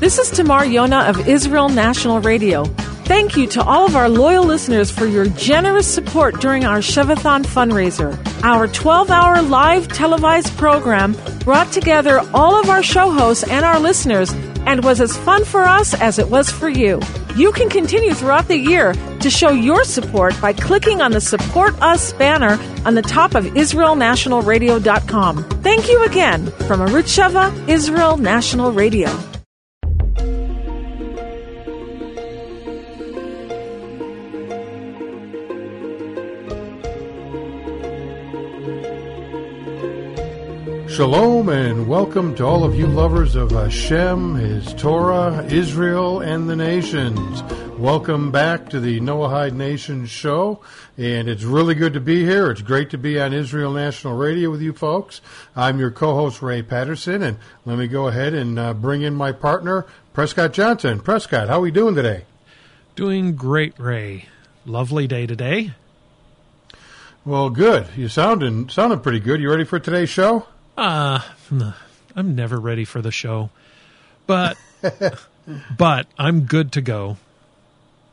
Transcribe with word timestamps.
This 0.00 0.18
is 0.20 0.30
Tamar 0.30 0.64
Yona 0.64 1.08
of 1.08 1.26
Israel 1.28 1.68
National 1.68 2.20
Radio. 2.20 2.64
Thank 3.06 3.36
you 3.36 3.48
to 3.48 3.60
all 3.62 3.84
of 3.84 3.96
our 3.96 4.08
loyal 4.08 4.44
listeners 4.44 4.92
for 4.92 5.06
your 5.06 5.26
generous 5.30 5.92
support 5.92 6.40
during 6.40 6.64
our 6.64 6.78
Shevathon 6.78 7.44
fundraiser. 7.44 8.16
Our 8.44 8.68
12 8.68 9.10
hour 9.10 9.42
live 9.42 9.88
televised 9.88 10.56
program 10.56 11.16
brought 11.40 11.72
together 11.72 12.20
all 12.32 12.54
of 12.60 12.70
our 12.70 12.84
show 12.84 13.10
hosts 13.10 13.42
and 13.48 13.64
our 13.64 13.80
listeners 13.80 14.32
and 14.66 14.84
was 14.84 15.00
as 15.00 15.16
fun 15.16 15.44
for 15.44 15.64
us 15.64 15.94
as 15.94 16.20
it 16.20 16.28
was 16.28 16.48
for 16.48 16.68
you. 16.68 17.00
You 17.34 17.50
can 17.50 17.68
continue 17.68 18.14
throughout 18.14 18.46
the 18.46 18.56
year 18.56 18.94
to 19.18 19.30
show 19.30 19.50
your 19.50 19.82
support 19.82 20.40
by 20.40 20.52
clicking 20.52 21.00
on 21.00 21.10
the 21.10 21.20
Support 21.20 21.74
Us 21.82 22.12
banner 22.12 22.56
on 22.84 22.94
the 22.94 23.02
top 23.02 23.34
of 23.34 23.46
IsraelNationalRadio.com. 23.46 25.44
Thank 25.62 25.88
you 25.88 26.04
again 26.04 26.46
from 26.68 26.78
Arutz 26.80 27.18
Sheva, 27.18 27.68
Israel 27.68 28.16
National 28.16 28.70
Radio. 28.70 29.10
Shalom 40.98 41.48
and 41.48 41.86
welcome 41.86 42.34
to 42.34 42.44
all 42.44 42.64
of 42.64 42.74
you 42.74 42.88
lovers 42.88 43.36
of 43.36 43.52
Hashem, 43.52 44.34
His 44.34 44.74
Torah, 44.74 45.46
Israel, 45.46 46.22
and 46.22 46.50
the 46.50 46.56
nations. 46.56 47.40
Welcome 47.78 48.32
back 48.32 48.68
to 48.70 48.80
the 48.80 48.98
Noahide 48.98 49.52
Nation 49.52 50.06
show, 50.06 50.60
and 50.96 51.28
it's 51.28 51.44
really 51.44 51.76
good 51.76 51.92
to 51.92 52.00
be 52.00 52.24
here. 52.24 52.50
It's 52.50 52.62
great 52.62 52.90
to 52.90 52.98
be 52.98 53.20
on 53.20 53.32
Israel 53.32 53.72
National 53.72 54.16
Radio 54.16 54.50
with 54.50 54.60
you 54.60 54.72
folks. 54.72 55.20
I'm 55.54 55.78
your 55.78 55.92
co-host 55.92 56.42
Ray 56.42 56.62
Patterson, 56.62 57.22
and 57.22 57.38
let 57.64 57.78
me 57.78 57.86
go 57.86 58.08
ahead 58.08 58.34
and 58.34 58.58
uh, 58.58 58.74
bring 58.74 59.02
in 59.02 59.14
my 59.14 59.30
partner 59.30 59.86
Prescott 60.12 60.52
Johnson. 60.52 60.98
Prescott, 60.98 61.46
how 61.46 61.58
are 61.58 61.60
we 61.60 61.70
doing 61.70 61.94
today? 61.94 62.24
Doing 62.96 63.36
great, 63.36 63.78
Ray. 63.78 64.28
Lovely 64.66 65.06
day 65.06 65.28
today. 65.28 65.74
Well, 67.24 67.50
good. 67.50 67.86
You 67.96 68.08
sounding 68.08 68.68
sounding 68.68 68.98
pretty 68.98 69.20
good. 69.20 69.40
You 69.40 69.48
ready 69.48 69.62
for 69.62 69.78
today's 69.78 70.10
show? 70.10 70.48
Uh, 70.78 71.20
I'm 72.14 72.36
never 72.36 72.56
ready 72.56 72.84
for 72.84 73.02
the 73.02 73.10
show, 73.10 73.50
but 74.28 74.56
but 75.76 76.06
I'm 76.16 76.42
good 76.42 76.70
to 76.72 76.80
go. 76.80 77.16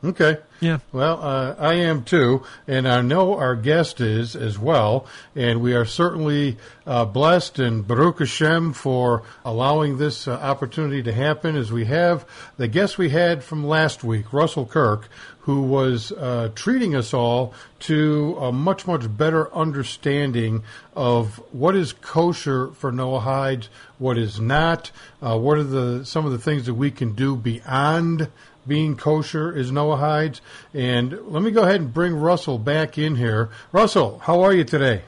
Okay. 0.05 0.37
Yeah. 0.61 0.77
Well, 0.93 1.21
uh, 1.21 1.55
I 1.57 1.73
am 1.75 2.03
too, 2.03 2.43
and 2.67 2.87
I 2.87 3.01
know 3.01 3.35
our 3.37 3.55
guest 3.55 3.99
is 3.99 4.35
as 4.35 4.57
well, 4.57 5.07
and 5.35 5.61
we 5.61 5.73
are 5.73 5.85
certainly 5.85 6.57
uh, 6.85 7.05
blessed 7.05 7.59
and 7.59 7.85
Baruch 7.85 8.19
Hashem 8.19 8.73
for 8.73 9.23
allowing 9.43 9.97
this 9.97 10.27
uh, 10.27 10.33
opportunity 10.33 11.03
to 11.03 11.11
happen. 11.11 11.55
As 11.55 11.71
we 11.71 11.85
have 11.85 12.25
the 12.57 12.67
guest 12.67 12.97
we 12.97 13.09
had 13.09 13.43
from 13.43 13.65
last 13.65 14.03
week, 14.03 14.31
Russell 14.31 14.65
Kirk, 14.65 15.09
who 15.39 15.63
was 15.63 16.11
uh, 16.11 16.49
treating 16.55 16.95
us 16.95 17.13
all 17.13 17.53
to 17.79 18.37
a 18.39 18.51
much 18.51 18.87
much 18.87 19.17
better 19.17 19.53
understanding 19.53 20.63
of 20.95 21.35
what 21.51 21.75
is 21.75 21.93
kosher 21.93 22.67
for 22.69 22.91
Noahides, 22.91 23.67
what 23.97 24.17
is 24.17 24.39
not, 24.39 24.91
uh, 25.21 25.37
what 25.37 25.57
are 25.57 25.63
the 25.63 26.05
some 26.05 26.25
of 26.25 26.31
the 26.31 26.39
things 26.39 26.65
that 26.67 26.75
we 26.75 26.91
can 26.91 27.13
do 27.13 27.35
beyond 27.35 28.29
being 28.67 28.95
kosher 28.95 29.55
is 29.55 29.71
Noah 29.71 29.97
Noahides. 29.97 30.41
And 30.73 31.17
let 31.27 31.41
me 31.41 31.51
go 31.51 31.63
ahead 31.63 31.81
and 31.81 31.93
bring 31.93 32.15
Russell 32.15 32.57
back 32.57 32.97
in 32.97 33.15
here. 33.15 33.49
Russell, 33.71 34.19
how 34.19 34.41
are 34.41 34.53
you 34.53 34.63
today? 34.63 35.03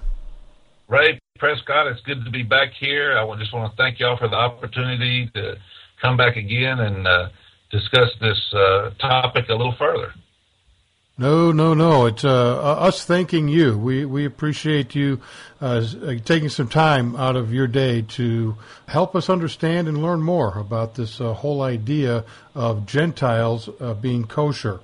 Ray 0.88 1.20
Prescott, 1.38 1.88
it's 1.88 2.02
good 2.02 2.24
to 2.26 2.32
be 2.32 2.44
back 2.44 2.72
here. 2.80 3.18
I 3.18 3.40
just 3.40 3.54
want 3.54 3.72
to 3.72 3.78
thank 3.78 4.00
y'all 4.00 4.18
for 4.18 4.28
the 4.28 4.36
opportunity 4.36 5.30
to 5.36 5.56
come 6.02 6.18
back 6.18 6.38
again 6.38 6.80
and 6.80 7.08
uh, 7.08 7.30
discuss 7.72 8.10
this 8.22 8.54
uh, 8.54 8.92
topic 9.00 9.50
a 9.50 9.54
little 9.54 9.76
further. 9.78 10.14
No, 11.20 11.52
no, 11.52 11.74
no. 11.74 12.06
It's 12.06 12.24
uh, 12.24 12.60
us 12.62 13.04
thanking 13.04 13.48
you. 13.48 13.76
We 13.76 14.06
we 14.06 14.26
appreciate 14.26 14.94
you 14.94 15.20
uh, 15.60 15.84
taking 16.26 16.50
some 16.50 16.68
time 16.68 17.16
out 17.16 17.36
of 17.36 17.52
your 17.52 17.66
day 17.66 18.04
to 18.04 18.56
help 18.88 19.16
us 19.16 19.28
understand 19.28 19.88
and 19.88 20.04
learn 20.04 20.22
more 20.22 20.60
about 20.60 20.94
this 20.94 21.20
uh, 21.20 21.34
whole 21.34 21.64
idea 21.64 22.24
of 22.54 22.86
Gentiles 22.86 23.68
uh, 23.80 23.96
being 23.96 24.26
kosher. 24.26 24.80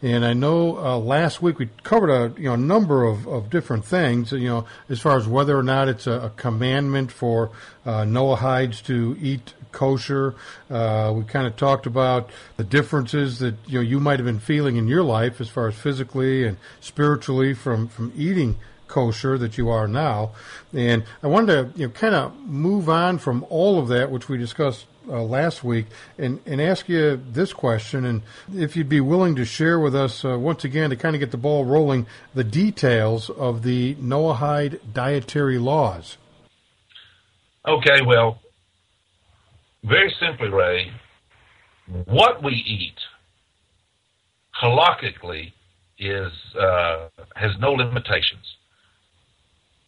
And 0.00 0.24
I 0.24 0.32
know 0.32 0.78
uh, 0.78 0.96
last 0.96 1.42
week 1.42 1.58
we 1.58 1.68
covered 1.82 2.08
a 2.08 2.40
you 2.40 2.48
know 2.48 2.56
number 2.56 3.04
of, 3.04 3.28
of 3.28 3.50
different 3.50 3.84
things. 3.84 4.32
You 4.32 4.48
know, 4.48 4.66
as 4.88 5.00
far 5.00 5.18
as 5.18 5.28
whether 5.28 5.54
or 5.54 5.62
not 5.62 5.88
it's 5.88 6.06
a, 6.06 6.12
a 6.12 6.30
commandment 6.30 7.12
for 7.12 7.50
uh, 7.84 8.04
Noahides 8.04 8.82
to 8.84 9.18
eat 9.20 9.52
kosher. 9.74 10.34
Uh, 10.70 11.12
we 11.14 11.24
kind 11.24 11.46
of 11.46 11.56
talked 11.56 11.86
about 11.86 12.30
the 12.56 12.64
differences 12.64 13.40
that 13.40 13.56
you 13.66 13.74
know 13.74 13.82
you 13.82 14.00
might 14.00 14.18
have 14.18 14.26
been 14.26 14.40
feeling 14.40 14.76
in 14.76 14.88
your 14.88 15.02
life 15.02 15.40
as 15.40 15.48
far 15.48 15.68
as 15.68 15.74
physically 15.74 16.46
and 16.46 16.56
spiritually 16.80 17.52
from 17.52 17.88
from 17.88 18.12
eating 18.16 18.56
kosher 18.88 19.36
that 19.36 19.58
you 19.58 19.68
are 19.68 19.88
now. 19.88 20.30
And 20.72 21.04
I 21.22 21.26
wanted 21.26 21.74
to 21.74 21.78
you 21.78 21.86
know 21.88 21.92
kind 21.92 22.14
of 22.14 22.34
move 22.40 22.88
on 22.88 23.18
from 23.18 23.44
all 23.50 23.78
of 23.78 23.88
that 23.88 24.10
which 24.10 24.28
we 24.28 24.38
discussed 24.38 24.86
uh, 25.08 25.22
last 25.22 25.62
week 25.62 25.86
and, 26.16 26.40
and 26.46 26.60
ask 26.60 26.88
you 26.88 27.20
this 27.30 27.52
question 27.52 28.06
and 28.06 28.22
if 28.54 28.74
you'd 28.74 28.88
be 28.88 29.00
willing 29.00 29.36
to 29.36 29.44
share 29.44 29.78
with 29.78 29.94
us 29.94 30.24
uh, 30.24 30.38
once 30.38 30.64
again 30.64 30.88
to 30.88 30.96
kind 30.96 31.14
of 31.14 31.20
get 31.20 31.30
the 31.30 31.36
ball 31.36 31.64
rolling 31.64 32.06
the 32.34 32.44
details 32.44 33.28
of 33.28 33.62
the 33.62 33.94
Noahide 33.96 34.80
dietary 34.94 35.58
laws. 35.58 36.16
Okay, 37.66 38.00
well, 38.06 38.38
very 39.84 40.14
simply, 40.18 40.48
Ray, 40.48 40.90
what 42.06 42.42
we 42.42 42.52
eat 42.52 42.96
halakhically 44.62 45.52
is 45.98 46.32
uh, 46.58 47.08
has 47.36 47.52
no 47.60 47.72
limitations. 47.72 48.56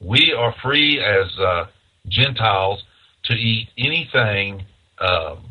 We 0.00 0.34
are 0.36 0.54
free 0.62 1.00
as 1.00 1.38
uh, 1.38 1.64
Gentiles 2.08 2.82
to 3.24 3.34
eat 3.34 3.68
anything 3.78 4.64
um, 5.00 5.48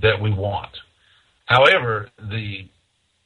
that 0.00 0.20
we 0.20 0.32
want. 0.32 0.70
However, 1.46 2.08
the 2.18 2.68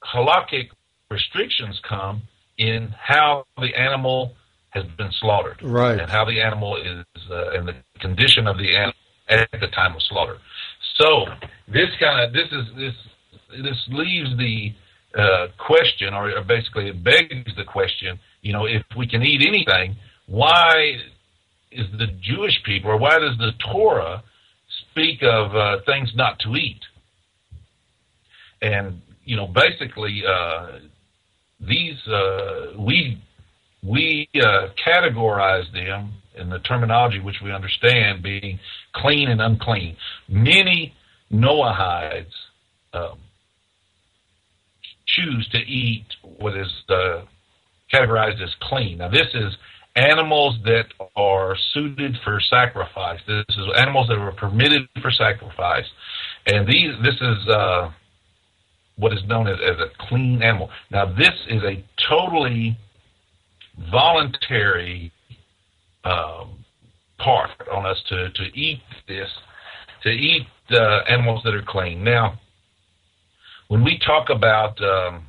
halakhic 0.02 0.70
restrictions 1.10 1.80
come 1.86 2.22
in 2.56 2.94
how 2.98 3.44
the 3.58 3.74
animal 3.74 4.34
has 4.70 4.84
been 4.96 5.12
slaughtered, 5.20 5.60
right, 5.62 6.00
and 6.00 6.10
how 6.10 6.24
the 6.24 6.40
animal 6.40 6.76
is, 6.76 7.04
uh, 7.30 7.50
and 7.50 7.68
the 7.68 7.74
condition 8.00 8.46
of 8.46 8.56
the 8.56 8.74
animal 8.74 8.94
at 9.28 9.48
the 9.52 9.68
time 9.68 9.94
of 9.94 10.02
slaughter. 10.02 10.38
So 10.96 11.26
this 11.68 11.88
kind 12.00 12.20
of 12.20 12.32
this 12.32 12.48
is 12.52 12.76
this 12.76 12.94
this 13.62 13.88
leaves 13.88 14.36
the 14.36 14.72
uh, 15.16 15.46
question, 15.58 16.12
or, 16.12 16.42
basically 16.42 16.88
it 16.88 17.04
begs 17.04 17.54
the 17.56 17.64
question. 17.64 18.18
You 18.42 18.52
know, 18.52 18.66
if 18.66 18.82
we 18.96 19.06
can 19.06 19.22
eat 19.22 19.42
anything, 19.46 19.96
why 20.26 20.96
is 21.70 21.86
the 21.98 22.06
Jewish 22.20 22.60
people, 22.64 22.90
or 22.90 22.98
why 22.98 23.18
does 23.18 23.36
the 23.38 23.52
Torah 23.72 24.22
speak 24.90 25.22
of 25.22 25.54
uh, 25.54 25.76
things 25.86 26.10
not 26.14 26.38
to 26.40 26.54
eat? 26.56 26.80
And 28.62 29.00
you 29.24 29.36
know, 29.36 29.46
basically, 29.46 30.22
uh, 30.26 30.78
these 31.60 31.96
uh, 32.08 32.78
we 32.78 33.20
we 33.82 34.28
uh, 34.36 34.68
categorize 34.86 35.70
them 35.72 36.12
in 36.36 36.50
the 36.50 36.58
terminology 36.60 37.20
which 37.20 37.36
we 37.42 37.52
understand 37.52 38.22
being 38.22 38.58
clean 38.94 39.28
and 39.28 39.40
unclean. 39.40 39.96
Many 40.28 40.94
Noahides 41.32 42.32
um, 42.92 43.18
choose 45.06 45.48
to 45.52 45.58
eat 45.58 46.06
what 46.22 46.56
is 46.56 46.72
uh, 46.88 47.22
categorized 47.92 48.42
as 48.42 48.54
clean. 48.62 48.98
Now, 48.98 49.08
this 49.08 49.28
is 49.34 49.56
animals 49.96 50.56
that 50.64 50.86
are 51.16 51.56
suited 51.72 52.16
for 52.24 52.40
sacrifice. 52.50 53.20
This 53.26 53.44
is 53.50 53.66
animals 53.76 54.08
that 54.08 54.18
are 54.18 54.32
permitted 54.32 54.88
for 55.00 55.10
sacrifice, 55.10 55.86
and 56.46 56.66
these 56.66 56.90
this 57.02 57.14
is 57.14 57.48
uh, 57.48 57.90
what 58.96 59.12
is 59.12 59.20
known 59.26 59.46
as, 59.48 59.58
as 59.62 59.76
a 59.78 60.08
clean 60.08 60.42
animal. 60.42 60.70
Now, 60.90 61.06
this 61.06 61.34
is 61.48 61.62
a 61.62 61.84
totally 62.08 62.78
voluntary 63.90 65.12
um, 66.04 66.63
part 67.24 67.50
on 67.72 67.86
us 67.86 67.98
to, 68.08 68.30
to 68.30 68.44
eat 68.54 68.80
this, 69.08 69.28
to 70.02 70.10
eat 70.10 70.46
animals 71.08 71.40
that 71.44 71.54
are 71.54 71.64
clean. 71.66 72.04
Now, 72.04 72.38
when 73.68 73.82
we 73.82 73.98
talk 74.04 74.30
about 74.30 74.80
um, 74.82 75.26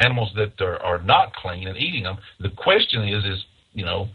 animals 0.00 0.30
that 0.36 0.60
are, 0.60 0.82
are 0.82 1.02
not 1.02 1.32
clean 1.34 1.68
and 1.68 1.76
eating 1.76 2.02
them, 2.02 2.18
the 2.40 2.50
question 2.50 3.08
is, 3.08 3.24
is 3.24 3.44
you 3.72 3.84
know, 3.84 4.08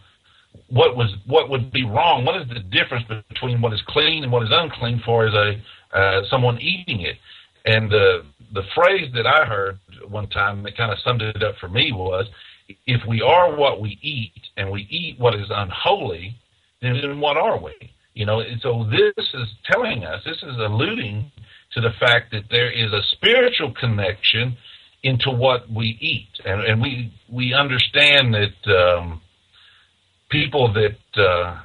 what 0.69 0.95
was 0.95 1.13
what 1.25 1.49
would 1.49 1.71
be 1.71 1.83
wrong? 1.83 2.25
What 2.25 2.41
is 2.41 2.47
the 2.47 2.59
difference 2.59 3.05
between 3.29 3.61
what 3.61 3.73
is 3.73 3.81
clean 3.87 4.23
and 4.23 4.31
what 4.31 4.43
is 4.43 4.49
unclean 4.51 5.01
for 5.05 5.27
as 5.27 5.33
a 5.33 5.97
uh, 5.97 6.21
someone 6.29 6.59
eating 6.59 7.01
it? 7.01 7.17
And 7.65 7.89
the 7.89 8.23
the 8.53 8.63
phrase 8.75 9.11
that 9.15 9.25
I 9.25 9.45
heard 9.45 9.79
one 10.07 10.29
time 10.29 10.63
that 10.63 10.77
kind 10.77 10.91
of 10.91 10.99
summed 10.99 11.21
it 11.21 11.43
up 11.43 11.55
for 11.59 11.67
me 11.67 11.91
was, 11.91 12.25
if 12.85 13.01
we 13.07 13.21
are 13.21 13.55
what 13.55 13.81
we 13.81 13.97
eat 14.01 14.33
and 14.57 14.71
we 14.71 14.87
eat 14.89 15.19
what 15.19 15.35
is 15.35 15.47
unholy, 15.49 16.35
then 16.85 17.19
what 17.19 17.37
are 17.37 17.59
we? 17.59 17.73
You 18.13 18.25
know, 18.25 18.41
so 18.61 18.85
this 18.89 19.25
is 19.33 19.47
telling 19.69 20.03
us, 20.03 20.21
this 20.25 20.37
is 20.37 20.57
alluding 20.57 21.31
to 21.73 21.81
the 21.81 21.91
fact 21.99 22.31
that 22.31 22.43
there 22.49 22.71
is 22.71 22.91
a 22.93 23.01
spiritual 23.11 23.73
connection 23.79 24.55
into 25.03 25.29
what 25.29 25.69
we 25.69 25.97
eat, 26.01 26.29
and, 26.45 26.61
and 26.61 26.81
we 26.81 27.13
we 27.31 27.53
understand 27.53 28.33
that 28.33 28.71
um, 28.73 29.21
people 30.29 30.73
that 30.73 31.21
uh, 31.21 31.59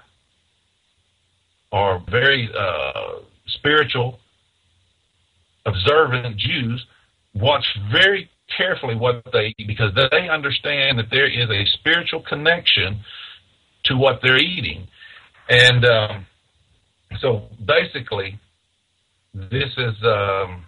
are 1.73 2.03
very 2.11 2.51
uh, 2.57 3.21
spiritual, 3.47 4.19
observant 5.65 6.37
Jews 6.37 6.85
watch 7.35 7.65
very 7.93 8.29
carefully 8.57 8.97
what 8.97 9.23
they 9.33 9.55
eat 9.59 9.67
because 9.67 9.93
they 9.95 10.29
understand 10.29 10.99
that 10.99 11.07
there 11.11 11.29
is 11.29 11.49
a 11.49 11.65
spiritual 11.79 12.23
connection 12.29 13.01
to 13.85 13.97
what 13.97 14.21
they're 14.23 14.39
eating, 14.39 14.89
and 15.51 15.85
um, 15.85 16.27
so 17.21 17.49
basically, 17.65 18.39
this 19.35 19.71
is 19.77 19.95
um, 20.05 20.65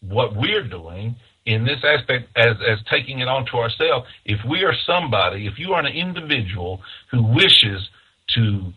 what 0.00 0.36
we're 0.36 0.68
doing 0.68 1.16
in 1.46 1.64
this 1.64 1.78
aspect 1.82 2.28
as, 2.36 2.56
as 2.68 2.78
taking 2.90 3.20
it 3.20 3.28
onto 3.28 3.56
ourselves. 3.56 4.06
If 4.24 4.40
we 4.48 4.64
are 4.64 4.74
somebody, 4.86 5.46
if 5.46 5.58
you 5.58 5.72
are 5.72 5.80
an 5.80 5.92
individual 5.92 6.80
who 7.10 7.22
wishes 7.22 7.88
to 8.34 8.72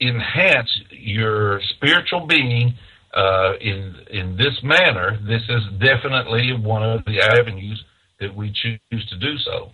enhance 0.00 0.68
your 0.90 1.60
spiritual 1.76 2.26
being 2.26 2.74
uh, 3.14 3.52
in 3.60 3.94
in 4.10 4.36
this 4.36 4.60
manner, 4.62 5.18
this 5.26 5.42
is 5.48 5.62
definitely 5.80 6.52
one 6.52 6.82
of 6.82 7.04
the 7.06 7.20
avenues 7.20 7.82
that 8.20 8.34
we 8.34 8.52
choose 8.52 9.08
to 9.08 9.18
do 9.18 9.38
so. 9.38 9.70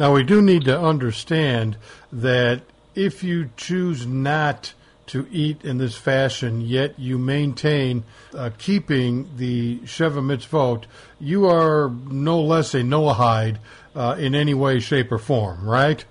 Now 0.00 0.14
we 0.14 0.22
do 0.22 0.40
need 0.40 0.64
to 0.64 0.80
understand 0.80 1.76
that 2.10 2.62
if 2.94 3.22
you 3.22 3.50
choose 3.58 4.06
not 4.06 4.72
to 5.08 5.26
eat 5.30 5.62
in 5.62 5.76
this 5.76 5.94
fashion, 5.94 6.62
yet 6.62 6.98
you 6.98 7.18
maintain 7.18 8.04
uh, 8.34 8.48
keeping 8.56 9.28
the 9.36 9.80
Sheva 9.80 10.22
Mitzvot, 10.24 10.84
you 11.18 11.46
are 11.46 11.90
no 11.90 12.40
less 12.40 12.72
a 12.72 12.80
Noahide 12.80 13.58
uh, 13.94 14.16
in 14.18 14.34
any 14.34 14.54
way, 14.54 14.80
shape, 14.80 15.12
or 15.12 15.18
form, 15.18 15.68
right? 15.68 16.02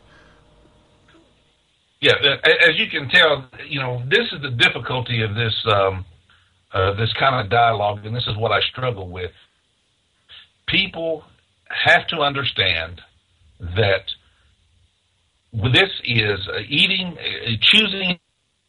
Yeah, 1.99 2.13
as 2.43 2.77
you 2.77 2.91
can 2.91 3.09
tell, 3.09 3.49
you 3.67 3.79
know 3.79 4.03
this 4.07 4.31
is 4.31 4.39
the 4.43 4.51
difficulty 4.51 5.23
of 5.23 5.33
this 5.33 5.65
um, 5.65 6.05
uh, 6.71 6.93
this 6.93 7.11
kind 7.13 7.43
of 7.43 7.49
dialogue, 7.49 8.05
and 8.05 8.15
this 8.15 8.27
is 8.27 8.37
what 8.37 8.51
I 8.51 8.59
struggle 8.69 9.09
with. 9.09 9.31
People 10.67 11.23
have 11.69 12.05
to 12.09 12.17
understand 12.17 13.01
that 13.59 14.03
this 15.53 15.89
is 16.03 16.39
eating, 16.67 17.17
choosing 17.61 18.19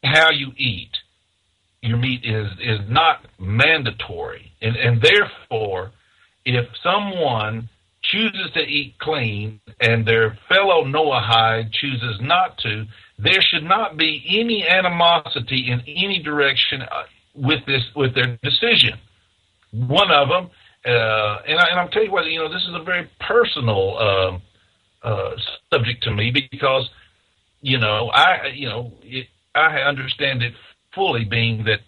how 0.03 0.31
you 0.31 0.51
eat 0.57 0.91
your 1.81 1.97
meat 1.97 2.21
is 2.23 2.47
is 2.59 2.79
not 2.87 3.25
mandatory, 3.39 4.51
and 4.61 4.75
and 4.75 5.01
therefore, 5.01 5.91
if 6.45 6.65
someone 6.83 7.69
chooses 8.03 8.51
to 8.53 8.61
eat 8.61 8.95
clean 8.99 9.59
and 9.79 10.05
their 10.05 10.37
fellow 10.49 10.83
Noahide 10.83 11.71
chooses 11.71 12.17
not 12.21 12.57
to, 12.59 12.85
there 13.19 13.41
should 13.41 13.63
not 13.63 13.95
be 13.97 14.23
any 14.27 14.67
animosity 14.67 15.69
in 15.69 15.81
any 15.87 16.21
direction 16.21 16.81
uh, 16.81 17.03
with 17.35 17.65
this 17.65 17.83
with 17.95 18.13
their 18.13 18.37
decision. 18.43 18.99
One 19.71 20.11
of 20.11 20.27
them, 20.29 20.49
uh, 20.85 21.37
and, 21.47 21.59
I, 21.59 21.69
and 21.69 21.79
I'll 21.79 21.89
tell 21.89 22.03
you 22.03 22.11
what, 22.11 22.25
you 22.25 22.39
know, 22.39 22.51
this 22.51 22.63
is 22.63 22.75
a 22.75 22.83
very 22.83 23.09
personal. 23.19 23.97
Uh, 23.97 24.39
uh, 25.03 25.31
subject 25.73 26.03
to 26.03 26.11
me 26.11 26.31
because 26.51 26.89
you 27.61 27.77
know 27.77 28.09
I 28.13 28.47
you 28.53 28.67
know 28.67 28.91
it, 29.03 29.27
I 29.55 29.79
understand 29.79 30.41
it 30.43 30.53
fully, 30.93 31.25
being 31.25 31.63
that 31.65 31.79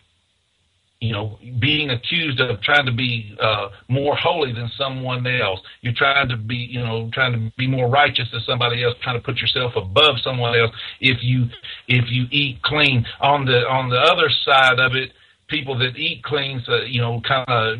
you 0.99 1.11
know 1.11 1.37
being 1.59 1.89
accused 1.89 2.39
of 2.39 2.61
trying 2.61 2.85
to 2.85 2.91
be 2.91 3.35
uh, 3.39 3.69
more 3.87 4.15
holy 4.15 4.53
than 4.53 4.71
someone 4.77 5.25
else. 5.27 5.59
You're 5.81 5.93
trying 5.93 6.29
to 6.29 6.37
be 6.37 6.55
you 6.55 6.79
know 6.79 7.09
trying 7.13 7.33
to 7.33 7.51
be 7.57 7.67
more 7.67 7.89
righteous 7.89 8.29
than 8.31 8.41
somebody 8.41 8.83
else, 8.83 8.95
trying 9.03 9.19
to 9.19 9.23
put 9.23 9.37
yourself 9.37 9.73
above 9.75 10.15
someone 10.23 10.57
else. 10.57 10.71
If 10.99 11.17
you 11.21 11.47
if 11.87 12.05
you 12.09 12.25
eat 12.31 12.61
clean 12.61 13.05
on 13.21 13.45
the 13.45 13.67
on 13.67 13.89
the 13.89 13.99
other 13.99 14.29
side 14.45 14.79
of 14.79 14.95
it, 14.95 15.11
people 15.47 15.77
that 15.79 15.95
eat 15.97 16.23
clean, 16.23 16.63
so, 16.65 16.77
you 16.77 17.01
know, 17.01 17.21
kind 17.27 17.45
of 17.47 17.79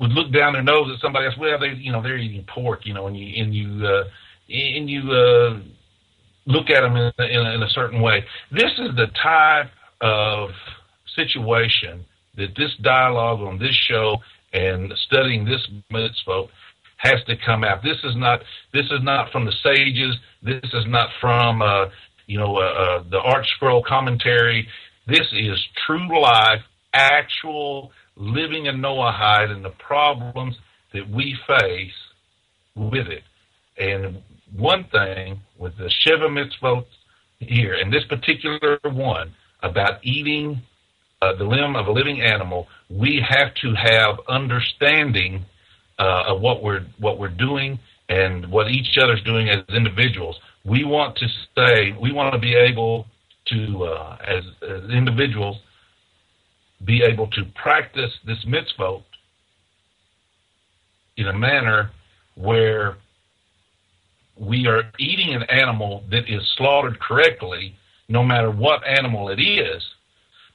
would 0.00 0.12
look 0.12 0.32
down 0.32 0.52
their 0.52 0.62
nose 0.62 0.90
at 0.94 1.00
somebody 1.00 1.26
else. 1.26 1.34
Well, 1.38 1.58
they 1.58 1.70
you 1.70 1.92
know 1.92 2.02
they're 2.02 2.18
eating 2.18 2.44
pork, 2.44 2.86
you 2.86 2.94
know, 2.94 3.06
and 3.06 3.16
you 3.16 3.42
and 3.42 3.54
you. 3.54 3.86
Uh, 3.86 4.04
and 4.48 4.88
you 4.88 5.10
uh, 5.10 5.60
look 6.46 6.70
at 6.70 6.80
them 6.80 6.96
in, 6.96 7.12
in, 7.18 7.46
in 7.46 7.62
a 7.62 7.68
certain 7.70 8.00
way. 8.00 8.24
This 8.50 8.72
is 8.78 8.96
the 8.96 9.08
type 9.22 9.70
of 10.00 10.50
situation 11.14 12.04
that 12.36 12.54
this 12.56 12.74
dialogue 12.82 13.40
on 13.40 13.58
this 13.58 13.76
show 13.88 14.18
and 14.52 14.92
studying 15.06 15.44
this 15.44 15.66
mitzvah 15.90 16.44
has 16.96 17.22
to 17.26 17.36
come 17.44 17.64
out. 17.64 17.82
This 17.82 17.98
is 18.04 18.16
not 18.16 18.40
this 18.72 18.86
is 18.86 19.00
not 19.02 19.30
from 19.30 19.44
the 19.44 19.52
sages. 19.62 20.16
This 20.42 20.64
is 20.72 20.84
not 20.86 21.10
from 21.20 21.62
uh, 21.62 21.86
you 22.26 22.38
know 22.38 22.56
uh, 22.56 22.60
uh, 22.60 23.02
the 23.10 23.18
ArtScroll 23.18 23.84
commentary. 23.84 24.66
This 25.06 25.26
is 25.32 25.58
true 25.86 26.20
life, 26.20 26.60
actual 26.92 27.92
living 28.16 28.66
in 28.66 28.76
Noahide 28.80 29.50
and 29.50 29.64
the 29.64 29.70
problems 29.70 30.56
that 30.92 31.08
we 31.08 31.36
face 31.46 31.92
with 32.74 33.06
it. 33.06 33.22
And 33.78 34.22
one 34.56 34.84
thing 34.90 35.40
with 35.58 35.76
the 35.76 35.90
Sheva 36.04 36.28
mitzvot 36.28 36.84
here, 37.38 37.74
and 37.74 37.92
this 37.92 38.04
particular 38.04 38.78
one 38.84 39.34
about 39.62 40.04
eating 40.04 40.62
uh, 41.20 41.34
the 41.36 41.44
limb 41.44 41.76
of 41.76 41.86
a 41.86 41.92
living 41.92 42.20
animal, 42.22 42.66
we 42.88 43.24
have 43.28 43.54
to 43.62 43.74
have 43.74 44.20
understanding 44.28 45.44
uh, 45.98 46.24
of 46.28 46.40
what 46.40 46.62
we're 46.62 46.86
what 46.98 47.18
we're 47.18 47.28
doing 47.28 47.78
and 48.08 48.50
what 48.50 48.70
each 48.70 48.96
other's 49.02 49.22
doing 49.24 49.48
as 49.48 49.58
individuals. 49.74 50.38
We 50.64 50.84
want 50.84 51.16
to 51.16 51.26
say 51.56 51.96
we 52.00 52.12
want 52.12 52.32
to 52.34 52.38
be 52.38 52.54
able 52.54 53.06
to, 53.46 53.84
uh, 53.84 54.16
as, 54.26 54.44
as 54.62 54.90
individuals, 54.90 55.58
be 56.84 57.02
able 57.02 57.26
to 57.28 57.44
practice 57.54 58.12
this 58.26 58.44
mitzvot 58.44 59.02
in 61.16 61.26
a 61.26 61.32
manner 61.32 61.90
where 62.36 62.96
we 64.40 64.66
are 64.66 64.84
eating 64.98 65.34
an 65.34 65.42
animal 65.44 66.04
that 66.10 66.28
is 66.28 66.42
slaughtered 66.56 67.00
correctly, 67.00 67.74
no 68.08 68.22
matter 68.22 68.50
what 68.50 68.86
animal 68.86 69.28
it 69.28 69.40
is. 69.40 69.82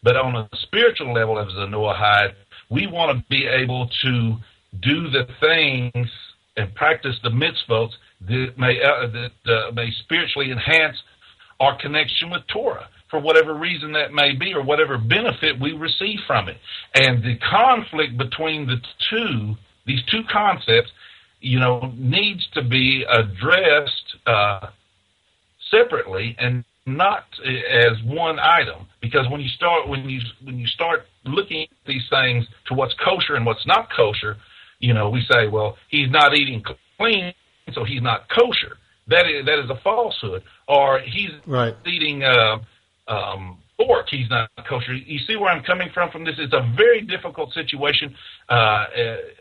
But 0.01 0.18
on 0.18 0.35
a 0.35 0.50
spiritual 0.63 1.13
level, 1.13 1.39
as 1.39 1.47
a 1.53 1.67
Noahide, 1.67 2.34
we 2.69 2.88
want 2.88 3.17
to 3.17 3.24
be 3.29 3.46
able 3.46 3.89
to 4.03 4.36
do 4.81 5.10
the 5.10 5.27
things 5.39 6.10
and 6.57 6.74
practice 6.75 7.15
the 7.24 7.29
mitzvot 7.29 7.89
that 8.27 8.53
may 8.57 8.79
uh, 8.81 9.07
that 9.07 9.51
uh, 9.51 9.72
may 9.72 9.89
spiritually 10.03 10.51
enhance 10.51 10.98
our 11.60 11.77
connection 11.79 12.29
with 12.29 12.41
Torah 12.51 12.88
for 13.10 13.19
whatever 13.19 13.53
reason 13.53 13.91
that 13.93 14.12
may 14.12 14.36
be 14.36 14.53
or 14.53 14.63
whatever 14.63 14.98
benefit 14.98 15.60
we 15.62 15.74
receive 15.74 16.19
from 16.25 16.50
it. 16.50 16.57
And 16.96 17.24
the 17.24 17.38
conflict 17.50 18.17
between 18.17 18.65
the 18.65 18.77
two, 19.10 19.55
these 19.86 20.01
two 20.10 20.22
concepts, 20.31 20.89
you 21.43 21.59
know, 21.59 21.91
needs 21.97 22.47
to 22.53 22.63
be 22.63 23.05
addressed 23.07 24.15
uh, 24.25 24.67
separately 25.69 26.35
and 26.39 26.63
not 26.85 27.25
as 27.45 28.01
one 28.05 28.39
item. 28.39 28.88
Because 29.01 29.29
when 29.29 29.41
you 29.41 29.50
start 29.50 29.88
when 29.88 30.09
you 30.09 30.21
when 30.43 30.57
you 30.57 30.67
start 30.67 31.05
looking 31.25 31.63
at 31.63 31.69
these 31.85 32.03
things 32.09 32.45
to 32.67 32.73
what's 32.73 32.95
kosher 33.03 33.35
and 33.35 33.45
what's 33.45 33.67
not 33.67 33.89
kosher, 33.95 34.38
you 34.79 34.93
know, 34.93 35.09
we 35.09 35.21
say, 35.29 35.47
well, 35.47 35.77
he's 35.89 36.09
not 36.09 36.33
eating 36.33 36.63
clean, 36.97 37.33
so 37.73 37.83
he's 37.83 38.01
not 38.01 38.29
kosher. 38.29 38.77
That 39.07 39.25
is 39.27 39.45
that 39.45 39.59
is 39.59 39.69
a 39.69 39.79
falsehood. 39.83 40.43
Or 40.67 41.00
he's 41.00 41.31
right. 41.45 41.75
eating. 41.85 42.23
Uh, 42.23 42.59
um, 43.07 43.57
pork, 43.77 44.08
he's 44.10 44.30
not 44.30 44.50
kosher. 44.68 44.94
You 44.94 45.20
see 45.27 45.36
where 45.36 45.50
I'm 45.50 45.63
coming 45.63 45.89
from 45.94 46.12
from 46.12 46.24
this? 46.25 46.36
It's 46.38 46.53
a 46.53 46.72
very 46.75 47.01
difficult 47.01 47.53
situation 47.53 48.15
uh, 48.50 48.86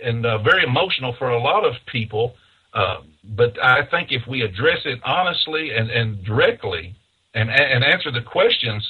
and 0.03 0.25
uh, 0.25 0.39
very 0.39 0.65
emotional 0.65 1.15
for 1.19 1.31
a 1.31 1.39
lot 1.41 1.65
of 1.65 1.75
people. 1.91 2.35
Uh, 2.75 2.99
but 3.37 3.62
I 3.62 3.85
think 3.91 4.09
if 4.11 4.27
we 4.27 4.43
address 4.43 4.79
it 4.85 4.99
honestly 5.05 5.71
and, 5.77 5.91
and 5.91 6.25
directly 6.25 6.95
and, 7.35 7.51
and 7.51 7.85
answer 7.85 8.11
the 8.11 8.23
questions 8.23 8.87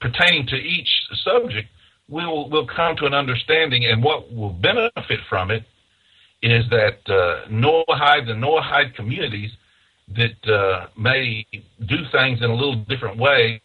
pertaining 0.00 0.46
to 0.46 0.56
each 0.56 0.88
subject, 1.24 1.68
we'll, 2.08 2.48
we'll 2.48 2.66
come 2.66 2.96
to 2.96 3.06
an 3.06 3.14
understanding. 3.14 3.84
And 3.84 4.02
what 4.02 4.32
will 4.32 4.50
benefit 4.50 5.20
from 5.28 5.50
it 5.50 5.64
is 6.42 6.64
that 6.70 6.98
uh, 7.06 7.48
Noahide 7.50 8.30
and 8.30 8.42
Noahide 8.42 8.94
communities 8.94 9.50
that 10.16 10.52
uh, 10.52 10.86
may 10.98 11.46
do 11.52 11.96
things 12.10 12.40
in 12.42 12.50
a 12.50 12.54
little 12.54 12.76
different 12.88 13.18
way 13.18 13.60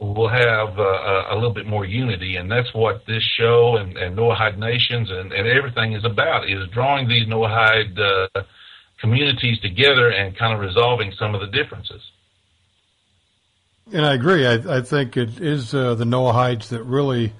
we'll 0.00 0.28
have 0.28 0.78
uh, 0.78 1.24
a 1.30 1.34
little 1.34 1.52
bit 1.52 1.66
more 1.66 1.84
unity, 1.84 2.36
and 2.36 2.50
that's 2.50 2.72
what 2.74 3.06
this 3.06 3.22
show 3.22 3.76
and, 3.76 3.96
and 3.96 4.16
Noahide 4.16 4.58
Nations 4.58 5.10
and, 5.10 5.32
and 5.32 5.46
everything 5.46 5.92
is 5.92 6.04
about: 6.04 6.48
is 6.48 6.68
drawing 6.72 7.08
these 7.08 7.26
Noahide 7.26 7.98
uh, 7.98 8.42
communities 9.00 9.60
together 9.60 10.08
and 10.10 10.36
kind 10.36 10.54
of 10.54 10.60
resolving 10.60 11.12
some 11.18 11.34
of 11.34 11.40
the 11.40 11.46
differences. 11.46 12.02
And 13.92 14.04
I 14.04 14.14
agree. 14.14 14.46
I, 14.46 14.78
I 14.78 14.80
think 14.80 15.16
it 15.16 15.40
is 15.40 15.74
uh, 15.74 15.94
the 15.94 16.04
Noahides 16.04 16.68
that 16.68 16.82
really 16.84 17.34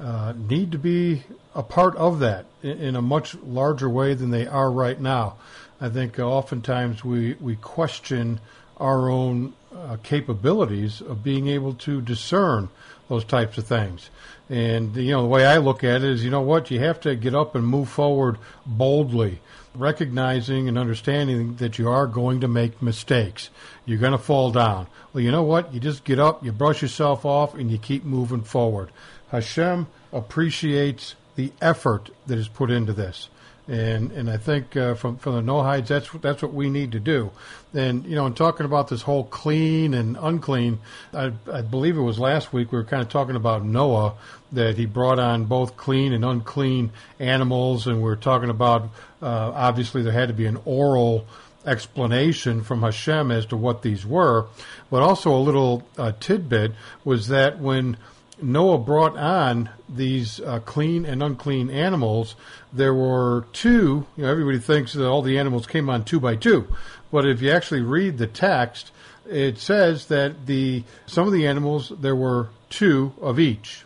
uh, 0.00 0.32
need 0.36 0.72
to 0.72 0.78
be 0.78 1.22
a 1.54 1.62
part 1.62 1.94
of 1.96 2.20
that 2.20 2.46
in, 2.62 2.78
in, 2.78 2.96
a 2.96 3.02
much 3.02 3.34
larger 3.36 3.90
way 3.90 4.14
than 4.14 4.30
they 4.30 4.46
are 4.46 4.70
right 4.70 4.98
now. 4.98 5.36
I 5.80 5.90
think 5.90 6.18
oftentimes 6.18 7.04
we, 7.04 7.34
we 7.34 7.56
question 7.56 8.40
our 8.82 9.08
own 9.08 9.54
uh, 9.74 9.96
capabilities 10.02 11.00
of 11.00 11.22
being 11.22 11.46
able 11.46 11.72
to 11.74 12.00
discern 12.02 12.68
those 13.08 13.24
types 13.24 13.56
of 13.56 13.66
things. 13.66 14.10
And, 14.50 14.94
you 14.96 15.12
know, 15.12 15.22
the 15.22 15.28
way 15.28 15.46
I 15.46 15.58
look 15.58 15.84
at 15.84 16.02
it 16.02 16.10
is, 16.10 16.24
you 16.24 16.30
know 16.30 16.40
what, 16.40 16.70
you 16.70 16.80
have 16.80 17.00
to 17.00 17.14
get 17.14 17.34
up 17.34 17.54
and 17.54 17.66
move 17.66 17.88
forward 17.88 18.38
boldly, 18.66 19.40
recognizing 19.74 20.68
and 20.68 20.76
understanding 20.76 21.56
that 21.56 21.78
you 21.78 21.88
are 21.88 22.06
going 22.06 22.40
to 22.40 22.48
make 22.48 22.82
mistakes. 22.82 23.50
You're 23.86 23.98
going 23.98 24.12
to 24.12 24.18
fall 24.18 24.50
down. 24.50 24.88
Well, 25.12 25.22
you 25.22 25.30
know 25.30 25.44
what? 25.44 25.72
You 25.72 25.80
just 25.80 26.04
get 26.04 26.18
up, 26.18 26.44
you 26.44 26.52
brush 26.52 26.82
yourself 26.82 27.24
off, 27.24 27.54
and 27.54 27.70
you 27.70 27.78
keep 27.78 28.04
moving 28.04 28.42
forward. 28.42 28.90
Hashem 29.30 29.86
appreciates 30.12 31.14
the 31.36 31.52
effort 31.62 32.10
that 32.26 32.36
is 32.36 32.48
put 32.48 32.70
into 32.70 32.92
this. 32.92 33.28
And 33.68 34.10
and 34.10 34.28
I 34.28 34.38
think 34.38 34.76
uh, 34.76 34.94
from 34.94 35.18
from 35.18 35.34
the 35.34 35.52
Noahides, 35.52 35.86
that's 35.86 36.10
that's 36.20 36.42
what 36.42 36.52
we 36.52 36.68
need 36.68 36.92
to 36.92 37.00
do. 37.00 37.30
And 37.72 38.04
you 38.04 38.16
know, 38.16 38.26
in 38.26 38.34
talking 38.34 38.66
about 38.66 38.88
this 38.88 39.02
whole 39.02 39.24
clean 39.24 39.94
and 39.94 40.16
unclean, 40.20 40.80
I, 41.14 41.32
I 41.50 41.62
believe 41.62 41.96
it 41.96 42.00
was 42.00 42.18
last 42.18 42.52
week 42.52 42.72
we 42.72 42.78
were 42.78 42.84
kind 42.84 43.02
of 43.02 43.08
talking 43.08 43.36
about 43.36 43.64
Noah 43.64 44.14
that 44.50 44.76
he 44.76 44.86
brought 44.86 45.20
on 45.20 45.44
both 45.44 45.76
clean 45.76 46.12
and 46.12 46.24
unclean 46.24 46.90
animals, 47.20 47.86
and 47.86 48.02
we 48.02 48.10
are 48.10 48.16
talking 48.16 48.50
about 48.50 48.90
uh, 49.22 49.52
obviously 49.54 50.02
there 50.02 50.12
had 50.12 50.28
to 50.28 50.34
be 50.34 50.46
an 50.46 50.58
oral 50.64 51.24
explanation 51.64 52.62
from 52.62 52.82
Hashem 52.82 53.30
as 53.30 53.46
to 53.46 53.56
what 53.56 53.82
these 53.82 54.04
were, 54.04 54.46
but 54.90 55.02
also 55.02 55.34
a 55.34 55.38
little 55.38 55.86
uh, 55.96 56.12
tidbit 56.18 56.72
was 57.04 57.28
that 57.28 57.60
when 57.60 57.96
Noah 58.42 58.78
brought 58.78 59.16
on 59.16 59.70
these 59.88 60.40
uh, 60.40 60.60
clean 60.60 61.04
and 61.04 61.22
unclean 61.22 61.70
animals, 61.70 62.34
there 62.72 62.94
were 62.94 63.46
two. 63.52 64.06
You 64.16 64.24
know, 64.24 64.30
everybody 64.30 64.58
thinks 64.58 64.92
that 64.92 65.08
all 65.08 65.22
the 65.22 65.38
animals 65.38 65.66
came 65.66 65.88
on 65.88 66.04
two 66.04 66.20
by 66.20 66.36
two, 66.36 66.66
but 67.10 67.26
if 67.26 67.42
you 67.42 67.50
actually 67.50 67.82
read 67.82 68.18
the 68.18 68.26
text, 68.26 68.90
it 69.28 69.58
says 69.58 70.06
that 70.06 70.46
the 70.46 70.84
some 71.06 71.26
of 71.26 71.32
the 71.32 71.46
animals 71.46 71.92
there 72.00 72.16
were 72.16 72.48
two 72.70 73.12
of 73.20 73.38
each, 73.38 73.84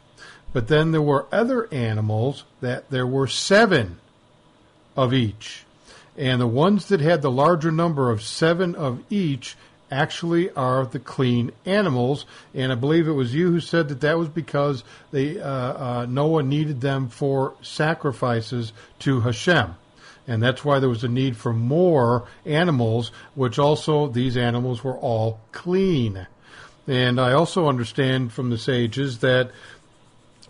but 0.53 0.69
then 0.69 0.93
there 0.93 1.03
were 1.03 1.27
other 1.31 1.73
animals 1.73 2.45
that 2.61 2.91
there 2.91 3.07
were 3.07 3.27
seven 3.27 3.99
of 4.97 5.13
each, 5.13 5.65
and 6.17 6.41
the 6.41 6.47
ones 6.47 6.87
that 6.89 7.01
had 7.01 7.21
the 7.21 7.31
larger 7.31 7.71
number 7.71 8.11
of 8.11 8.23
seven 8.23 8.75
of 8.75 9.03
each 9.11 9.57
actually 9.91 10.51
are 10.51 10.85
the 10.87 10.99
clean 10.99 11.53
animals. 11.65 12.27
And 12.55 12.73
I 12.73 12.75
believe 12.75 13.09
it 13.09 13.13
was 13.13 13.35
you 13.35 13.51
who 13.51 13.61
said 13.61 13.89
that 13.89 14.01
that 14.01 14.19
was 14.19 14.29
because 14.29 14.85
they, 15.11 15.41
uh, 15.41 15.49
uh, 15.49 16.07
Noah 16.09 16.43
needed 16.43 16.81
them 16.81 17.09
for 17.09 17.55
sacrifices 17.63 18.73
to 19.01 19.21
Hashem. 19.21 19.75
And 20.29 20.43
that's 20.43 20.65
why 20.65 20.81
there 20.81 20.89
was 20.89 21.05
a 21.05 21.09
need 21.09 21.37
for 21.37 21.53
more 21.53 22.27
animals, 22.45 23.13
which 23.35 23.59
also 23.59 24.09
these 24.09 24.37
animals 24.37 24.83
were 24.83 24.97
all 24.97 25.39
clean. 25.53 26.27
And 26.89 27.21
I 27.21 27.33
also 27.33 27.69
understand 27.69 28.33
from 28.33 28.51
the 28.51 28.59
sages 28.59 29.19
that 29.19 29.51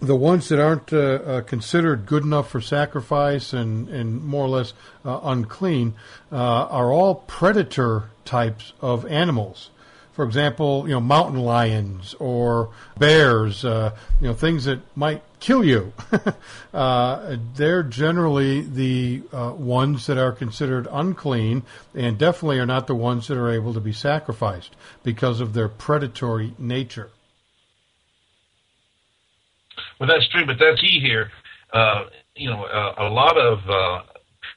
the 0.00 0.16
ones 0.16 0.48
that 0.48 0.60
aren't 0.60 0.92
uh, 0.92 0.96
uh, 0.98 1.40
considered 1.42 2.06
good 2.06 2.22
enough 2.22 2.50
for 2.50 2.60
sacrifice 2.60 3.52
and, 3.52 3.88
and 3.88 4.22
more 4.22 4.44
or 4.44 4.48
less 4.48 4.74
uh, 5.04 5.20
unclean 5.22 5.94
uh, 6.30 6.36
are 6.36 6.92
all 6.92 7.14
predator 7.26 8.10
types 8.26 8.72
of 8.80 9.06
animals. 9.06 9.70
For 10.12 10.24
example, 10.24 10.84
you 10.86 10.94
know, 10.94 11.00
mountain 11.00 11.40
lions 11.40 12.14
or 12.18 12.70
bears, 12.98 13.64
uh, 13.64 13.94
you 14.20 14.28
know, 14.28 14.34
things 14.34 14.64
that 14.64 14.80
might 14.96 15.22
kill 15.40 15.64
you. 15.64 15.92
Uh, 16.74 17.38
they're 17.54 17.82
generally 17.82 18.60
the 18.60 19.22
ones 19.56 20.04
that 20.08 20.18
are 20.18 20.32
considered 20.32 20.86
unclean 20.92 21.62
and 21.94 22.18
definitely 22.18 22.58
are 22.58 22.66
not 22.66 22.86
the 22.86 22.94
ones 22.94 23.28
that 23.28 23.38
are 23.38 23.50
able 23.50 23.72
to 23.72 23.80
be 23.80 23.94
sacrificed 23.94 24.76
because 25.02 25.40
of 25.40 25.54
their 25.54 25.68
predatory 25.68 26.52
nature. 26.58 27.08
Well, 29.98 30.08
that's 30.08 30.28
true, 30.28 30.44
but 30.46 30.58
that's 30.58 30.80
key 30.80 31.00
here. 31.00 31.30
Uh, 31.72 32.04
you 32.34 32.50
know, 32.50 32.64
uh, 32.64 32.94
a 32.98 33.08
lot 33.08 33.36
of 33.38 33.58
uh, 33.68 34.02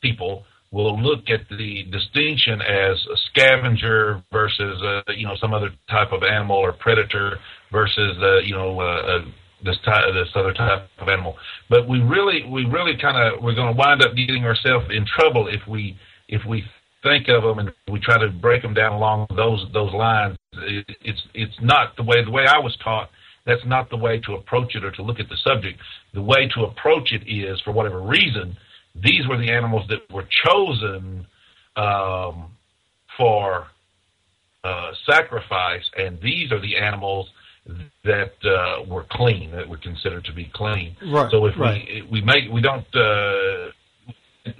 people 0.01 0.45
will 0.71 1.01
look 1.01 1.29
at 1.29 1.41
the 1.49 1.83
distinction 1.91 2.61
as 2.61 2.97
a 3.11 3.17
scavenger 3.31 4.23
versus, 4.31 4.81
uh, 4.83 5.11
you 5.11 5.25
know, 5.25 5.35
some 5.41 5.53
other 5.53 5.69
type 5.89 6.11
of 6.11 6.23
animal 6.23 6.57
or 6.57 6.73
predator 6.73 7.39
versus, 7.71 8.17
uh, 8.21 8.39
you 8.39 8.53
know, 8.53 8.79
uh, 8.79 9.19
this 9.63 9.77
type, 9.83 10.05
this 10.13 10.29
other 10.35 10.53
type 10.53 10.87
of 10.99 11.09
animal. 11.09 11.35
But 11.69 11.87
we 11.87 12.01
really, 12.01 12.43
we 12.49 12.65
really 12.65 12.97
kind 13.01 13.17
of, 13.17 13.43
we're 13.43 13.55
going 13.55 13.73
to 13.73 13.77
wind 13.77 14.03
up 14.03 14.15
getting 14.15 14.45
ourselves 14.45 14.85
in 14.91 15.05
trouble 15.05 15.47
if 15.47 15.61
we, 15.67 15.97
if 16.27 16.41
we 16.47 16.63
think 17.01 17.27
of 17.29 17.43
them 17.43 17.59
and 17.59 17.71
we 17.91 17.99
try 17.99 18.19
to 18.19 18.29
break 18.29 18.61
them 18.61 18.73
down 18.73 18.93
along 18.93 19.25
those 19.35 19.65
those 19.73 19.93
lines. 19.93 20.37
It, 20.53 20.85
it's 21.01 21.21
it's 21.33 21.55
not 21.61 21.95
the 21.95 22.03
way 22.03 22.23
the 22.25 22.31
way 22.31 22.43
I 22.45 22.59
was 22.59 22.77
taught 22.83 23.09
that's 23.45 23.65
not 23.65 23.89
the 23.89 23.97
way 23.97 24.19
to 24.19 24.33
approach 24.33 24.75
it 24.75 24.83
or 24.83 24.91
to 24.91 25.01
look 25.01 25.19
at 25.19 25.27
the 25.27 25.37
subject. 25.43 25.79
The 26.13 26.21
way 26.21 26.47
to 26.55 26.65
approach 26.65 27.11
it 27.11 27.23
is, 27.27 27.59
for 27.61 27.71
whatever 27.71 28.01
reason, 28.01 28.55
these 29.01 29.27
were 29.27 29.37
the 29.37 29.51
animals 29.51 29.87
that 29.89 30.11
were 30.11 30.27
chosen 30.45 31.25
um, 31.75 32.51
for 33.17 33.67
uh, 34.63 34.91
sacrifice, 35.09 35.83
and 35.97 36.19
these 36.21 36.51
are 36.51 36.61
the 36.61 36.77
animals 36.77 37.29
that 38.03 38.33
uh, 38.43 38.83
were 38.87 39.05
clean, 39.11 39.51
that 39.51 39.67
were 39.67 39.77
considered 39.77 40.25
to 40.25 40.33
be 40.33 40.49
clean. 40.53 40.95
Right. 41.11 41.29
So 41.31 41.45
if 41.45 41.57
right. 41.57 41.85
we 41.85 42.07
we 42.11 42.21
make 42.21 42.51
we 42.51 42.61
don't 42.61 42.85
uh, 42.95 43.71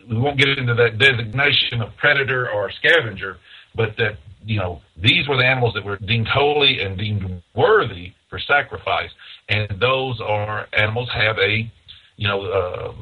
we 0.10 0.17
won't 0.17 0.38
get 0.38 0.50
into 0.50 0.75
that 0.75 0.98
designation 0.98 1.81
of 1.81 1.96
predator 1.98 2.50
or 2.50 2.72
scavenger, 2.72 3.38
but 3.75 3.96
that 3.98 4.17
you 4.46 4.60
know 4.60 4.81
these 4.98 5.27
were 5.27 5.38
the 5.38 5.46
animals 5.46 5.74
that 5.74 5.84
were 5.84 5.98
deemed 5.98 6.27
holy 6.27 6.81
and 6.81 6.98
deemed 6.98 7.41
worthy 7.55 8.13
for 8.29 8.39
sacrifice, 8.39 9.10
and 9.48 9.79
those 9.79 10.22
are 10.22 10.67
animals 10.74 11.10
have 11.13 11.38
a 11.39 11.69
you 12.17 12.27
know 12.27 12.41
uh, 12.43 12.93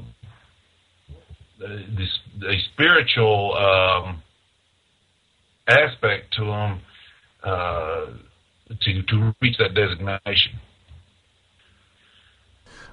this 1.59 2.19
a 2.47 2.59
spiritual 2.73 3.55
um, 3.55 4.21
aspect 5.67 6.33
to 6.35 6.45
them 6.45 6.81
uh, 7.43 8.05
to 8.81 9.03
to 9.03 9.35
reach 9.41 9.57
that 9.57 9.73
designation. 9.73 10.59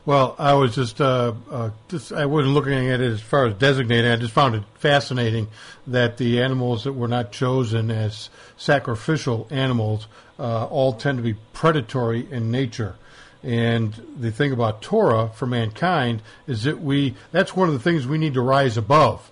Well, 0.07 0.37
I 0.39 0.53
was 0.53 0.75
just, 0.75 1.01
uh, 1.01 1.33
uh, 1.51 1.71
just 1.89 2.13
I 2.13 2.27
wasn't 2.27 2.53
looking 2.53 2.75
at 2.91 3.01
it 3.01 3.11
as 3.11 3.23
far 3.23 3.47
as 3.47 3.55
designating. 3.55 4.11
I 4.11 4.17
just 4.17 4.35
found 4.35 4.55
it 4.55 4.63
fascinating 4.75 5.49
that 5.87 6.19
the 6.19 6.43
animals 6.43 6.85
that 6.85 6.93
were 6.93 7.09
not 7.09 7.33
chosen 7.33 7.91
as 7.91 8.29
sacrificial 8.59 9.47
animals 9.51 10.07
uh, 10.39 10.67
all 10.67 10.93
tend 10.93 11.17
to 11.19 11.23
be 11.23 11.35
predatory 11.55 12.31
in 12.31 12.51
nature. 12.51 12.97
And 13.45 13.93
the 14.19 14.33
thing 14.33 14.53
about 14.53 14.81
Torah 14.81 15.31
for 15.35 15.45
mankind 15.45 16.23
is 16.47 16.63
that 16.63 16.81
we 16.81 17.15
that's 17.31 17.55
one 17.55 17.69
of 17.69 17.75
the 17.75 17.81
things 17.81 18.07
we 18.07 18.17
need 18.17 18.35
to 18.35 18.41
rise 18.41 18.79
above 18.79 19.31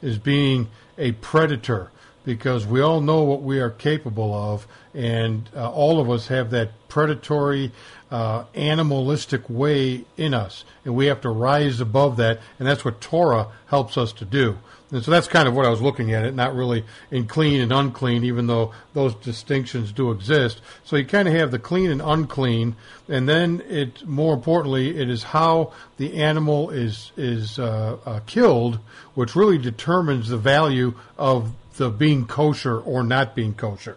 is 0.00 0.18
being 0.18 0.68
a 0.96 1.12
predator 1.12 1.90
because 2.24 2.66
we 2.66 2.80
all 2.80 3.00
know 3.00 3.22
what 3.22 3.42
we 3.42 3.60
are 3.60 3.70
capable 3.70 4.32
of 4.34 4.66
and 4.94 5.48
uh, 5.54 5.70
all 5.70 6.00
of 6.00 6.10
us 6.10 6.28
have 6.28 6.50
that 6.50 6.70
predatory 6.88 7.72
uh, 8.10 8.44
animalistic 8.54 9.48
way 9.50 10.04
in 10.16 10.32
us 10.32 10.64
and 10.84 10.94
we 10.94 11.06
have 11.06 11.20
to 11.20 11.28
rise 11.28 11.80
above 11.80 12.16
that 12.16 12.40
and 12.58 12.66
that's 12.66 12.84
what 12.84 13.00
Torah 13.00 13.48
helps 13.66 13.98
us 13.98 14.12
to 14.12 14.24
do 14.24 14.58
and 14.92 15.02
so 15.02 15.10
that's 15.10 15.26
kind 15.26 15.48
of 15.48 15.54
what 15.54 15.64
I 15.64 15.70
was 15.70 15.80
looking 15.80 16.12
at 16.12 16.24
it, 16.24 16.34
not 16.34 16.54
really 16.54 16.84
in 17.10 17.26
clean 17.26 17.62
and 17.62 17.72
unclean, 17.72 18.24
even 18.24 18.46
though 18.46 18.72
those 18.92 19.14
distinctions 19.14 19.90
do 19.90 20.10
exist. 20.10 20.60
So 20.84 20.96
you 20.96 21.06
kind 21.06 21.26
of 21.26 21.34
have 21.34 21.50
the 21.50 21.58
clean 21.58 21.90
and 21.90 22.02
unclean, 22.02 22.76
and 23.08 23.26
then 23.26 23.62
it, 23.66 24.06
more 24.06 24.34
importantly, 24.34 25.00
it 25.00 25.08
is 25.08 25.22
how 25.22 25.72
the 25.96 26.22
animal 26.22 26.68
is 26.68 27.10
is 27.16 27.58
uh, 27.58 27.96
uh, 28.04 28.20
killed, 28.26 28.80
which 29.14 29.34
really 29.34 29.58
determines 29.58 30.28
the 30.28 30.36
value 30.36 30.94
of 31.16 31.52
the 31.78 31.88
being 31.88 32.26
kosher 32.26 32.78
or 32.78 33.02
not 33.02 33.34
being 33.34 33.54
kosher. 33.54 33.96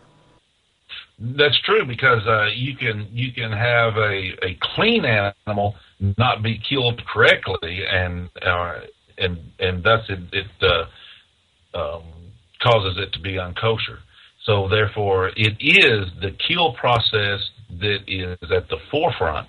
That's 1.20 1.60
true 1.62 1.86
because 1.86 2.26
uh, 2.26 2.48
you 2.56 2.76
can 2.76 3.08
you 3.12 3.34
can 3.34 3.52
have 3.52 3.98
a, 3.98 4.34
a 4.46 4.58
clean 4.76 5.06
animal 5.06 5.76
not 6.00 6.42
be 6.44 6.62
killed 6.70 7.02
correctly 7.06 7.84
and 7.90 8.30
uh, 8.42 8.82
and 9.18 9.38
and 9.60 9.84
thus 9.84 10.02
it, 10.10 10.20
it 10.32 10.48
uh, 10.62 11.78
um, 11.78 12.04
causes 12.62 12.98
it 12.98 13.14
to 13.14 13.20
be 13.20 13.34
unkosher. 13.34 14.00
So 14.46 14.68
therefore, 14.70 15.30
it 15.36 15.58
is 15.60 16.08
the 16.22 16.32
kill 16.48 16.74
process 16.74 17.40
that 17.80 18.00
is 18.08 18.38
at 18.52 18.70
the 18.70 18.78
forefront 18.92 19.48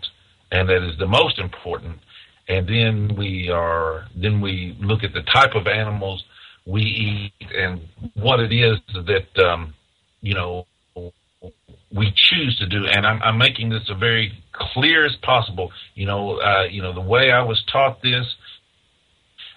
and 0.51 0.69
that 0.69 0.89
is 0.89 0.99
the 0.99 1.07
most 1.07 1.39
important. 1.39 1.99
And 2.49 2.69
then 2.69 3.17
we 3.17 3.51
are 3.51 4.07
then 4.15 4.41
we 4.41 4.77
look 4.81 5.03
at 5.03 5.13
the 5.13 5.23
type 5.23 5.55
of 5.55 5.67
animals 5.67 6.25
we 6.65 6.83
eat 6.83 7.49
and 7.55 7.81
what 8.15 8.41
it 8.41 8.53
is 8.53 8.79
that 8.95 9.45
um, 9.45 9.75
you 10.21 10.35
know 10.35 10.67
we 11.93 12.13
choose 12.15 12.57
to 12.59 12.67
do. 12.67 12.87
And 12.87 13.07
I'm, 13.07 13.23
I'm 13.23 13.39
making 13.39 13.71
this 13.71 13.83
as 13.91 13.99
very 13.99 14.33
clear 14.53 15.07
as 15.07 15.17
possible. 15.23 15.71
You 15.95 16.07
know, 16.07 16.41
uh, 16.41 16.65
you 16.71 16.83
know 16.83 16.93
the 16.93 17.01
way 17.01 17.31
I 17.31 17.43
was 17.43 17.63
taught 17.73 18.03
this, 18.03 18.27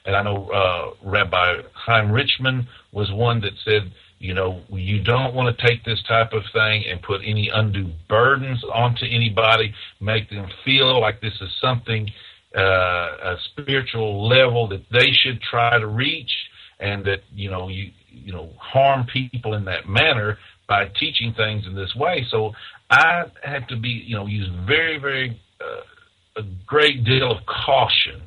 and 0.09 0.15
I 0.15 0.23
know 0.23 0.49
uh, 0.49 1.07
Rabbi 1.07 1.61
Chaim 1.85 2.11
Richman 2.11 2.67
was 2.91 3.11
one 3.11 3.41
that 3.41 3.53
said, 3.63 3.91
you 4.17 4.33
know, 4.33 4.59
you 4.71 5.03
don't 5.03 5.35
want 5.35 5.55
to 5.55 5.67
take 5.67 5.85
this 5.85 6.01
type 6.07 6.33
of 6.33 6.41
thing 6.51 6.83
and 6.89 6.99
put 7.03 7.21
any 7.23 7.51
undue 7.53 7.91
burdens 8.07 8.63
onto 8.73 9.05
anybody, 9.05 9.71
make 10.01 10.27
them 10.31 10.47
feel 10.65 10.99
like 10.99 11.21
this 11.21 11.35
is 11.39 11.49
something 11.61 12.09
uh, 12.57 12.61
a 12.61 13.35
spiritual 13.51 14.27
level 14.27 14.67
that 14.69 14.83
they 14.91 15.11
should 15.11 15.39
try 15.43 15.77
to 15.77 15.85
reach, 15.85 16.31
and 16.79 17.05
that 17.05 17.19
you 17.35 17.51
know 17.51 17.67
you 17.67 17.91
you 18.09 18.33
know 18.33 18.49
harm 18.57 19.05
people 19.13 19.53
in 19.53 19.63
that 19.65 19.87
manner 19.87 20.39
by 20.67 20.85
teaching 20.99 21.35
things 21.37 21.67
in 21.67 21.75
this 21.75 21.93
way. 21.95 22.25
So 22.31 22.53
I 22.89 23.25
had 23.43 23.69
to 23.69 23.77
be 23.77 23.89
you 23.89 24.15
know 24.15 24.25
use 24.25 24.49
very 24.65 24.97
very 24.97 25.39
uh, 25.61 26.41
a 26.41 26.43
great 26.65 27.03
deal 27.03 27.31
of 27.31 27.45
caution 27.45 28.23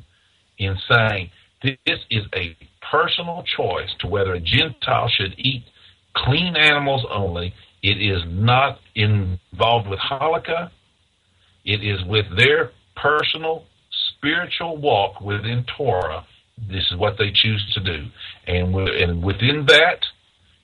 in 0.58 0.78
saying 0.88 1.30
this 1.62 1.98
is 2.10 2.24
a 2.34 2.56
personal 2.90 3.44
choice 3.56 3.90
to 4.00 4.06
whether 4.06 4.34
a 4.34 4.40
Gentile 4.40 5.08
should 5.08 5.34
eat 5.38 5.64
clean 6.14 6.56
animals 6.56 7.04
only. 7.10 7.54
It 7.82 8.00
is 8.00 8.22
not 8.26 8.78
involved 8.94 9.88
with 9.88 9.98
halakha. 9.98 10.70
It 11.64 11.84
is 11.84 12.04
with 12.06 12.26
their 12.36 12.72
personal 12.96 13.64
spiritual 14.22 14.76
walk 14.76 15.20
within 15.20 15.64
Torah, 15.76 16.24
this 16.68 16.84
is 16.90 16.96
what 16.96 17.16
they 17.18 17.32
choose 17.34 17.64
to 17.74 17.80
do. 17.80 18.06
And, 18.46 18.74
and 18.74 19.22
within 19.22 19.66
that, 19.66 20.00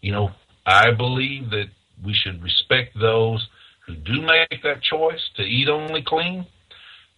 you 0.00 0.12
know, 0.12 0.30
I 0.66 0.92
believe 0.96 1.50
that 1.50 1.66
we 2.04 2.14
should 2.14 2.42
respect 2.42 2.98
those 2.98 3.46
who 3.86 3.94
do 3.96 4.20
make 4.20 4.62
that 4.62 4.82
choice 4.82 5.20
to 5.36 5.42
eat 5.42 5.68
only 5.68 6.02
clean, 6.06 6.46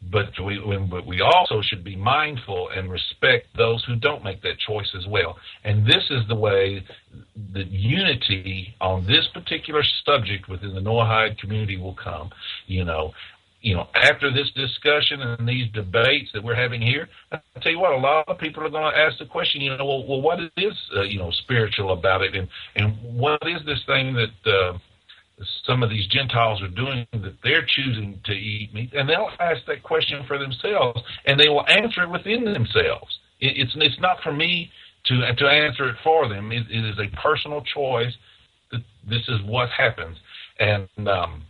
but 0.02 0.30
we, 0.45 0.59
but 0.90 1.07
we 1.07 1.21
also 1.21 1.61
should 1.62 1.85
be 1.85 1.95
mindful 1.95 2.71
and 2.75 2.90
respect 2.90 3.49
those 3.57 3.85
who 3.85 3.97
don't 3.97 4.25
make 4.25 4.42
that 4.42 4.59
choice 4.59 4.88
as 4.97 5.07
well. 5.07 5.37
And 5.64 5.87
this 5.87 6.04
is 6.11 6.26
the 6.28 6.35
way 6.35 6.83
that 7.52 7.66
unity 7.69 8.75
on 8.80 9.07
this 9.07 9.28
particular 9.35 9.83
subject 10.04 10.49
within 10.49 10.75
the 10.75 10.80
Noahide 10.80 11.38
community 11.38 11.76
will 11.76 11.97
come. 12.02 12.30
You 12.66 12.85
know, 12.85 13.12
you 13.61 13.75
know, 13.75 13.88
after 13.95 14.33
this 14.33 14.50
discussion 14.54 15.21
and 15.21 15.47
these 15.47 15.71
debates 15.73 16.30
that 16.33 16.42
we're 16.42 16.54
having 16.54 16.80
here, 16.80 17.09
I 17.30 17.38
tell 17.61 17.73
you 17.73 17.78
what, 17.78 17.92
a 17.92 17.97
lot 17.97 18.26
of 18.26 18.38
people 18.38 18.64
are 18.64 18.71
going 18.71 18.90
to 18.90 18.99
ask 18.99 19.19
the 19.19 19.26
question, 19.26 19.61
you 19.61 19.76
know, 19.76 19.85
well, 19.85 20.07
well 20.07 20.23
what 20.23 20.40
is, 20.57 20.73
uh, 20.97 21.02
you 21.02 21.19
know, 21.19 21.30
spiritual 21.30 21.92
about 21.92 22.23
it, 22.23 22.35
and 22.35 22.49
and 22.76 22.97
what 23.02 23.42
is 23.47 23.61
this 23.66 23.80
thing 23.87 24.14
that 24.14 24.50
uh, 24.50 24.78
some 25.66 25.82
of 25.82 25.90
these 25.90 26.06
Gentiles 26.06 26.61
are 26.62 26.68
doing 26.68 27.06
that 27.12 27.35
they're 27.42 27.66
choosing 27.66 28.20
to 28.25 28.32
eat 28.32 28.75
meat, 28.75 28.92
and 28.92 29.09
they'll 29.09 29.30
ask 29.38 29.64
that 29.66 29.82
question 29.82 30.25
for 30.26 30.38
themselves, 30.38 31.00
and 31.26 31.38
they 31.38 31.49
will 31.49 31.66
answer 31.66 32.02
it 32.02 32.11
within 32.11 32.44
themselves. 32.44 33.18
It, 33.40 33.56
it's 33.56 33.73
it's 33.76 34.00
not 34.00 34.18
for 34.23 34.32
me 34.32 34.70
to 35.06 35.35
to 35.35 35.47
answer 35.47 35.88
it 35.88 35.97
for 36.02 36.28
them. 36.28 36.52
it, 36.52 36.66
it 36.70 36.85
is 36.85 36.99
a 36.99 37.16
personal 37.16 37.62
choice. 37.62 38.12
That 38.70 38.82
this 39.09 39.23
is 39.28 39.40
what 39.44 39.68
happens, 39.70 40.16
and 40.59 40.88
um, 41.09 41.42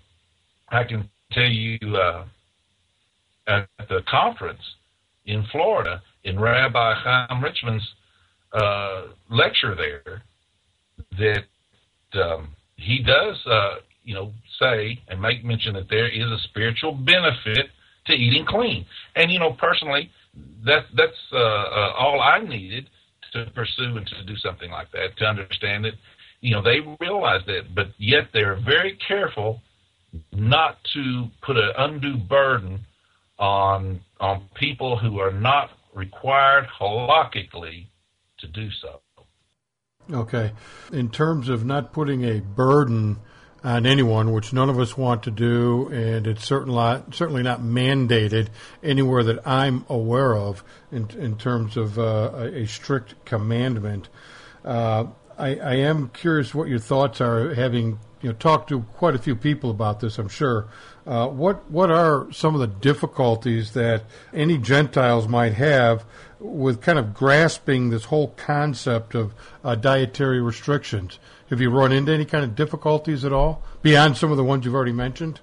I 0.69 0.85
can 0.85 1.11
tell 1.33 1.45
you 1.45 1.79
uh, 1.97 2.25
at 3.47 3.69
the 3.89 4.03
conference 4.09 4.63
in 5.27 5.45
Florida 5.51 6.03
in 6.25 6.39
Rabbi 6.39 6.95
Chaim 7.03 7.43
Richman's 7.43 7.87
uh, 8.53 9.03
lecture 9.31 9.75
there 9.75 10.23
that 11.19 12.21
um, 12.21 12.55
he 12.81 13.03
does, 13.03 13.37
uh, 13.47 13.77
you 14.05 14.15
know, 14.15 14.33
say 14.59 14.99
and 15.09 15.21
make 15.21 15.45
mention 15.45 15.75
that 15.75 15.89
there 15.89 16.09
is 16.09 16.31
a 16.31 16.39
spiritual 16.45 16.93
benefit 16.93 17.67
to 18.07 18.13
eating 18.13 18.45
clean. 18.47 18.87
And 19.17 19.31
you 19.31 19.39
know, 19.39 19.53
personally, 19.53 20.11
that 20.65 20.85
that's 20.97 21.13
uh, 21.33 21.37
uh, 21.37 21.93
all 21.99 22.21
I 22.21 22.41
needed 22.41 22.89
to 23.33 23.47
pursue 23.55 23.97
and 23.97 24.07
to 24.07 24.25
do 24.25 24.37
something 24.37 24.71
like 24.71 24.91
that 24.93 25.17
to 25.19 25.25
understand 25.25 25.87
it. 25.87 25.95
You 26.41 26.53
know, 26.55 26.63
they 26.63 26.81
realize 27.01 27.43
that, 27.47 27.75
but 27.75 27.89
yet 27.99 28.29
they're 28.33 28.59
very 28.65 28.99
careful 29.07 29.61
not 30.33 30.79
to 30.95 31.27
put 31.43 31.57
an 31.57 31.71
undue 31.77 32.17
burden 32.17 32.81
on 33.39 34.01
on 34.19 34.49
people 34.55 34.99
who 34.99 35.19
are 35.19 35.33
not 35.33 35.71
required 35.95 36.67
halakhically 36.81 37.87
to 38.39 38.47
do 38.49 38.69
so. 38.83 39.01
Okay. 40.13 40.53
In 40.93 41.11
terms 41.11 41.49
of 41.49 41.65
not 41.65 41.93
putting 41.93 42.25
a 42.25 42.41
burden 42.41 43.19
on 43.63 43.87
anyone, 43.87 44.33
which 44.33 44.53
none 44.53 44.71
of 44.71 44.79
us 44.79 44.97
want 44.97 45.23
to 45.25 45.31
do, 45.31 45.89
and 45.89 46.27
it's 46.27 46.45
certainly 46.45 47.03
certainly 47.13 47.43
not 47.43 47.61
mandated 47.61 48.49
anywhere 48.83 49.23
that 49.25 49.47
I'm 49.47 49.85
aware 49.89 50.35
of 50.35 50.65
in, 50.91 51.09
in 51.19 51.37
terms 51.37 51.77
of 51.77 51.99
uh, 51.99 52.31
a, 52.35 52.63
a, 52.63 52.67
strict 52.67 53.23
commandment. 53.25 54.09
Uh, 54.65 55.07
I, 55.39 55.57
I, 55.57 55.75
am 55.77 56.09
curious 56.09 56.55
what 56.55 56.69
your 56.69 56.79
thoughts 56.79 57.21
are, 57.21 57.55
having 57.55 57.99
you 58.23 58.29
know 58.29 58.35
talked 58.35 58.69
to 58.69 58.83
quite 58.83 59.15
a 59.15 59.19
few 59.19 59.35
people 59.35 59.71
about 59.71 60.01
this. 60.01 60.19
I'm 60.19 60.29
sure. 60.29 60.69
Uh, 61.07 61.27
what 61.29 61.71
what 61.71 61.91
are 61.91 62.31
some 62.33 62.55
of 62.55 62.61
the 62.61 62.67
difficulties 62.67 63.73
that 63.73 64.05
any 64.33 64.59
Gentiles 64.59 65.27
might 65.27 65.55
have 65.55 66.05
with 66.39 66.81
kind 66.81 66.99
of 66.99 67.15
grasping 67.15 67.91
this 67.91 68.05
whole 68.05 68.29
concept 68.29 69.15
of 69.15 69.35
uh, 69.65 69.75
dietary 69.75 70.41
restrictions? 70.41 71.19
Have 71.49 71.61
you 71.61 71.71
run 71.71 71.93
into 71.93 72.13
any 72.13 72.25
kind 72.25 72.45
of 72.45 72.55
difficulties 72.55 73.25
at 73.25 73.33
all 73.33 73.63
beyond 73.83 74.17
some 74.17 74.31
of 74.31 74.37
the 74.37 74.45
ones 74.45 74.65
you've 74.65 74.75
already 74.75 74.93
mentioned? 74.93 75.41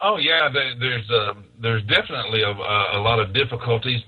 Oh 0.00 0.18
yeah, 0.18 0.50
there's 0.52 1.10
uh, 1.10 1.34
there's 1.58 1.82
definitely 1.84 2.42
a, 2.42 2.50
a 2.50 3.00
lot 3.00 3.20
of 3.20 3.32
difficulties 3.32 4.02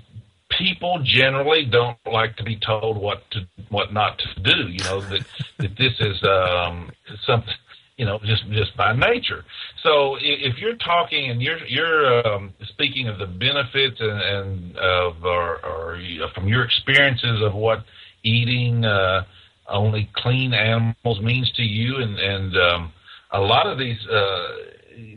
people 0.58 1.00
generally 1.02 1.64
don't 1.64 1.98
like 2.10 2.36
to 2.36 2.44
be 2.44 2.58
told 2.58 2.96
what 2.96 3.30
to 3.32 3.46
what 3.68 3.92
not 3.92 4.18
to 4.18 4.42
do. 4.42 4.68
You 4.68 4.84
know 4.84 5.00
that 5.00 5.26
that 5.58 5.76
this 5.76 5.92
is 6.00 6.22
um, 6.24 6.90
something 7.26 7.54
you 7.96 8.04
know 8.04 8.18
just 8.24 8.48
just 8.50 8.76
by 8.76 8.94
nature. 8.94 9.44
So 9.82 10.16
if 10.20 10.58
you're 10.58 10.76
talking 10.76 11.30
and 11.30 11.40
you're 11.42 11.64
you're 11.66 12.26
um, 12.26 12.54
speaking 12.68 13.08
of 13.08 13.18
the 13.18 13.26
benefits 13.26 14.00
and, 14.00 14.20
and 14.20 14.76
of 14.76 15.24
or, 15.24 15.64
or 15.64 15.98
from 16.34 16.48
your 16.48 16.64
experiences 16.64 17.42
of 17.42 17.54
what 17.54 17.84
eating 18.22 18.84
uh, 18.84 19.24
only 19.68 20.10
clean 20.16 20.54
animals 20.54 21.20
means 21.20 21.50
to 21.52 21.62
you, 21.62 21.96
and 21.96 22.18
and 22.18 22.56
um, 22.56 22.92
a 23.32 23.40
lot 23.40 23.66
of 23.66 23.78
these 23.78 24.04
uh, 24.06 24.48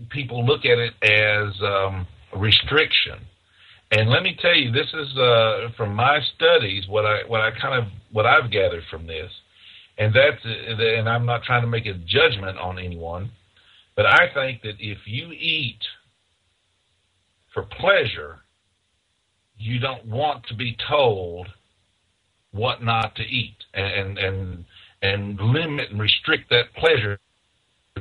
people 0.10 0.46
look 0.46 0.66
at 0.66 0.78
it 0.78 0.94
as 1.04 1.54
um, 1.62 2.08
restriction 2.36 3.20
and 3.92 4.10
let 4.10 4.22
me 4.22 4.38
tell 4.40 4.56
you, 4.56 4.72
this 4.72 4.88
is 4.94 5.18
uh, 5.18 5.70
from 5.76 5.96
my 5.96 6.20
studies 6.36 6.88
what 6.88 7.06
I 7.06 7.22
what 7.28 7.42
I 7.42 7.52
kind 7.60 7.84
of 7.84 7.92
what 8.12 8.26
I've 8.26 8.52
gathered 8.52 8.84
from 8.90 9.08
this, 9.08 9.32
and 9.98 10.14
that's 10.14 10.44
and 10.46 11.10
I'm 11.10 11.26
not 11.26 11.44
trying 11.44 11.62
to 11.62 11.68
make 11.68 11.88
a 11.88 11.94
judgment 11.94 12.58
on 12.60 12.78
anyone, 12.78 13.32
but 13.96 14.06
I 14.06 14.32
think 14.34 14.62
that 14.62 14.76
if 14.80 15.00
you 15.06 15.32
eat 15.32 15.80
for 17.54 17.64
pleasure, 17.64 18.40
you 19.58 19.80
don't 19.80 20.06
want 20.06 20.46
to 20.48 20.56
be 20.56 20.78
told 20.88 21.48
what 22.52 22.84
not 22.84 23.16
to 23.16 23.24
eat 23.24 23.58
and 23.74 24.20
and 24.20 24.66
and 25.02 25.40
limit 25.40 25.90
and 25.90 26.00
restrict 26.00 26.50
that 26.52 26.74
pleasure 26.76 27.20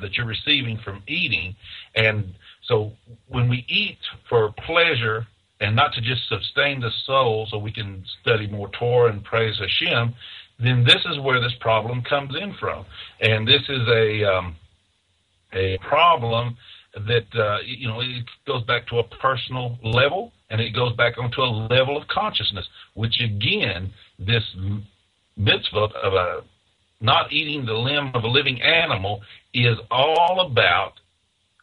that 0.01 0.17
you're 0.17 0.27
receiving 0.27 0.79
from 0.85 1.03
eating. 1.09 1.57
And 1.95 2.35
so 2.67 2.93
when 3.29 3.49
we 3.49 3.65
eat 3.69 3.99
for 4.29 4.53
pleasure 4.67 5.27
and 5.61 5.75
not 5.75 5.93
to 5.95 6.01
just 6.01 6.29
sustain 6.29 6.81
the 6.81 6.91
soul 7.05 7.47
so 7.51 7.59
we 7.59 7.73
can 7.73 8.05
study 8.21 8.47
more 8.47 8.71
Torah 8.79 9.11
and 9.11 9.25
praise 9.25 9.59
Hashem, 9.59 10.15
then 10.61 10.85
this 10.85 11.05
is 11.11 11.19
where 11.21 11.41
this 11.41 11.55
problem 11.61 12.03
comes 12.03 12.35
in 12.41 12.55
from. 12.55 12.85
And 13.21 13.47
this 13.47 13.63
is 13.69 13.89
a 13.89 14.25
um, 14.25 14.57
a 15.53 15.79
problem 15.79 16.57
that 16.95 17.27
uh, 17.35 17.59
you 17.65 17.89
know 17.89 18.01
it 18.01 18.25
goes 18.47 18.65
back 18.65 18.87
to 18.89 18.99
a 18.99 19.05
personal 19.05 19.79
level 19.83 20.33
and 20.51 20.61
it 20.61 20.71
goes 20.71 20.95
back 20.97 21.19
onto 21.19 21.41
a 21.43 21.51
level 21.71 21.97
of 21.97 22.09
consciousness, 22.09 22.67
which 22.95 23.21
again 23.21 23.93
this 24.19 24.43
mitzvah 25.37 25.89
of 26.03 26.13
a 26.15 26.41
not 27.01 27.33
eating 27.33 27.65
the 27.65 27.73
limb 27.73 28.11
of 28.15 28.25
a 28.25 28.29
living 28.29 28.61
animal 28.61 29.23
is 29.55 29.77
all 29.91 30.41
about 30.41 30.95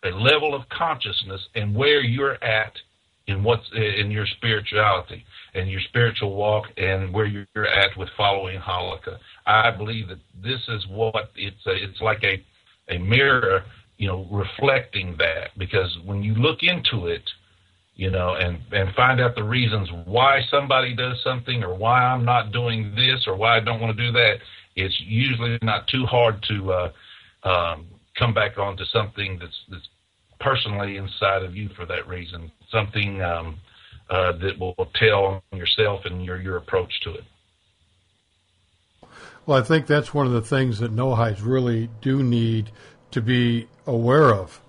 a 0.05 0.09
level 0.09 0.55
of 0.55 0.67
consciousness 0.69 1.41
and 1.55 1.75
where 1.75 2.01
you're 2.01 2.41
at 2.43 2.73
in 3.27 3.43
what's 3.43 3.67
in 3.73 4.11
your 4.11 4.25
spirituality 4.37 5.25
and 5.53 5.69
your 5.69 5.81
spiritual 5.89 6.35
walk 6.35 6.65
and 6.77 7.11
where 7.13 7.25
you're 7.25 7.67
at 7.67 7.97
with 7.97 8.09
following 8.15 8.59
halakha. 8.59 9.17
I 9.45 9.71
believe 9.71 10.09
that 10.09 10.19
this 10.43 10.61
is 10.67 10.85
what 10.89 11.31
it's 11.35 11.65
a, 11.65 11.71
it's 11.71 12.01
like 12.01 12.23
a 12.23 12.43
a 12.93 12.99
mirror, 12.99 13.63
you 13.97 14.07
know, 14.07 14.27
reflecting 14.31 15.15
that 15.17 15.57
because 15.57 15.97
when 16.05 16.21
you 16.21 16.35
look 16.35 16.59
into 16.61 17.07
it, 17.07 17.23
you 17.95 18.11
know, 18.11 18.35
and 18.35 18.59
and 18.71 18.93
find 18.95 19.19
out 19.19 19.35
the 19.35 19.43
reasons 19.43 19.89
why 20.05 20.41
somebody 20.51 20.95
does 20.95 21.19
something 21.23 21.63
or 21.63 21.73
why 21.73 22.01
I'm 22.03 22.25
not 22.25 22.51
doing 22.51 22.93
this 22.95 23.23
or 23.25 23.35
why 23.35 23.57
I 23.57 23.59
don't 23.59 23.81
want 23.81 23.97
to 23.97 24.05
do 24.05 24.11
that, 24.11 24.35
it's 24.75 24.95
usually 25.01 25.57
not 25.61 25.87
too 25.87 26.05
hard 26.05 26.43
to 26.49 26.71
uh, 26.71 26.91
um, 27.43 27.87
come 28.17 28.33
back 28.33 28.57
onto 28.57 28.85
something 28.85 29.37
that's 29.39 29.57
that's 29.69 29.87
personally 30.45 30.97
inside 30.97 31.41
of 31.41 31.55
you 31.55 31.67
for 31.75 31.87
that 31.87 32.07
reason, 32.07 32.51
something 32.71 33.19
um, 33.23 33.57
uh, 34.11 34.31
that 34.33 34.59
will 34.59 34.91
tell 34.93 35.41
on 35.51 35.57
yourself 35.57 36.05
and 36.05 36.23
your 36.23 36.39
your 36.39 36.57
approach 36.57 36.93
to 37.01 37.15
it. 37.15 37.23
Well, 39.45 39.57
I 39.57 39.63
think 39.63 39.87
that's 39.87 40.13
one 40.13 40.27
of 40.27 40.33
the 40.33 40.41
things 40.41 40.79
that 40.79 40.95
Noahides 40.95 41.43
really 41.43 41.89
do 42.01 42.21
need 42.21 42.69
to 43.11 43.21
be 43.21 43.67
aware 43.87 44.33
of, 44.33 44.61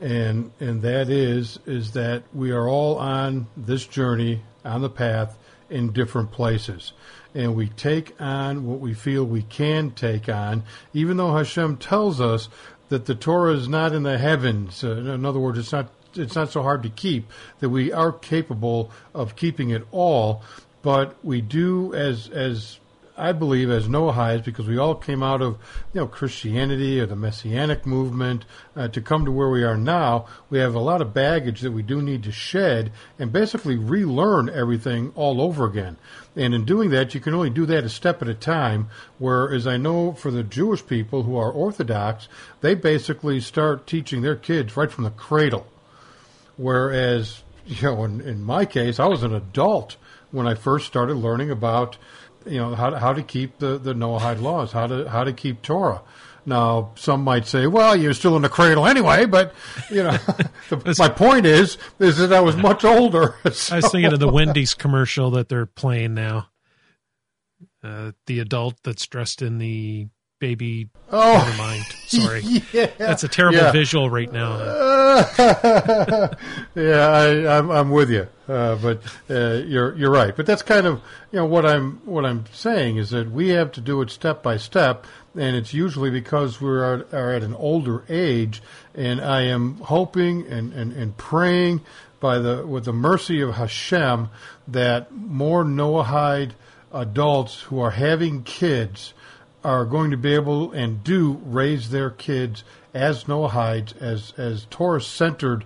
and 0.00 0.50
and 0.58 0.82
that 0.82 1.08
is 1.08 1.60
is 1.64 1.92
that 1.92 2.24
we 2.34 2.50
are 2.50 2.68
all 2.68 2.98
on 2.98 3.46
this 3.56 3.86
journey 3.86 4.42
on 4.64 4.82
the 4.82 4.90
path 4.90 5.38
in 5.70 5.92
different 5.92 6.32
places. 6.32 6.92
And 7.32 7.54
we 7.54 7.68
take 7.68 8.20
on 8.20 8.66
what 8.66 8.80
we 8.80 8.92
feel 8.92 9.24
we 9.24 9.42
can 9.42 9.92
take 9.92 10.28
on, 10.28 10.64
even 10.92 11.16
though 11.16 11.36
Hashem 11.36 11.76
tells 11.76 12.20
us 12.20 12.48
that 12.90 13.06
the 13.06 13.14
Torah 13.14 13.54
is 13.54 13.68
not 13.68 13.92
in 13.94 14.02
the 14.02 14.18
heavens. 14.18 14.84
Uh, 14.84 14.96
in 14.96 15.24
other 15.24 15.40
words, 15.40 15.58
it's 15.58 15.72
not 15.72 15.88
it's 16.14 16.34
not 16.34 16.50
so 16.50 16.62
hard 16.62 16.82
to 16.82 16.88
keep 16.88 17.30
that 17.60 17.70
we 17.70 17.92
are 17.92 18.12
capable 18.12 18.90
of 19.14 19.36
keeping 19.36 19.70
it 19.70 19.86
all, 19.92 20.42
but 20.82 21.16
we 21.24 21.40
do 21.40 21.94
as 21.94 22.28
as 22.28 22.79
I 23.20 23.32
believe 23.32 23.70
as 23.70 23.86
Noahides 23.86 24.44
because 24.44 24.66
we 24.66 24.78
all 24.78 24.94
came 24.94 25.22
out 25.22 25.42
of 25.42 25.58
you 25.92 26.00
know 26.00 26.06
Christianity 26.06 26.98
or 27.00 27.06
the 27.06 27.16
Messianic 27.16 27.84
movement 27.84 28.46
uh, 28.74 28.88
to 28.88 29.00
come 29.00 29.24
to 29.26 29.30
where 29.30 29.50
we 29.50 29.62
are 29.62 29.76
now. 29.76 30.26
We 30.48 30.58
have 30.58 30.74
a 30.74 30.80
lot 30.80 31.02
of 31.02 31.12
baggage 31.12 31.60
that 31.60 31.72
we 31.72 31.82
do 31.82 32.00
need 32.00 32.22
to 32.24 32.32
shed 32.32 32.92
and 33.18 33.32
basically 33.32 33.76
relearn 33.76 34.48
everything 34.48 35.12
all 35.14 35.40
over 35.40 35.66
again. 35.66 35.98
And 36.34 36.54
in 36.54 36.64
doing 36.64 36.90
that, 36.90 37.14
you 37.14 37.20
can 37.20 37.34
only 37.34 37.50
do 37.50 37.66
that 37.66 37.84
a 37.84 37.88
step 37.88 38.22
at 38.22 38.28
a 38.28 38.34
time. 38.34 38.88
Whereas 39.18 39.66
I 39.66 39.76
know 39.76 40.12
for 40.12 40.30
the 40.30 40.42
Jewish 40.42 40.86
people 40.86 41.24
who 41.24 41.36
are 41.36 41.50
Orthodox, 41.50 42.28
they 42.60 42.74
basically 42.74 43.40
start 43.40 43.86
teaching 43.86 44.22
their 44.22 44.36
kids 44.36 44.76
right 44.76 44.90
from 44.90 45.04
the 45.04 45.10
cradle. 45.10 45.66
Whereas, 46.56 47.42
you 47.66 47.82
know, 47.82 48.04
in, 48.04 48.20
in 48.20 48.42
my 48.42 48.64
case, 48.64 48.98
I 48.98 49.06
was 49.06 49.22
an 49.22 49.34
adult 49.34 49.96
when 50.30 50.46
I 50.46 50.54
first 50.54 50.86
started 50.86 51.14
learning 51.14 51.50
about, 51.50 51.98
you 52.46 52.58
know, 52.58 52.74
how 52.74 52.90
to, 52.90 52.98
how 52.98 53.12
to 53.12 53.22
keep 53.22 53.58
the, 53.58 53.78
the 53.78 53.94
Noahide 53.94 54.40
laws, 54.40 54.72
how 54.72 54.86
to 54.86 55.08
how 55.08 55.24
to 55.24 55.32
keep 55.32 55.62
Torah. 55.62 56.02
Now, 56.46 56.92
some 56.96 57.22
might 57.22 57.46
say, 57.46 57.66
"Well, 57.66 57.94
you're 57.94 58.14
still 58.14 58.36
in 58.36 58.42
the 58.42 58.48
cradle 58.48 58.86
anyway," 58.86 59.26
but 59.26 59.54
you 59.90 60.02
know, 60.02 60.12
the, 60.68 60.94
my 60.98 61.08
point 61.08 61.46
is, 61.46 61.76
is 61.98 62.18
that 62.18 62.32
I 62.32 62.40
was 62.40 62.56
much 62.68 62.84
older. 62.84 63.36
So. 63.50 63.74
I 63.76 63.76
was 63.76 63.90
thinking 63.90 64.12
of 64.12 64.20
the 64.20 64.28
Wendy's 64.28 64.74
commercial 64.74 65.30
that 65.32 65.48
they're 65.48 65.66
playing 65.66 66.14
now. 66.14 66.48
Uh, 67.82 68.12
the 68.26 68.40
adult 68.40 68.76
that's 68.84 69.06
dressed 69.06 69.42
in 69.42 69.58
the 69.58 70.08
baby. 70.40 70.88
Oh, 71.12 71.44
never 71.46 71.56
mind. 71.56 71.84
Sorry, 72.06 72.42
yeah, 72.72 72.90
that's 72.98 73.22
a 73.22 73.28
terrible 73.28 73.58
yeah. 73.58 73.70
visual 73.70 74.10
right 74.10 74.32
now. 74.32 74.56
yeah, 76.74 77.08
I, 77.08 77.58
I'm 77.58 77.70
I'm 77.70 77.90
with 77.90 78.10
you, 78.10 78.26
uh, 78.48 78.74
but 78.76 79.02
uh, 79.28 79.62
you're 79.64 79.94
you're 79.96 80.10
right. 80.10 80.34
But 80.34 80.46
that's 80.46 80.62
kind 80.62 80.86
of 80.86 81.00
you 81.30 81.38
know 81.38 81.46
what 81.46 81.64
I'm 81.64 82.00
what 82.04 82.24
I'm 82.24 82.46
saying 82.52 82.96
is 82.96 83.10
that 83.10 83.30
we 83.30 83.50
have 83.50 83.70
to 83.72 83.80
do 83.80 84.02
it 84.02 84.10
step 84.10 84.42
by 84.42 84.56
step, 84.56 85.06
and 85.36 85.54
it's 85.54 85.72
usually 85.72 86.10
because 86.10 86.60
we 86.60 86.70
are, 86.70 87.06
are 87.12 87.32
at 87.32 87.44
an 87.44 87.54
older 87.54 88.04
age. 88.08 88.62
And 88.92 89.20
I 89.20 89.42
am 89.42 89.76
hoping 89.76 90.48
and, 90.48 90.72
and, 90.72 90.92
and 90.92 91.16
praying 91.16 91.82
by 92.18 92.38
the 92.38 92.66
with 92.66 92.86
the 92.86 92.92
mercy 92.92 93.40
of 93.40 93.54
Hashem 93.54 94.28
that 94.66 95.12
more 95.12 95.64
Noahide 95.64 96.52
adults 96.92 97.60
who 97.62 97.80
are 97.80 97.92
having 97.92 98.42
kids 98.42 99.14
are 99.62 99.84
going 99.84 100.10
to 100.10 100.16
be 100.16 100.34
able 100.34 100.72
and 100.72 101.04
do 101.04 101.40
raise 101.44 101.90
their 101.90 102.10
kids 102.10 102.64
as 102.94 103.24
Noahides, 103.24 103.96
as 104.00 104.32
as 104.36 104.66
Torah 104.70 105.00
centered 105.00 105.64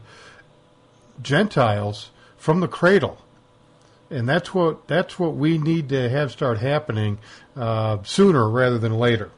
Gentiles 1.23 2.11
from 2.37 2.61
the 2.61 2.69
cradle, 2.69 3.19
and 4.11 4.29
that's 4.29 4.53
what 4.53 4.87
that's 4.89 5.19
what 5.19 5.35
we 5.35 5.59
need 5.59 5.89
to 5.91 6.09
have 6.09 6.33
start 6.33 6.59
happening 6.59 7.19
uh, 7.57 7.99
sooner 8.03 8.49
rather 8.49 8.79
than 8.79 8.99
later. 8.99 9.31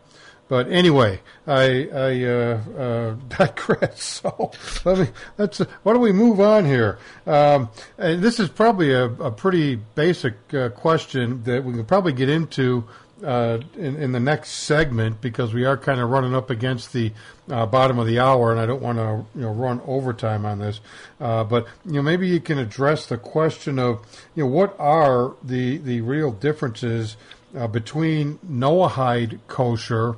But 0.48 0.70
anyway, 0.70 1.20
I, 1.46 1.88
I 1.92 2.24
uh, 2.24 2.60
uh, 2.78 3.16
digress. 3.28 4.22
So 4.26 4.52
let 4.84 4.98
me 4.98 5.08
let's 5.38 5.58
why 5.58 5.92
don't 5.92 6.02
we 6.02 6.12
move 6.12 6.40
on 6.40 6.64
here? 6.64 6.98
Um, 7.26 7.68
and 7.98 8.22
this 8.22 8.40
is 8.40 8.48
probably 8.48 8.92
a, 8.92 9.04
a 9.04 9.30
pretty 9.30 9.76
basic 9.76 10.34
uh, 10.54 10.70
question 10.70 11.42
that 11.44 11.64
we 11.64 11.74
can 11.74 11.84
probably 11.84 12.12
get 12.12 12.28
into 12.28 12.84
uh, 13.24 13.58
in, 13.76 13.96
in, 13.96 14.12
the 14.12 14.20
next 14.20 14.50
segment 14.50 15.20
because 15.20 15.54
we 15.54 15.64
are 15.64 15.76
kind 15.76 16.00
of 16.00 16.10
running 16.10 16.34
up 16.34 16.50
against 16.50 16.92
the 16.92 17.12
uh, 17.50 17.64
bottom 17.64 17.98
of 17.98 18.06
the 18.06 18.18
hour, 18.18 18.50
and 18.50 18.60
I 18.60 18.66
don't 18.66 18.82
want 18.82 18.98
to 18.98 19.24
you 19.38 19.46
know 19.46 19.52
run 19.52 19.80
overtime 19.86 20.44
on 20.44 20.58
this. 20.58 20.80
Uh, 21.20 21.44
but 21.44 21.66
you 21.84 21.94
know 21.94 22.02
maybe 22.02 22.28
you 22.28 22.40
can 22.40 22.58
address 22.58 23.06
the 23.06 23.16
question 23.16 23.78
of 23.78 24.04
you 24.34 24.44
know 24.44 24.50
what 24.50 24.76
are 24.78 25.34
the 25.42 25.78
the 25.78 26.02
real 26.02 26.30
differences 26.30 27.16
uh, 27.56 27.66
between 27.66 28.38
Noahide 28.46 29.38
kosher 29.48 30.16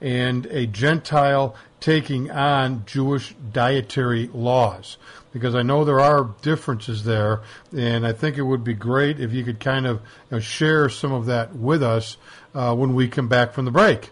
and 0.00 0.46
a 0.46 0.66
Gentile 0.66 1.56
taking 1.80 2.30
on 2.30 2.84
Jewish 2.86 3.34
dietary 3.52 4.28
laws. 4.32 4.96
Because 5.32 5.54
I 5.54 5.62
know 5.62 5.84
there 5.84 6.00
are 6.00 6.34
differences 6.40 7.04
there, 7.04 7.42
and 7.76 8.06
I 8.06 8.12
think 8.12 8.38
it 8.38 8.42
would 8.42 8.64
be 8.64 8.72
great 8.72 9.20
if 9.20 9.32
you 9.32 9.44
could 9.44 9.60
kind 9.60 9.86
of 9.86 9.96
you 10.30 10.36
know, 10.36 10.40
share 10.40 10.88
some 10.88 11.12
of 11.12 11.26
that 11.26 11.54
with 11.54 11.82
us 11.82 12.16
uh, 12.54 12.74
when 12.74 12.94
we 12.94 13.08
come 13.08 13.28
back 13.28 13.52
from 13.52 13.66
the 13.66 13.70
break. 13.70 14.10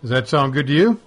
Does 0.00 0.10
that 0.10 0.28
sound 0.28 0.54
good 0.54 0.66
to 0.66 0.72
you? 0.72 1.00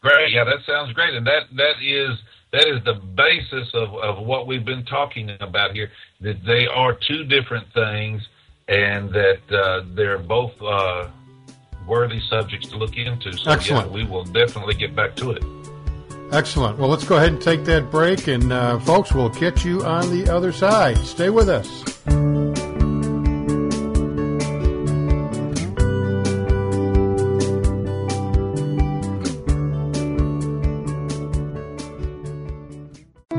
Great. 0.00 0.32
Yeah, 0.32 0.44
that 0.44 0.64
sounds 0.66 0.92
great, 0.94 1.14
and 1.14 1.26
that 1.26 1.42
that 1.56 1.74
is 1.82 2.18
that 2.52 2.66
is 2.66 2.82
the 2.84 2.94
basis 2.94 3.72
of 3.74 3.94
of 3.94 4.24
what 4.24 4.46
we've 4.46 4.64
been 4.64 4.84
talking 4.84 5.30
about 5.40 5.72
here. 5.72 5.90
That 6.20 6.44
they 6.44 6.66
are 6.66 6.92
two 6.92 7.24
different 7.24 7.72
things, 7.72 8.22
and 8.68 9.10
that 9.10 9.40
uh, 9.50 9.84
they're 9.94 10.18
both 10.18 10.52
uh, 10.60 11.08
worthy 11.86 12.20
subjects 12.28 12.68
to 12.68 12.76
look 12.76 12.96
into. 12.96 13.32
So, 13.32 13.50
Excellent. 13.50 13.88
Yeah, 13.88 13.94
we 13.94 14.04
will 14.04 14.24
definitely 14.24 14.74
get 14.74 14.94
back 14.94 15.16
to 15.16 15.30
it. 15.32 15.42
Excellent. 16.32 16.78
Well, 16.78 16.88
let's 16.88 17.04
go 17.04 17.16
ahead 17.16 17.28
and 17.28 17.42
take 17.42 17.64
that 17.64 17.90
break, 17.90 18.26
and 18.26 18.52
uh, 18.52 18.78
folks, 18.80 19.12
we'll 19.12 19.30
catch 19.30 19.64
you 19.64 19.84
on 19.84 20.08
the 20.10 20.34
other 20.34 20.50
side. 20.52 20.96
Stay 20.98 21.28
with 21.28 21.48
us. 21.48 21.84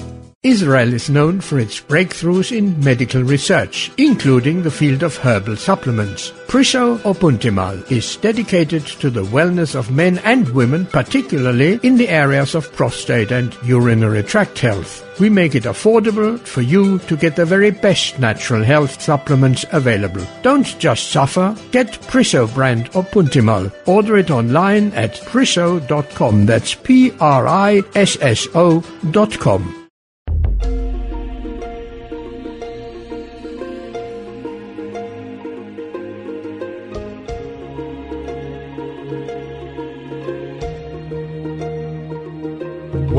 Israel 0.47 0.93
is 0.93 1.11
known 1.11 1.41
for 1.41 1.59
its 1.59 1.81
breakthroughs 1.81 2.57
in 2.57 2.79
medical 2.79 3.21
research, 3.21 3.91
including 3.99 4.63
the 4.63 4.71
field 4.71 5.03
of 5.03 5.17
herbal 5.17 5.57
supplements. 5.57 6.31
Prisso 6.47 6.99
Opuntimal 6.99 7.91
is 7.91 8.17
dedicated 8.19 8.87
to 8.87 9.11
the 9.11 9.25
wellness 9.25 9.75
of 9.75 9.91
men 9.91 10.19
and 10.19 10.49
women, 10.51 10.87
particularly 10.87 11.81
in 11.83 11.97
the 11.97 12.09
areas 12.09 12.55
of 12.55 12.73
prostate 12.75 13.33
and 13.33 13.57
urinary 13.65 14.23
tract 14.23 14.61
health. 14.61 15.03
We 15.19 15.31
make 15.31 15.57
it 15.57 15.65
affordable 15.65 16.39
for 16.39 16.63
you 16.63 17.01
to 17.01 17.17
get 17.17 17.35
the 17.35 17.45
very 17.45 17.73
best 17.73 18.21
natural 18.21 18.63
health 18.63 19.03
supplements 19.03 19.65
available. 19.73 20.25
Don't 20.43 20.79
just 20.79 21.11
suffer. 21.11 21.57
Get 21.73 22.01
Prisso 22.03 22.47
brand 22.55 22.93
Opuntimal. 22.93 23.73
Order 23.89 24.19
it 24.19 24.31
online 24.31 24.93
at 24.93 25.15
prisso.com. 25.15 26.47
That's 26.47 26.77
P-R-I-S-S-O 26.77 27.11
dot 29.11 29.41
com. 29.41 29.86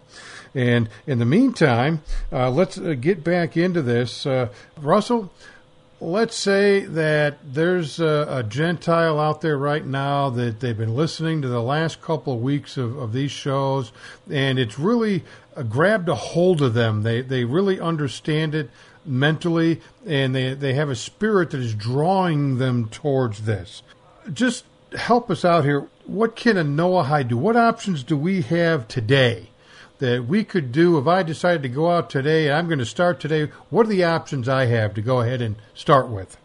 And 0.53 0.89
in 1.05 1.19
the 1.19 1.25
meantime, 1.25 2.01
uh, 2.31 2.49
let's 2.49 2.77
uh, 2.77 2.95
get 2.99 3.23
back 3.23 3.57
into 3.57 3.81
this. 3.81 4.25
Uh, 4.25 4.47
Russell, 4.77 5.29
let's 5.99 6.35
say 6.35 6.81
that 6.81 7.37
there's 7.43 7.99
a, 7.99 8.25
a, 8.29 8.43
Gentile 8.43 9.19
out 9.19 9.41
there 9.41 9.57
right 9.57 9.85
now 9.85 10.29
that 10.29 10.59
they've 10.59 10.77
been 10.77 10.95
listening 10.95 11.41
to 11.41 11.47
the 11.47 11.61
last 11.61 12.01
couple 12.01 12.33
of 12.33 12.41
weeks 12.41 12.77
of, 12.77 12.97
of 12.97 13.11
these 13.11 13.31
shows, 13.31 13.91
and 14.29 14.59
it's 14.59 14.79
really 14.79 15.23
uh, 15.55 15.63
grabbed 15.63 16.07
a 16.07 16.15
hold 16.15 16.61
of 16.61 16.73
them. 16.73 17.03
They 17.03 17.21
they 17.21 17.43
really 17.43 17.79
understand 17.79 18.55
it 18.55 18.69
mentally, 19.05 19.81
and 20.05 20.35
they 20.35 20.53
they 20.53 20.73
have 20.73 20.89
a 20.89 20.95
spirit 20.95 21.51
that 21.51 21.59
is 21.59 21.73
drawing 21.73 22.57
them 22.57 22.89
towards 22.89 23.45
this. 23.45 23.83
Just 24.31 24.65
help 24.97 25.29
us 25.29 25.45
out 25.45 25.63
here. 25.63 25.87
What 26.05 26.35
can 26.35 26.57
a 26.57 26.63
Noahide 26.63 27.29
do? 27.29 27.37
What 27.37 27.55
options 27.55 28.03
do 28.03 28.17
we 28.17 28.41
have 28.43 28.87
today? 28.87 29.49
that 29.99 30.25
we 30.25 30.43
could 30.43 30.71
do 30.71 30.97
if 30.97 31.07
I 31.07 31.23
decided 31.23 31.63
to 31.63 31.69
go 31.69 31.89
out 31.89 32.09
today 32.09 32.47
and 32.47 32.55
I'm 32.55 32.67
going 32.67 32.79
to 32.79 32.85
start 32.85 33.19
today? 33.19 33.51
What 33.69 33.85
are 33.85 33.89
the 33.89 34.03
options 34.03 34.49
I 34.49 34.65
have 34.65 34.93
to 34.95 35.01
go 35.01 35.21
ahead 35.21 35.41
and 35.41 35.55
start 35.73 36.09
with? 36.09 36.37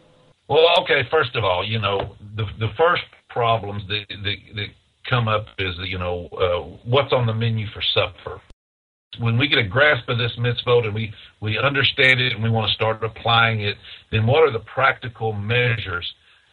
Well, 0.49 0.67
okay, 0.81 1.03
first 1.11 1.37
of 1.37 1.45
all, 1.45 1.65
you 1.65 1.79
know, 1.79 2.17
the 2.37 2.45
the 2.59 2.69
first 2.77 3.05
problems 3.29 3.87
that 3.89 4.05
that, 4.09 4.37
that 4.57 4.67
come 5.09 5.29
up 5.29 5.47
is 5.59 5.75
you 5.85 5.99
know 5.99 6.29
uh, 6.33 6.79
what's 6.85 7.13
on 7.13 7.27
the 7.27 7.35
menu 7.35 7.67
for 7.73 7.83
supper. 7.95 8.41
When 9.19 9.39
we 9.39 9.49
get 9.49 9.59
a 9.59 9.67
grasp 9.67 10.09
of 10.09 10.19
this 10.19 10.33
mitzvot 10.39 10.85
and 10.85 10.95
we 10.95 11.13
we 11.41 11.59
understand 11.59 12.21
it 12.21 12.33
and 12.33 12.43
we 12.43 12.51
want 12.51 12.69
to 12.69 12.75
start 12.75 13.03
applying 13.03 13.61
it, 13.61 13.77
then 14.13 14.27
what 14.27 14.43
are 14.43 14.53
the 14.53 14.61
practical 14.61 15.33
measures 15.33 16.11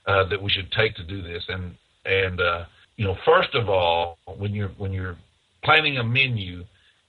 uh, 0.08 0.28
that 0.30 0.42
we 0.42 0.50
should 0.50 0.72
take 0.72 0.96
to 0.96 1.04
do 1.04 1.22
this? 1.22 1.44
And 1.50 1.76
and 2.06 2.42
uh, 2.42 2.66
you 2.96 3.06
know, 3.06 3.16
first 3.26 3.54
of 3.54 3.70
all, 3.70 4.18
when 4.38 4.54
you're 4.54 4.72
when 4.78 4.92
you're 4.92 5.18
planning 5.64 5.98
a 5.98 6.04
menu, 6.04 6.64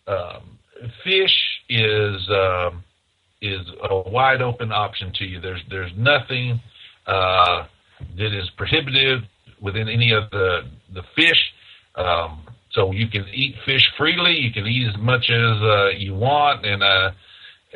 um, 0.06 0.58
fish 1.02 1.34
is 1.68 2.28
uh, 2.28 2.70
is 3.40 3.66
a 3.90 4.10
wide 4.10 4.42
open 4.42 4.72
option 4.72 5.12
to 5.14 5.24
you. 5.24 5.40
There's 5.40 5.62
there's 5.70 5.92
nothing 5.96 6.60
uh, 7.06 7.64
that 8.16 8.38
is 8.38 8.50
prohibitive 8.56 9.20
within 9.60 9.88
any 9.88 10.12
of 10.12 10.30
the 10.30 10.60
the 10.92 11.02
fish. 11.16 11.52
Um, 11.94 12.44
so 12.72 12.92
you 12.92 13.08
can 13.08 13.26
eat 13.32 13.54
fish 13.64 13.84
freely. 13.96 14.36
You 14.36 14.52
can 14.52 14.66
eat 14.66 14.88
as 14.88 14.96
much 14.98 15.30
as 15.30 15.62
uh, 15.62 15.88
you 15.96 16.14
want, 16.14 16.64
and 16.64 16.82
uh, 16.82 17.10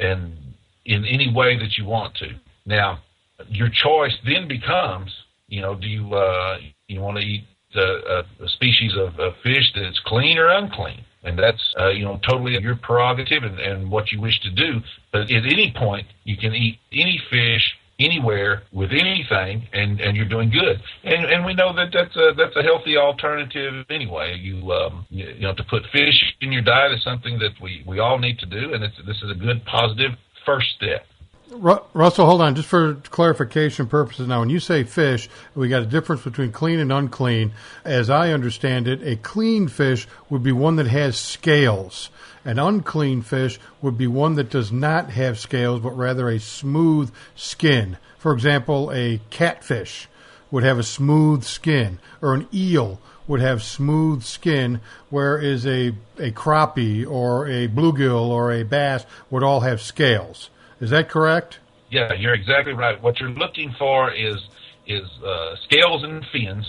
and 0.00 0.36
in 0.84 1.04
any 1.04 1.32
way 1.32 1.58
that 1.58 1.78
you 1.78 1.84
want 1.84 2.14
to. 2.16 2.28
Now, 2.66 3.00
your 3.48 3.68
choice 3.68 4.16
then 4.24 4.48
becomes, 4.48 5.10
you 5.48 5.60
know, 5.60 5.74
do 5.74 5.86
you 5.86 6.14
uh, 6.14 6.58
you 6.88 7.00
want 7.00 7.18
to 7.18 7.22
eat 7.22 7.44
a, 7.74 8.24
a 8.40 8.48
species 8.48 8.92
of, 8.96 9.18
of 9.18 9.34
fish 9.42 9.72
that's 9.74 10.00
clean 10.06 10.38
or 10.38 10.48
unclean? 10.48 11.04
and 11.24 11.38
that's 11.38 11.62
uh, 11.78 11.90
you 11.90 12.04
know 12.04 12.20
totally 12.28 12.58
your 12.60 12.76
prerogative 12.76 13.42
and, 13.44 13.58
and 13.60 13.90
what 13.90 14.10
you 14.12 14.20
wish 14.20 14.38
to 14.40 14.50
do. 14.50 14.80
But 15.12 15.22
at 15.22 15.44
any 15.44 15.72
point, 15.76 16.06
you 16.24 16.36
can 16.36 16.54
eat 16.54 16.78
any 16.92 17.20
fish 17.30 17.76
anywhere 17.98 18.62
with 18.72 18.90
anything, 18.90 19.68
and 19.72 20.00
and 20.00 20.16
you're 20.16 20.28
doing 20.28 20.50
good. 20.50 20.80
And 21.04 21.24
and 21.26 21.44
we 21.44 21.54
know 21.54 21.72
that 21.74 21.90
that's 21.92 22.14
a 22.16 22.32
that's 22.36 22.56
a 22.56 22.62
healthy 22.62 22.96
alternative 22.96 23.84
anyway. 23.90 24.36
You 24.40 24.72
um 24.72 25.06
you, 25.10 25.38
know 25.40 25.54
to 25.54 25.64
put 25.64 25.82
fish 25.92 26.34
in 26.40 26.52
your 26.52 26.62
diet 26.62 26.92
is 26.92 27.02
something 27.02 27.38
that 27.38 27.52
we 27.60 27.84
we 27.86 27.98
all 27.98 28.18
need 28.18 28.38
to 28.40 28.46
do, 28.46 28.74
and 28.74 28.82
it's 28.82 28.96
this 29.06 29.16
is 29.22 29.30
a 29.30 29.34
good 29.34 29.64
positive 29.64 30.12
first 30.44 30.66
step. 30.76 31.06
Russell, 31.54 32.26
hold 32.26 32.40
on, 32.40 32.54
just 32.54 32.68
for 32.68 32.94
clarification 32.94 33.86
purposes. 33.86 34.26
Now, 34.26 34.40
when 34.40 34.50
you 34.50 34.60
say 34.60 34.84
fish, 34.84 35.28
we 35.54 35.68
got 35.68 35.82
a 35.82 35.86
difference 35.86 36.22
between 36.22 36.52
clean 36.52 36.78
and 36.78 36.90
unclean. 36.90 37.52
As 37.84 38.08
I 38.08 38.32
understand 38.32 38.88
it, 38.88 39.02
a 39.02 39.16
clean 39.16 39.68
fish 39.68 40.06
would 40.30 40.42
be 40.42 40.52
one 40.52 40.76
that 40.76 40.86
has 40.86 41.16
scales. 41.16 42.10
An 42.44 42.58
unclean 42.58 43.22
fish 43.22 43.60
would 43.80 43.98
be 43.98 44.06
one 44.06 44.34
that 44.36 44.50
does 44.50 44.72
not 44.72 45.10
have 45.10 45.38
scales, 45.38 45.80
but 45.80 45.96
rather 45.96 46.28
a 46.28 46.40
smooth 46.40 47.12
skin. 47.36 47.98
For 48.18 48.32
example, 48.32 48.90
a 48.92 49.20
catfish 49.30 50.08
would 50.50 50.64
have 50.64 50.78
a 50.78 50.84
smooth 50.84 51.44
skin, 51.44 51.98
or 52.20 52.34
an 52.34 52.48
eel 52.52 53.00
would 53.26 53.40
have 53.40 53.62
smooth 53.62 54.22
skin, 54.22 54.80
whereas 55.10 55.66
a, 55.66 55.88
a 56.18 56.30
crappie 56.30 57.06
or 57.06 57.46
a 57.46 57.68
bluegill 57.68 58.28
or 58.28 58.52
a 58.52 58.62
bass 58.62 59.06
would 59.30 59.42
all 59.42 59.60
have 59.60 59.80
scales. 59.80 60.50
Is 60.82 60.90
that 60.90 61.08
correct? 61.08 61.60
Yeah, 61.90 62.12
you're 62.12 62.34
exactly 62.34 62.72
right. 62.72 63.00
What 63.00 63.20
you're 63.20 63.30
looking 63.30 63.72
for 63.78 64.12
is 64.12 64.36
is 64.84 65.08
uh, 65.24 65.54
scales 65.64 66.02
and 66.02 66.26
fins, 66.32 66.66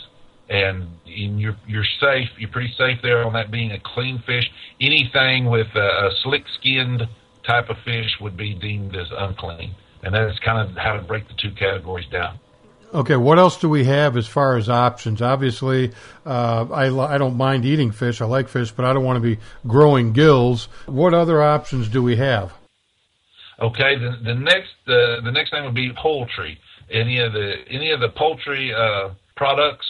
and 0.49 0.87
you're 1.03 1.57
you're 1.67 1.87
safe. 1.99 2.29
You're 2.37 2.51
pretty 2.51 2.71
safe 2.77 2.99
there 3.01 3.25
on 3.25 3.33
that 3.33 3.49
being 3.49 3.71
a 3.71 3.79
clean 3.79 4.19
fish. 4.19 4.51
Anything 4.79 5.45
with 5.45 5.67
a, 5.73 5.79
a 5.79 6.11
slick 6.21 6.43
skinned 6.59 7.07
type 7.43 7.71
of 7.71 7.77
fish 7.83 8.11
would 8.21 8.37
be 8.37 8.53
deemed 8.53 8.95
as 8.95 9.07
unclean, 9.17 9.73
and 10.03 10.13
that's 10.13 10.37
kind 10.39 10.69
of 10.69 10.77
how 10.77 10.93
to 10.93 11.01
break 11.01 11.27
the 11.27 11.33
two 11.33 11.51
categories 11.51 12.07
down. 12.11 12.39
Okay, 12.93 13.15
what 13.15 13.39
else 13.39 13.57
do 13.57 13.67
we 13.67 13.85
have 13.85 14.15
as 14.15 14.27
far 14.27 14.57
as 14.57 14.69
options? 14.69 15.23
Obviously, 15.23 15.91
uh, 16.23 16.67
I, 16.71 17.15
I 17.15 17.17
don't 17.17 17.35
mind 17.35 17.65
eating 17.65 17.91
fish. 17.91 18.21
I 18.21 18.25
like 18.25 18.47
fish, 18.47 18.71
but 18.71 18.85
I 18.85 18.93
don't 18.93 19.03
want 19.03 19.17
to 19.17 19.35
be 19.35 19.41
growing 19.65 20.13
gills. 20.13 20.65
What 20.85 21.15
other 21.15 21.41
options 21.41 21.89
do 21.89 22.03
we 22.03 22.17
have? 22.17 22.53
Okay, 23.63 23.95
the, 23.97 24.17
the 24.25 24.35
next 24.35 24.75
uh, 24.87 25.21
the 25.23 25.31
next 25.31 25.51
thing 25.51 25.63
would 25.63 25.73
be 25.73 25.93
poultry. 25.93 26.59
Any 26.91 27.19
of 27.19 27.31
the 27.31 27.53
any 27.69 27.91
of 27.91 28.01
the 28.01 28.09
poultry 28.09 28.73
uh, 28.73 29.11
products 29.37 29.85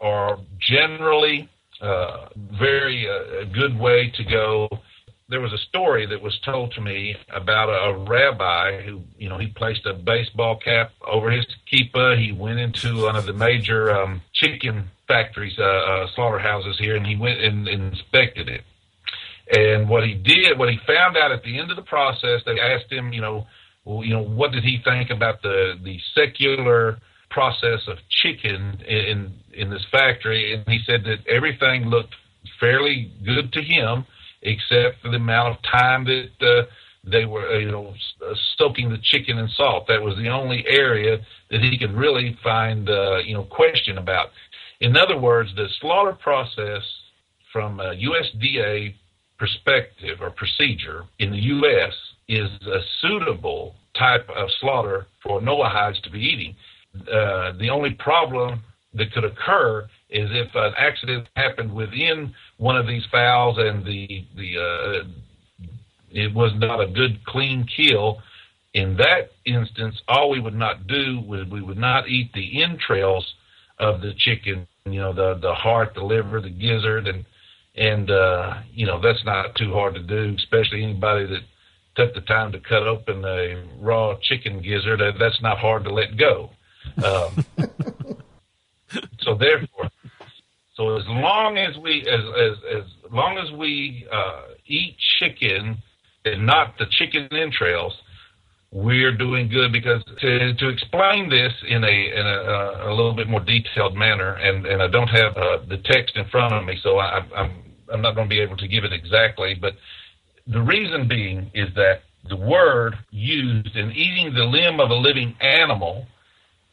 are 0.00 0.38
generally 0.58 1.46
uh, 1.82 2.28
very 2.58 3.06
uh, 3.06 3.42
a 3.42 3.44
good 3.44 3.78
way 3.78 4.10
to 4.16 4.24
go. 4.24 4.68
There 5.28 5.42
was 5.42 5.52
a 5.52 5.58
story 5.58 6.06
that 6.06 6.22
was 6.22 6.38
told 6.42 6.72
to 6.72 6.80
me 6.80 7.16
about 7.30 7.68
a, 7.68 7.90
a 7.90 7.98
rabbi 7.98 8.80
who, 8.80 9.02
you 9.18 9.28
know, 9.28 9.36
he 9.36 9.48
placed 9.48 9.84
a 9.84 9.92
baseball 9.92 10.56
cap 10.56 10.92
over 11.06 11.30
his 11.30 11.44
kippah. 11.70 12.18
He 12.18 12.32
went 12.32 12.58
into 12.58 13.02
one 13.02 13.14
of 13.14 13.26
the 13.26 13.34
major 13.34 13.94
um, 13.94 14.22
chicken 14.32 14.90
factories, 15.06 15.58
uh, 15.58 15.64
uh, 15.64 16.06
slaughterhouses 16.14 16.78
here, 16.78 16.96
and 16.96 17.06
he 17.06 17.14
went 17.14 17.42
and, 17.42 17.68
and 17.68 17.92
inspected 17.92 18.48
it 18.48 18.62
and 19.50 19.88
what 19.88 20.04
he 20.04 20.14
did, 20.14 20.58
what 20.58 20.68
he 20.68 20.78
found 20.86 21.16
out 21.16 21.32
at 21.32 21.42
the 21.42 21.58
end 21.58 21.70
of 21.70 21.76
the 21.76 21.82
process, 21.82 22.42
they 22.44 22.60
asked 22.60 22.92
him, 22.92 23.12
you 23.12 23.20
know, 23.20 23.46
well, 23.84 24.04
you 24.04 24.12
know, 24.12 24.22
what 24.22 24.52
did 24.52 24.64
he 24.64 24.80
think 24.84 25.10
about 25.10 25.40
the 25.42 25.74
the 25.82 25.98
secular 26.14 26.98
process 27.30 27.80
of 27.88 27.96
chicken 28.22 28.80
in 28.86 29.32
in 29.54 29.70
this 29.70 29.84
factory? 29.90 30.54
And 30.54 30.64
he 30.68 30.80
said 30.84 31.04
that 31.04 31.26
everything 31.26 31.86
looked 31.86 32.14
fairly 32.60 33.12
good 33.24 33.52
to 33.54 33.62
him, 33.62 34.04
except 34.42 35.00
for 35.02 35.10
the 35.10 35.16
amount 35.16 35.56
of 35.56 35.62
time 35.62 36.04
that 36.04 36.30
uh, 36.42 36.64
they 37.04 37.24
were, 37.24 37.48
uh, 37.48 37.58
you 37.58 37.70
know, 37.70 37.94
uh, 38.22 38.34
soaking 38.58 38.90
the 38.90 38.98
chicken 38.98 39.38
in 39.38 39.48
salt. 39.48 39.86
That 39.88 40.02
was 40.02 40.16
the 40.16 40.28
only 40.28 40.64
area 40.68 41.18
that 41.50 41.60
he 41.62 41.78
could 41.78 41.92
really 41.92 42.36
find, 42.42 42.88
uh, 42.88 43.18
you 43.18 43.34
know, 43.34 43.44
question 43.44 43.96
about. 43.98 44.28
In 44.80 44.96
other 44.96 45.18
words, 45.18 45.50
the 45.56 45.68
slaughter 45.80 46.12
process 46.12 46.82
from 47.52 47.80
uh, 47.80 47.94
USDA 47.94 48.94
perspective 49.38 50.18
or 50.20 50.30
procedure 50.30 51.04
in 51.18 51.30
the 51.30 51.38
U.S. 51.38 51.92
is 52.28 52.50
a 52.66 52.80
suitable 53.00 53.74
type 53.96 54.28
of 54.30 54.48
slaughter 54.60 55.06
for 55.22 55.40
Noahides 55.40 56.02
to 56.02 56.10
be 56.10 56.20
eating. 56.20 56.54
Uh, 56.94 57.52
the 57.58 57.70
only 57.70 57.90
problem 57.90 58.62
that 58.94 59.12
could 59.12 59.24
occur 59.24 59.82
is 60.10 60.28
if 60.32 60.48
an 60.54 60.72
accident 60.78 61.28
happened 61.36 61.72
within 61.72 62.34
one 62.56 62.76
of 62.76 62.86
these 62.86 63.04
fowls 63.12 63.56
and 63.58 63.84
the 63.84 64.24
the 64.36 64.58
uh, 64.58 65.08
it 66.10 66.34
was 66.34 66.52
not 66.56 66.80
a 66.80 66.86
good 66.86 67.24
clean 67.26 67.66
kill. 67.76 68.18
In 68.74 68.96
that 68.96 69.32
instance, 69.44 70.00
all 70.08 70.30
we 70.30 70.40
would 70.40 70.54
not 70.54 70.86
do 70.86 71.20
was 71.26 71.46
we 71.50 71.60
would 71.60 71.78
not 71.78 72.08
eat 72.08 72.32
the 72.32 72.62
entrails 72.62 73.34
of 73.78 74.00
the 74.00 74.14
chicken. 74.16 74.66
You 74.86 75.00
know, 75.00 75.12
the 75.12 75.38
the 75.40 75.54
heart, 75.54 75.94
the 75.94 76.02
liver, 76.02 76.40
the 76.40 76.50
gizzard, 76.50 77.06
and 77.06 77.24
and 77.78 78.10
uh, 78.10 78.54
you 78.72 78.86
know 78.86 79.00
that's 79.00 79.24
not 79.24 79.54
too 79.54 79.72
hard 79.72 79.94
to 79.94 80.02
do, 80.02 80.34
especially 80.36 80.82
anybody 80.82 81.26
that 81.26 81.40
took 81.96 82.14
the 82.14 82.20
time 82.22 82.52
to 82.52 82.60
cut 82.60 82.86
open 82.86 83.24
a 83.24 83.64
raw 83.78 84.16
chicken 84.20 84.60
gizzard. 84.60 85.00
That's 85.18 85.40
not 85.40 85.58
hard 85.58 85.84
to 85.84 85.92
let 85.92 86.16
go. 86.16 86.50
Um, 87.04 87.44
so 89.20 89.36
therefore, 89.36 89.90
so 90.74 90.96
as 90.96 91.04
long 91.06 91.56
as 91.56 91.76
we 91.78 92.00
as 92.00 92.20
as 92.20 92.82
as 92.82 93.12
long 93.12 93.38
as 93.38 93.52
we 93.56 94.06
uh, 94.12 94.42
each 94.66 94.98
chicken 95.20 95.78
and 96.24 96.44
not 96.44 96.76
the 96.78 96.86
chicken 96.90 97.28
entrails, 97.32 97.92
we're 98.72 99.16
doing 99.16 99.48
good 99.48 99.72
because 99.72 100.02
to, 100.20 100.54
to 100.54 100.68
explain 100.68 101.30
this 101.30 101.52
in 101.68 101.84
a 101.84 101.86
in 101.86 102.26
a, 102.26 102.88
a 102.88 102.90
little 102.90 103.14
bit 103.14 103.28
more 103.28 103.40
detailed 103.40 103.94
manner, 103.94 104.34
and, 104.34 104.66
and 104.66 104.82
I 104.82 104.88
don't 104.88 105.08
have 105.08 105.36
uh, 105.36 105.58
the 105.68 105.78
text 105.84 106.16
in 106.16 106.28
front 106.28 106.54
of 106.54 106.64
me, 106.64 106.76
so 106.82 106.98
I, 106.98 107.20
I'm 107.36 107.67
I'm 107.92 108.02
not 108.02 108.14
going 108.14 108.28
to 108.28 108.34
be 108.34 108.40
able 108.40 108.56
to 108.56 108.68
give 108.68 108.84
it 108.84 108.92
exactly, 108.92 109.54
but 109.54 109.74
the 110.46 110.62
reason 110.62 111.08
being 111.08 111.50
is 111.54 111.68
that 111.74 112.00
the 112.28 112.36
word 112.36 112.94
used 113.10 113.76
in 113.76 113.92
eating 113.92 114.34
the 114.34 114.44
limb 114.44 114.80
of 114.80 114.90
a 114.90 114.94
living 114.94 115.34
animal 115.40 116.06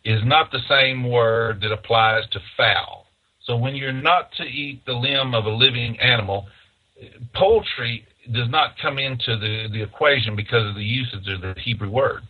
is 0.03 0.21
not 0.23 0.51
the 0.51 0.59
same 0.69 1.09
word 1.09 1.61
that 1.61 1.71
applies 1.71 2.23
to 2.31 2.39
fowl. 2.57 3.07
So 3.43 3.55
when 3.55 3.75
you're 3.75 3.91
not 3.91 4.31
to 4.37 4.43
eat 4.43 4.85
the 4.85 4.93
limb 4.93 5.33
of 5.33 5.45
a 5.45 5.49
living 5.49 5.99
animal, 5.99 6.47
poultry 7.33 8.05
does 8.33 8.49
not 8.49 8.77
come 8.81 8.97
into 8.97 9.37
the, 9.37 9.67
the 9.71 9.83
equation 9.83 10.35
because 10.35 10.67
of 10.67 10.75
the 10.75 10.83
usage 10.83 11.27
of 11.27 11.41
the 11.41 11.53
Hebrew 11.61 11.89
word. 11.89 12.21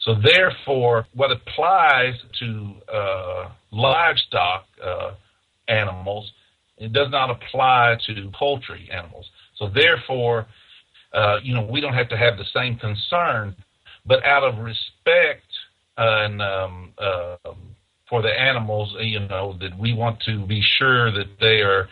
So 0.00 0.14
therefore, 0.14 1.06
what 1.14 1.30
applies 1.30 2.14
to 2.40 2.72
uh, 2.92 3.48
livestock 3.72 4.66
uh, 4.84 5.12
animals, 5.68 6.30
it 6.78 6.92
does 6.92 7.10
not 7.10 7.30
apply 7.30 7.96
to 8.06 8.30
poultry 8.38 8.88
animals. 8.92 9.26
So 9.56 9.68
therefore, 9.68 10.46
uh, 11.12 11.38
you 11.42 11.54
know, 11.54 11.66
we 11.70 11.80
don't 11.80 11.94
have 11.94 12.08
to 12.10 12.16
have 12.16 12.36
the 12.36 12.44
same 12.54 12.76
concern, 12.76 13.56
but 14.06 14.24
out 14.24 14.44
of 14.44 14.58
respect 14.58 15.44
and 15.96 16.40
um, 16.40 16.92
uh, 16.98 17.36
for 18.08 18.22
the 18.22 18.28
animals, 18.28 18.94
you 19.00 19.20
know, 19.20 19.56
that 19.60 19.76
we 19.78 19.92
want 19.92 20.20
to 20.22 20.46
be 20.46 20.62
sure 20.78 21.10
that 21.12 21.26
they 21.40 21.60
are 21.60 21.88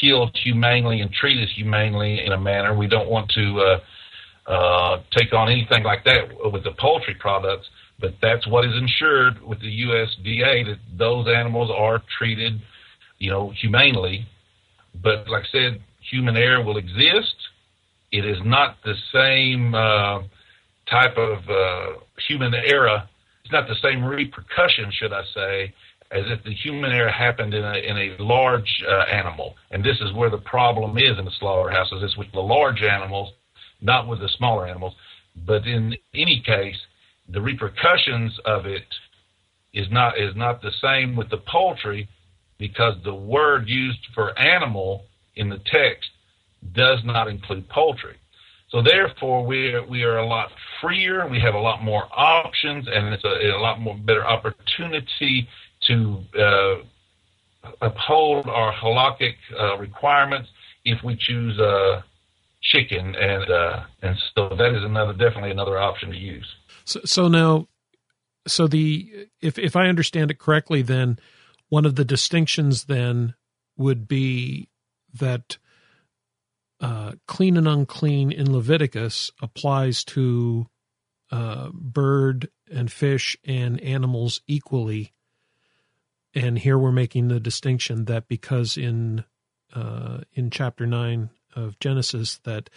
killed 0.00 0.36
humanely 0.42 1.00
and 1.00 1.12
treated 1.12 1.48
humanely 1.50 2.24
in 2.24 2.32
a 2.32 2.40
manner. 2.40 2.76
We 2.76 2.86
don't 2.86 3.08
want 3.08 3.30
to 3.30 3.60
uh, 3.60 4.50
uh, 4.50 5.02
take 5.16 5.32
on 5.32 5.48
anything 5.48 5.82
like 5.84 6.04
that 6.04 6.28
with 6.52 6.64
the 6.64 6.72
poultry 6.78 7.14
products, 7.18 7.66
but 8.00 8.14
that's 8.22 8.46
what 8.46 8.64
is 8.64 8.72
ensured 8.76 9.42
with 9.42 9.60
the 9.60 9.82
USDA 9.82 10.66
that 10.66 10.78
those 10.96 11.28
animals 11.28 11.70
are 11.76 12.02
treated, 12.18 12.60
you 13.20 13.30
know, 13.30 13.52
humanely. 13.60 14.26
But 15.00 15.28
like 15.28 15.44
I 15.44 15.52
said, 15.52 15.82
human 16.10 16.36
error 16.36 16.64
will 16.64 16.78
exist. 16.78 17.36
It 18.10 18.24
is 18.24 18.38
not 18.44 18.76
the 18.84 18.94
same 19.12 19.74
uh, 19.74 20.22
type 20.90 21.16
of 21.16 21.48
uh, 21.48 22.00
human 22.28 22.52
error. 22.54 23.08
It's 23.44 23.52
not 23.52 23.68
the 23.68 23.76
same 23.80 24.04
repercussion, 24.04 24.90
should 24.90 25.12
I 25.12 25.22
say, 25.32 25.74
as 26.10 26.24
if 26.26 26.42
the 26.42 26.52
human 26.52 26.90
error 26.90 27.10
happened 27.10 27.54
in 27.54 27.62
a 27.62 27.74
in 27.74 27.96
a 27.96 28.22
large 28.22 28.82
uh, 28.88 29.02
animal. 29.12 29.54
And 29.70 29.84
this 29.84 30.00
is 30.00 30.12
where 30.14 30.30
the 30.30 30.38
problem 30.38 30.98
is 30.98 31.18
in 31.18 31.24
the 31.24 31.30
slaughterhouses. 31.38 32.02
It's 32.02 32.16
with 32.16 32.32
the 32.32 32.40
large 32.40 32.82
animals, 32.82 33.32
not 33.80 34.08
with 34.08 34.18
the 34.20 34.28
smaller 34.36 34.66
animals. 34.66 34.94
But 35.46 35.66
in 35.66 35.94
any 36.14 36.42
case, 36.44 36.76
the 37.28 37.40
repercussions 37.40 38.36
of 38.44 38.66
it 38.66 38.86
is 39.72 39.86
not 39.92 40.18
is 40.18 40.34
not 40.34 40.62
the 40.62 40.72
same 40.82 41.14
with 41.14 41.30
the 41.30 41.38
poultry 41.38 42.08
because 42.60 42.94
the 43.02 43.14
word 43.14 43.68
used 43.68 44.06
for 44.14 44.38
animal 44.38 45.06
in 45.34 45.48
the 45.48 45.58
text 45.58 46.10
does 46.72 47.00
not 47.04 47.26
include 47.26 47.68
poultry. 47.68 48.16
So 48.68 48.82
therefore, 48.82 49.44
we 49.44 49.72
are, 49.74 49.84
we 49.84 50.04
are 50.04 50.18
a 50.18 50.26
lot 50.26 50.50
freer. 50.80 51.26
We 51.28 51.40
have 51.40 51.54
a 51.54 51.58
lot 51.58 51.82
more 51.82 52.04
options, 52.12 52.86
and 52.86 53.12
it's 53.12 53.24
a, 53.24 53.28
a 53.28 53.58
lot 53.58 53.80
more 53.80 53.96
better 53.96 54.24
opportunity 54.24 55.48
to 55.88 56.22
uh, 56.38 56.76
uphold 57.80 58.46
our 58.46 58.72
halakhic 58.72 59.34
uh, 59.58 59.76
requirements 59.78 60.48
if 60.84 61.02
we 61.02 61.16
choose 61.16 61.58
uh, 61.58 62.02
chicken, 62.62 63.16
and 63.16 63.50
uh, 63.50 63.82
and 64.02 64.16
so 64.34 64.50
that 64.50 64.72
is 64.76 64.84
another 64.84 65.14
definitely 65.14 65.50
another 65.50 65.76
option 65.78 66.10
to 66.10 66.16
use. 66.16 66.46
So, 66.84 67.00
so 67.04 67.28
now, 67.28 67.66
so 68.46 68.68
the 68.68 69.28
if 69.40 69.58
if 69.58 69.74
I 69.74 69.88
understand 69.88 70.30
it 70.30 70.38
correctly, 70.38 70.82
then 70.82 71.18
one 71.70 71.86
of 71.86 71.94
the 71.94 72.04
distinctions 72.04 72.84
then 72.84 73.34
would 73.78 74.06
be 74.06 74.68
that 75.14 75.56
uh, 76.80 77.12
clean 77.26 77.56
and 77.56 77.66
unclean 77.66 78.30
in 78.30 78.52
Leviticus 78.52 79.30
applies 79.40 80.04
to 80.04 80.66
uh, 81.32 81.70
bird 81.72 82.50
and 82.70 82.92
fish 82.92 83.36
and 83.44 83.80
animals 83.80 84.42
equally 84.46 85.12
and 86.34 86.58
here 86.58 86.78
we're 86.78 86.92
making 86.92 87.28
the 87.28 87.40
distinction 87.40 88.04
that 88.06 88.28
because 88.28 88.76
in 88.76 89.24
uh, 89.74 90.18
in 90.32 90.50
chapter 90.50 90.86
nine 90.86 91.30
of 91.54 91.78
Genesis 91.80 92.38
that 92.44 92.70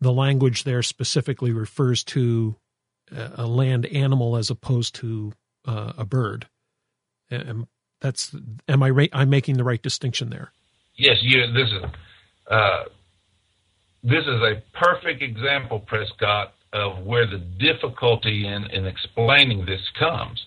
the 0.00 0.12
language 0.12 0.64
there 0.64 0.82
specifically 0.82 1.52
refers 1.52 2.04
to 2.04 2.56
a 3.10 3.46
land 3.46 3.86
animal 3.86 4.36
as 4.36 4.50
opposed 4.50 4.94
to 4.94 5.32
uh, 5.66 5.92
a 5.98 6.04
bird. 6.04 6.48
And 7.30 7.66
that's 8.02 8.34
am 8.68 8.82
I? 8.82 9.08
I'm 9.12 9.30
making 9.30 9.56
the 9.56 9.64
right 9.64 9.80
distinction 9.80 10.28
there. 10.28 10.52
Yes, 10.96 11.16
you. 11.22 11.46
This 11.52 11.68
is 11.68 11.82
uh, 12.50 12.84
this 14.02 14.24
is 14.24 14.42
a 14.42 14.62
perfect 14.76 15.22
example, 15.22 15.78
Prescott, 15.78 16.52
of 16.72 17.04
where 17.06 17.26
the 17.26 17.38
difficulty 17.38 18.46
in 18.46 18.64
in 18.66 18.86
explaining 18.86 19.64
this 19.64 19.80
comes. 19.98 20.44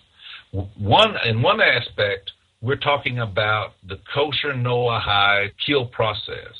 One 0.52 1.16
in 1.24 1.42
one 1.42 1.60
aspect, 1.60 2.30
we're 2.60 2.76
talking 2.76 3.18
about 3.18 3.72
the 3.88 3.98
kosher 4.14 4.52
Noahide 4.52 5.50
kill 5.66 5.86
process 5.86 6.54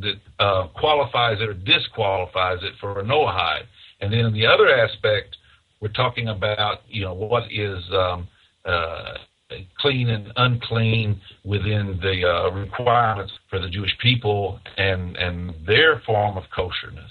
that 0.00 0.14
uh, 0.38 0.68
qualifies 0.68 1.38
it 1.40 1.48
or 1.48 1.54
disqualifies 1.54 2.58
it 2.62 2.74
for 2.80 3.00
a 3.00 3.02
Noahide. 3.02 3.64
And 4.00 4.12
then 4.12 4.20
in 4.20 4.32
the 4.32 4.46
other 4.46 4.68
aspect, 4.68 5.36
we're 5.80 5.88
talking 5.88 6.28
about 6.28 6.82
you 6.88 7.02
know 7.02 7.14
what 7.14 7.44
is 7.50 7.82
um, 7.92 8.28
uh, 8.64 9.14
clean 9.78 10.08
and 10.10 10.32
unclean 10.36 11.20
within 11.44 11.98
the 12.02 12.28
uh, 12.28 12.50
requirements 12.50 13.32
for 13.48 13.58
the 13.58 13.68
Jewish 13.68 13.96
people 14.00 14.60
and 14.76 15.16
and 15.16 15.54
their 15.66 16.00
form 16.06 16.36
of 16.36 16.44
kosherness. 16.56 17.10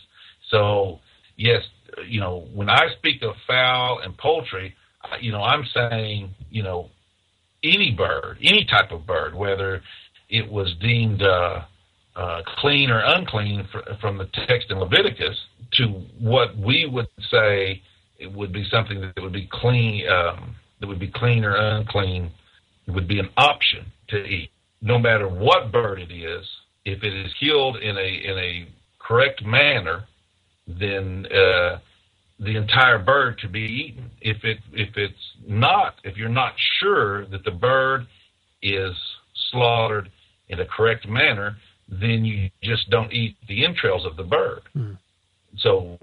So 0.50 1.00
yes, 1.36 1.64
you 2.08 2.20
know 2.20 2.48
when 2.54 2.70
I 2.70 2.88
speak 2.98 3.22
of 3.24 3.36
fowl 3.48 4.00
and 4.04 4.18
poultry, 4.18 4.76
you 5.20 5.32
know 5.32 5.42
I'm 5.42 5.66
saying 5.74 6.34
you 6.50 6.64
know 6.64 6.90
any 7.64 7.92
bird, 7.92 8.38
any 8.42 8.66
type 8.66 8.92
of 8.92 9.06
bird, 9.06 9.34
whether 9.34 9.82
it 10.30 10.50
was 10.50 10.74
deemed 10.82 11.22
uh, 11.24 11.62
uh, 12.16 12.42
clean 12.58 12.90
or 12.90 13.00
unclean 13.00 13.68
fr- 13.72 13.94
from 14.00 14.18
the 14.18 14.30
text 14.48 14.70
in 14.70 14.80
Leviticus 14.80 15.38
to 15.74 15.88
what 16.20 16.58
we 16.58 16.86
would 16.86 17.08
say 17.32 17.82
it 18.20 18.32
would 18.32 18.52
be 18.52 18.68
something 18.70 19.02
that 19.02 19.22
would 19.22 19.34
be 19.34 19.48
clean, 19.52 20.08
um, 20.10 20.56
that 20.80 20.88
would 20.88 21.00
be 21.00 21.12
clean 21.14 21.44
or 21.44 21.56
unclean, 21.56 22.32
it 22.88 22.92
would 22.92 23.08
be 23.08 23.20
an 23.20 23.30
option 23.38 23.86
to 24.10 24.18
eat, 24.18 24.52
no 24.82 24.98
matter 24.98 25.28
what 25.28 25.72
bird 25.72 26.00
it 26.00 26.12
is. 26.12 26.46
If 26.86 27.04
it 27.04 27.14
is 27.14 27.34
killed 27.40 27.78
in 27.78 27.98
a 27.98 28.08
in 28.08 28.38
a 28.38 28.68
correct 29.00 29.44
manner, 29.46 30.06
then 30.68 31.26
uh, 31.28 31.80
the 32.40 32.56
entire 32.56 33.00
bird 33.00 33.40
to 33.40 33.50
be 33.50 33.62
eaten. 33.62 34.10
If 34.22 34.44
it 34.44 34.60
if 34.74 34.96
it's 34.96 35.14
not, 35.46 35.96
if 36.04 36.16
you're 36.18 36.30
not 36.30 36.54
sure 36.80 37.26
that 37.28 37.44
the 37.44 37.52
bird 37.52 38.08
is 38.62 38.94
slaughtered 39.52 40.10
in 40.50 40.60
a 40.60 40.66
correct 40.66 41.08
manner, 41.08 41.58
then 41.90 42.24
you 42.26 42.50
just 42.64 42.90
don't 42.90 43.12
eat 43.12 43.36
the 43.48 43.66
entrails 43.66 44.06
of 44.06 44.16
the 44.16 44.24
bird. 44.24 44.62
Mm. 44.76 44.98
So 45.58 45.98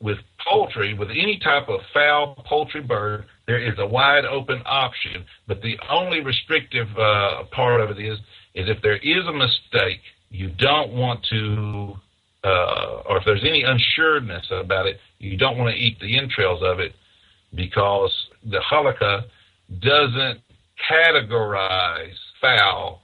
with 0.00 0.18
poultry, 0.46 0.94
with 0.94 1.10
any 1.10 1.38
type 1.38 1.68
of 1.68 1.80
fowl 1.92 2.42
poultry 2.46 2.82
bird, 2.82 3.24
there 3.52 3.70
is 3.70 3.78
a 3.78 3.86
wide 3.86 4.24
open 4.24 4.62
option. 4.64 5.26
But 5.46 5.60
the 5.60 5.78
only 5.90 6.22
restrictive 6.22 6.88
uh, 6.96 7.44
part 7.50 7.82
of 7.82 7.90
it 7.90 8.00
is 8.00 8.18
is 8.54 8.68
if 8.68 8.80
there 8.82 8.96
is 8.96 9.26
a 9.26 9.32
mistake, 9.32 10.00
you 10.30 10.48
don't 10.48 10.92
want 10.92 11.22
to 11.24 11.94
uh, 12.44 13.02
or 13.08 13.18
if 13.18 13.24
there's 13.26 13.44
any 13.44 13.62
unsureness 13.62 14.50
about 14.50 14.86
it, 14.86 14.98
you 15.18 15.36
don't 15.36 15.58
want 15.58 15.74
to 15.74 15.78
eat 15.78 16.00
the 16.00 16.18
entrails 16.18 16.62
of 16.62 16.80
it 16.80 16.94
because 17.54 18.12
the 18.42 18.60
halakha 18.70 19.24
doesn't 19.80 20.40
categorize 20.90 22.16
fowl 22.40 23.02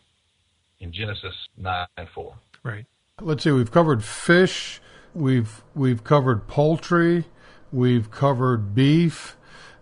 in 0.81 0.93
Genesis 0.93 1.35
9 1.59 1.87
and 1.99 2.09
4. 2.15 2.35
Right. 2.65 2.87
Let's 3.21 3.45
see, 3.45 3.51
we've 3.51 3.71
covered 3.71 4.03
fish, 4.03 4.81
we've 5.15 5.63
we've 5.75 6.03
covered 6.05 6.49
poultry, 6.49 7.27
we've 7.71 8.11
covered 8.11 8.75
beef. 8.75 9.37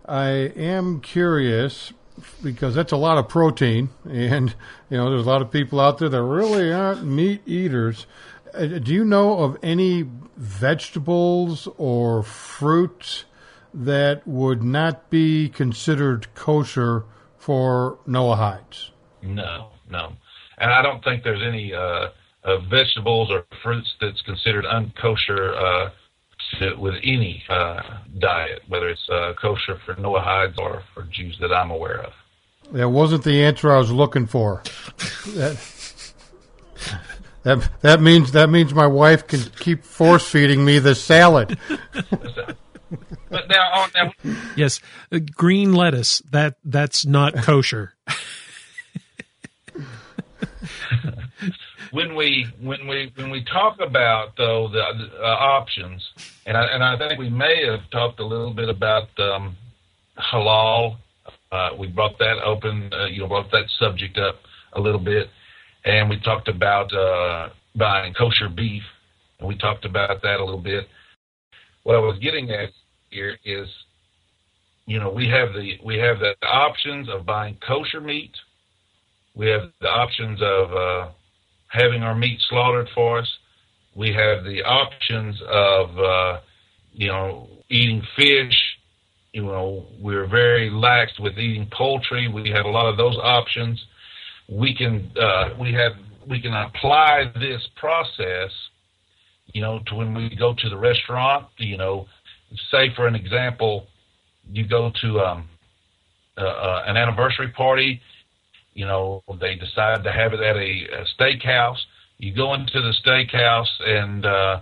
I 0.07 0.29
am 0.55 1.01
curious 1.01 1.93
because 2.41 2.73
that's 2.73 2.91
a 2.91 2.97
lot 2.97 3.17
of 3.17 3.27
protein, 3.27 3.89
and 4.05 4.55
you 4.89 4.97
know 4.97 5.09
there's 5.09 5.25
a 5.25 5.29
lot 5.29 5.41
of 5.41 5.51
people 5.51 5.79
out 5.79 5.97
there 5.97 6.09
that 6.09 6.23
really 6.23 6.71
aren't 6.71 7.03
meat 7.03 7.41
eaters. 7.45 8.07
Uh, 8.53 8.65
do 8.65 8.93
you 8.93 9.03
know 9.03 9.39
of 9.39 9.57
any 9.61 10.05
vegetables 10.35 11.67
or 11.77 12.23
fruit 12.23 13.25
that 13.73 14.25
would 14.27 14.63
not 14.63 15.09
be 15.09 15.49
considered 15.49 16.33
kosher 16.33 17.03
for 17.37 17.99
Noahides? 18.07 18.89
No, 19.21 19.69
no. 19.89 20.13
And 20.57 20.71
I 20.71 20.81
don't 20.81 21.03
think 21.03 21.23
there's 21.23 21.43
any 21.43 21.73
uh, 21.73 22.09
of 22.43 22.63
vegetables 22.69 23.29
or 23.29 23.45
fruits 23.61 23.93
that's 24.01 24.21
considered 24.21 24.65
unkosher 24.65 25.55
uh, 25.55 25.89
with 26.77 26.95
any 27.03 27.43
uh, 27.49 27.81
diet, 28.19 28.61
whether 28.67 28.89
it's 28.89 29.07
uh, 29.09 29.33
kosher 29.39 29.79
for 29.85 29.95
Noahides 29.95 30.57
or 30.57 30.83
for 30.93 31.03
Jews 31.03 31.37
that 31.41 31.53
I'm 31.53 31.71
aware 31.71 32.01
of. 32.01 32.13
That 32.71 32.89
wasn't 32.89 33.23
the 33.23 33.43
answer 33.43 33.71
I 33.71 33.77
was 33.77 33.91
looking 33.91 34.27
for. 34.27 34.61
that, 35.27 36.13
that 37.43 37.69
that 37.81 38.01
means 38.01 38.33
that 38.33 38.49
means 38.49 38.73
my 38.73 38.87
wife 38.87 39.25
can 39.27 39.39
keep 39.39 39.85
force 39.85 40.27
feeding 40.27 40.65
me 40.65 40.79
the 40.79 40.95
salad. 40.95 41.57
but 43.29 43.47
now, 43.49 43.71
oh, 43.73 43.87
now 43.95 44.11
yes, 44.55 44.81
uh, 45.11 45.19
green 45.19 45.73
lettuce 45.73 46.21
that 46.31 46.55
that's 46.65 47.05
not 47.05 47.35
kosher. 47.35 47.93
when 51.91 52.15
we 52.15 52.47
when 52.61 52.87
we 52.87 53.11
when 53.15 53.29
we 53.29 53.43
talk 53.43 53.79
about 53.79 54.35
though 54.37 54.69
the 54.69 54.81
uh, 54.81 55.25
options, 55.25 56.03
and 56.45 56.57
I, 56.57 56.65
and 56.65 56.83
I 56.83 56.97
think 56.97 57.19
we 57.19 57.29
may 57.29 57.65
have 57.65 57.89
talked 57.91 58.19
a 58.19 58.25
little 58.25 58.53
bit 58.53 58.69
about 58.69 59.07
um, 59.19 59.55
halal 60.17 60.97
uh, 61.51 61.69
we 61.77 61.87
brought 61.87 62.17
that 62.19 62.37
open, 62.43 62.91
uh, 62.93 63.05
you 63.05 63.19
know, 63.19 63.27
brought 63.27 63.51
that 63.51 63.65
subject 63.79 64.17
up 64.17 64.35
a 64.73 64.81
little 64.81 64.99
bit, 64.99 65.29
and 65.85 66.09
we 66.09 66.19
talked 66.19 66.47
about 66.47 66.93
uh, 66.93 67.49
buying 67.75 68.13
kosher 68.13 68.49
beef, 68.49 68.83
and 69.39 69.47
we 69.47 69.57
talked 69.57 69.85
about 69.85 70.21
that 70.21 70.39
a 70.39 70.43
little 70.43 70.61
bit. 70.61 70.87
What 71.83 71.95
I 71.95 71.99
was 71.99 72.19
getting 72.19 72.51
at 72.51 72.69
here 73.09 73.37
is, 73.45 73.67
you 74.85 74.99
know, 74.99 75.09
we 75.09 75.27
have 75.29 75.53
the 75.53 75.79
we 75.83 75.97
have 75.99 76.19
the 76.19 76.35
options 76.45 77.07
of 77.09 77.25
buying 77.25 77.57
kosher 77.65 78.01
meat. 78.01 78.31
We 79.33 79.47
have 79.47 79.71
the 79.79 79.87
options 79.87 80.41
of 80.41 80.73
uh, 80.73 81.11
having 81.67 82.03
our 82.03 82.15
meat 82.15 82.39
slaughtered 82.49 82.89
for 82.93 83.19
us. 83.19 83.31
We 83.95 84.13
have 84.13 84.43
the 84.43 84.63
options 84.63 85.41
of, 85.47 85.97
uh, 85.97 86.39
you 86.93 87.07
know, 87.07 87.49
eating 87.69 88.01
fish 88.15 88.77
you 89.37 89.43
know, 89.43 89.85
we 90.01 90.15
are 90.15 90.25
very 90.25 90.71
lax 90.71 91.11
with 91.19 91.37
eating 91.37 91.69
poultry. 91.71 92.27
We 92.27 92.49
have 92.49 92.65
a 92.65 92.69
lot 92.69 92.89
of 92.89 92.97
those 92.97 93.15
options. 93.21 93.79
We 94.49 94.75
can 94.75 95.11
uh, 95.15 95.49
we 95.59 95.73
have 95.73 95.91
we 96.27 96.41
can 96.41 96.53
apply 96.53 97.31
this 97.35 97.61
process, 97.75 98.49
you 99.53 99.61
know, 99.61 99.79
to 99.85 99.95
when 99.95 100.15
we 100.15 100.35
go 100.35 100.55
to 100.57 100.69
the 100.69 100.77
restaurant. 100.77 101.45
You 101.57 101.77
know, 101.77 102.07
say 102.71 102.91
for 102.95 103.05
an 103.05 103.13
example, 103.13 103.85
you 104.51 104.67
go 104.67 104.91
to 105.01 105.19
um, 105.19 105.49
uh, 106.35 106.41
uh, 106.41 106.83
an 106.87 106.97
anniversary 106.97 107.49
party. 107.49 108.01
You 108.77 108.85
know, 108.85 109.23
they 109.41 109.55
decide 109.55 110.03
to 110.03 110.11
have 110.11 110.33
it 110.33 110.39
at 110.39 110.55
a, 110.55 110.71
a 111.01 111.05
steakhouse. 111.15 111.81
You 112.19 112.31
go 112.35 112.53
into 112.53 112.79
the 112.79 112.93
steakhouse 113.03 113.73
and 113.79 114.23
uh, 114.23 114.61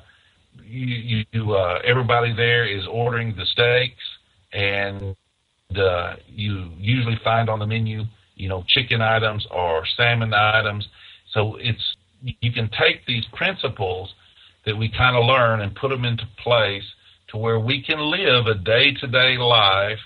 you, 0.64 1.26
you 1.34 1.54
uh, 1.54 1.80
everybody 1.84 2.34
there 2.34 2.66
is 2.66 2.88
ordering 2.90 3.36
the 3.36 3.46
steaks 3.46 4.06
and 4.54 5.18
uh, 5.78 6.14
you 6.28 6.72
usually 6.78 7.20
find 7.26 7.50
on 7.50 7.60
the 7.60 7.68
menu, 7.68 8.04
you 8.36 8.48
know, 8.48 8.64
chicken 8.70 9.02
items 9.02 9.46
or 9.52 9.84
salmon 9.98 10.34
items. 10.34 10.88
So 11.34 11.58
it's 11.60 11.98
you 12.22 12.54
can 12.54 12.70
take 12.70 13.06
these 13.06 13.26
principles 13.34 14.14
that 14.66 14.78
we 14.78 14.88
kind 14.90 15.18
of 15.18 15.26
learn 15.26 15.60
and 15.60 15.76
put 15.76 15.90
them 15.90 16.06
into 16.06 16.26
place 16.42 16.86
to 17.32 17.38
where 17.38 17.60
we 17.60 17.84
can 17.84 18.00
live 18.00 18.48
a 18.48 18.56
day-to-day 18.56 19.38
life 19.38 20.00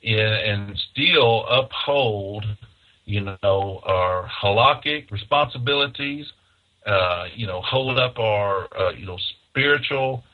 in, 0.00 0.18
and 0.18 0.80
still 0.90 1.44
uphold, 1.46 2.46
you 3.04 3.20
know, 3.20 3.80
our 3.84 4.28
halakhic 4.42 5.10
responsibilities. 5.10 6.26
Uh, 6.84 7.26
you 7.36 7.46
know, 7.46 7.60
hold 7.62 7.96
up 7.96 8.18
our, 8.18 8.66
uh, 8.76 8.90
you 8.90 9.06
know, 9.06 9.16
spiritual 9.50 10.24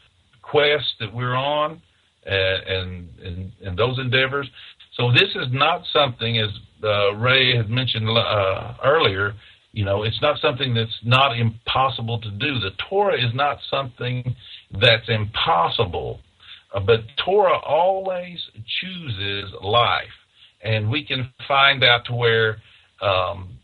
quest 0.40 0.86
that 0.98 1.12
we're 1.12 1.34
on 1.34 1.80
and 2.24 3.08
and, 3.22 3.52
and 3.62 3.78
those 3.78 3.98
endeavors. 3.98 4.48
So 4.94 5.12
this 5.12 5.28
is 5.34 5.46
not 5.52 5.82
something, 5.92 6.38
as 6.38 6.50
uh, 6.82 7.14
Ray 7.14 7.56
had 7.56 7.70
mentioned 7.70 8.08
uh, 8.08 8.74
earlier. 8.84 9.34
You 9.72 9.84
know, 9.84 10.02
it's 10.02 10.20
not 10.20 10.40
something 10.40 10.74
that's 10.74 10.98
not 11.04 11.38
impossible 11.38 12.20
to 12.20 12.30
do. 12.30 12.58
The 12.58 12.70
Torah 12.88 13.16
is 13.16 13.32
not 13.34 13.58
something 13.70 14.34
that's 14.80 15.08
impossible, 15.08 16.20
uh, 16.74 16.80
but 16.80 17.00
Torah 17.24 17.58
always 17.58 18.38
chooses 18.80 19.52
life, 19.62 20.17
and 20.62 20.90
we 20.90 21.04
can 21.04 21.30
find 21.46 21.84
out 21.84 22.04
to 22.06 22.14
where 22.14 22.58
um, 23.00 23.58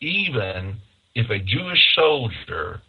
even 0.00 0.76
if 1.14 1.30
a 1.30 1.38
Jewish 1.38 1.94
soldier 1.94 2.80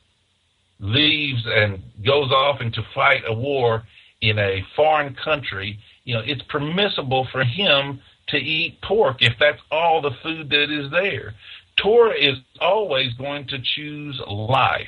leaves 0.80 1.44
and 1.48 1.82
goes 2.06 2.32
off 2.32 2.62
into 2.62 2.82
fight 2.94 3.24
a 3.28 3.34
war, 3.34 3.84
in 4.24 4.40
a 4.40 4.66
foreign 4.76 5.14
country, 5.16 5.78
you 6.06 6.16
know, 6.16 6.22
it's 6.26 6.42
permissible 6.44 7.28
for 7.32 7.44
him 7.44 8.00
to 8.30 8.38
eat 8.38 8.82
pork 8.82 9.18
if 9.22 9.34
that's 9.38 9.62
all 9.70 10.02
the 10.02 10.12
food 10.24 10.50
that 10.50 10.72
is 10.72 10.90
there. 10.92 11.36
Torah 11.76 12.16
is 12.18 12.38
always 12.62 13.14
going 13.16 13.46
to 13.48 13.60
choose 13.76 14.20
life. 14.28 14.88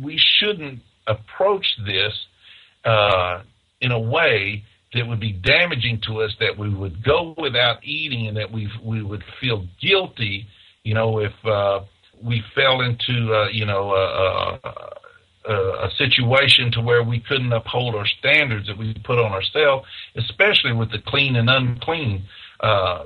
We 0.00 0.18
shouldn't 0.18 0.80
approach 1.08 1.66
this 1.84 2.12
uh, 2.84 3.42
in 3.80 3.90
a 3.90 3.98
way 3.98 4.62
that 4.94 5.06
would 5.06 5.20
be 5.20 5.32
damaging 5.32 6.00
to 6.06 6.22
us, 6.22 6.34
that 6.40 6.56
we 6.58 6.72
would 6.72 7.04
go 7.04 7.34
without 7.36 7.84
eating, 7.84 8.28
and 8.28 8.36
that 8.36 8.50
we 8.50 8.70
we 8.82 9.02
would 9.02 9.24
feel 9.40 9.66
guilty, 9.80 10.46
you 10.84 10.94
know, 10.94 11.18
if 11.18 11.32
uh, 11.44 11.80
we 12.22 12.42
fell 12.54 12.80
into 12.80 13.34
uh, 13.34 13.48
you 13.48 13.66
know 13.66 13.90
uh, 13.90 14.58
uh 14.64 14.90
a, 15.48 15.90
situation 15.96 16.72
to 16.72 16.80
where 16.80 17.02
we 17.02 17.20
couldn't 17.20 17.52
uphold 17.52 17.94
our 17.94 18.06
standards 18.18 18.66
that 18.66 18.76
we 18.76 18.94
put 19.04 19.18
on 19.18 19.32
ourselves, 19.32 19.86
especially 20.16 20.72
with 20.72 20.90
the 20.90 20.98
clean 21.06 21.36
and 21.36 21.48
unclean 21.48 22.24
uh, 22.60 23.04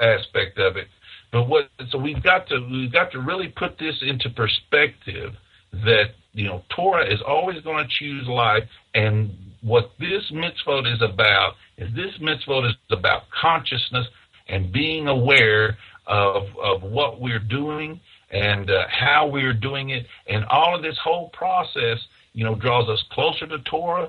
aspect 0.00 0.58
of 0.58 0.76
it. 0.76 0.88
But 1.30 1.48
what 1.48 1.68
so 1.90 1.98
we've 1.98 2.22
got 2.22 2.48
to 2.48 2.60
we've 2.70 2.92
got 2.92 3.12
to 3.12 3.20
really 3.20 3.48
put 3.48 3.78
this 3.78 4.02
into 4.02 4.30
perspective 4.30 5.32
that 5.72 6.10
you 6.32 6.46
know 6.46 6.62
Torah 6.74 7.10
is 7.10 7.20
always 7.26 7.60
going 7.62 7.86
to 7.86 7.90
choose 7.90 8.26
life, 8.26 8.68
and 8.94 9.30
what 9.62 9.92
this 9.98 10.30
mitzvot 10.32 10.92
is 10.92 11.00
about 11.02 11.54
is 11.78 11.88
this 11.94 12.12
mitzvot 12.20 12.68
is 12.68 12.76
about 12.90 13.22
consciousness 13.30 14.06
and 14.48 14.72
being 14.72 15.08
aware 15.08 15.76
of 16.06 16.44
of 16.62 16.82
what 16.82 17.20
we're 17.20 17.38
doing 17.38 18.00
and 18.32 18.70
uh, 18.70 18.84
how 18.88 19.26
we 19.26 19.44
are 19.44 19.52
doing 19.52 19.90
it, 19.90 20.06
and 20.26 20.44
all 20.46 20.74
of 20.74 20.82
this 20.82 20.98
whole 21.02 21.28
process, 21.30 21.98
you 22.32 22.44
know, 22.44 22.54
draws 22.54 22.88
us 22.88 23.02
closer 23.12 23.46
to 23.46 23.58
Torah, 23.70 24.08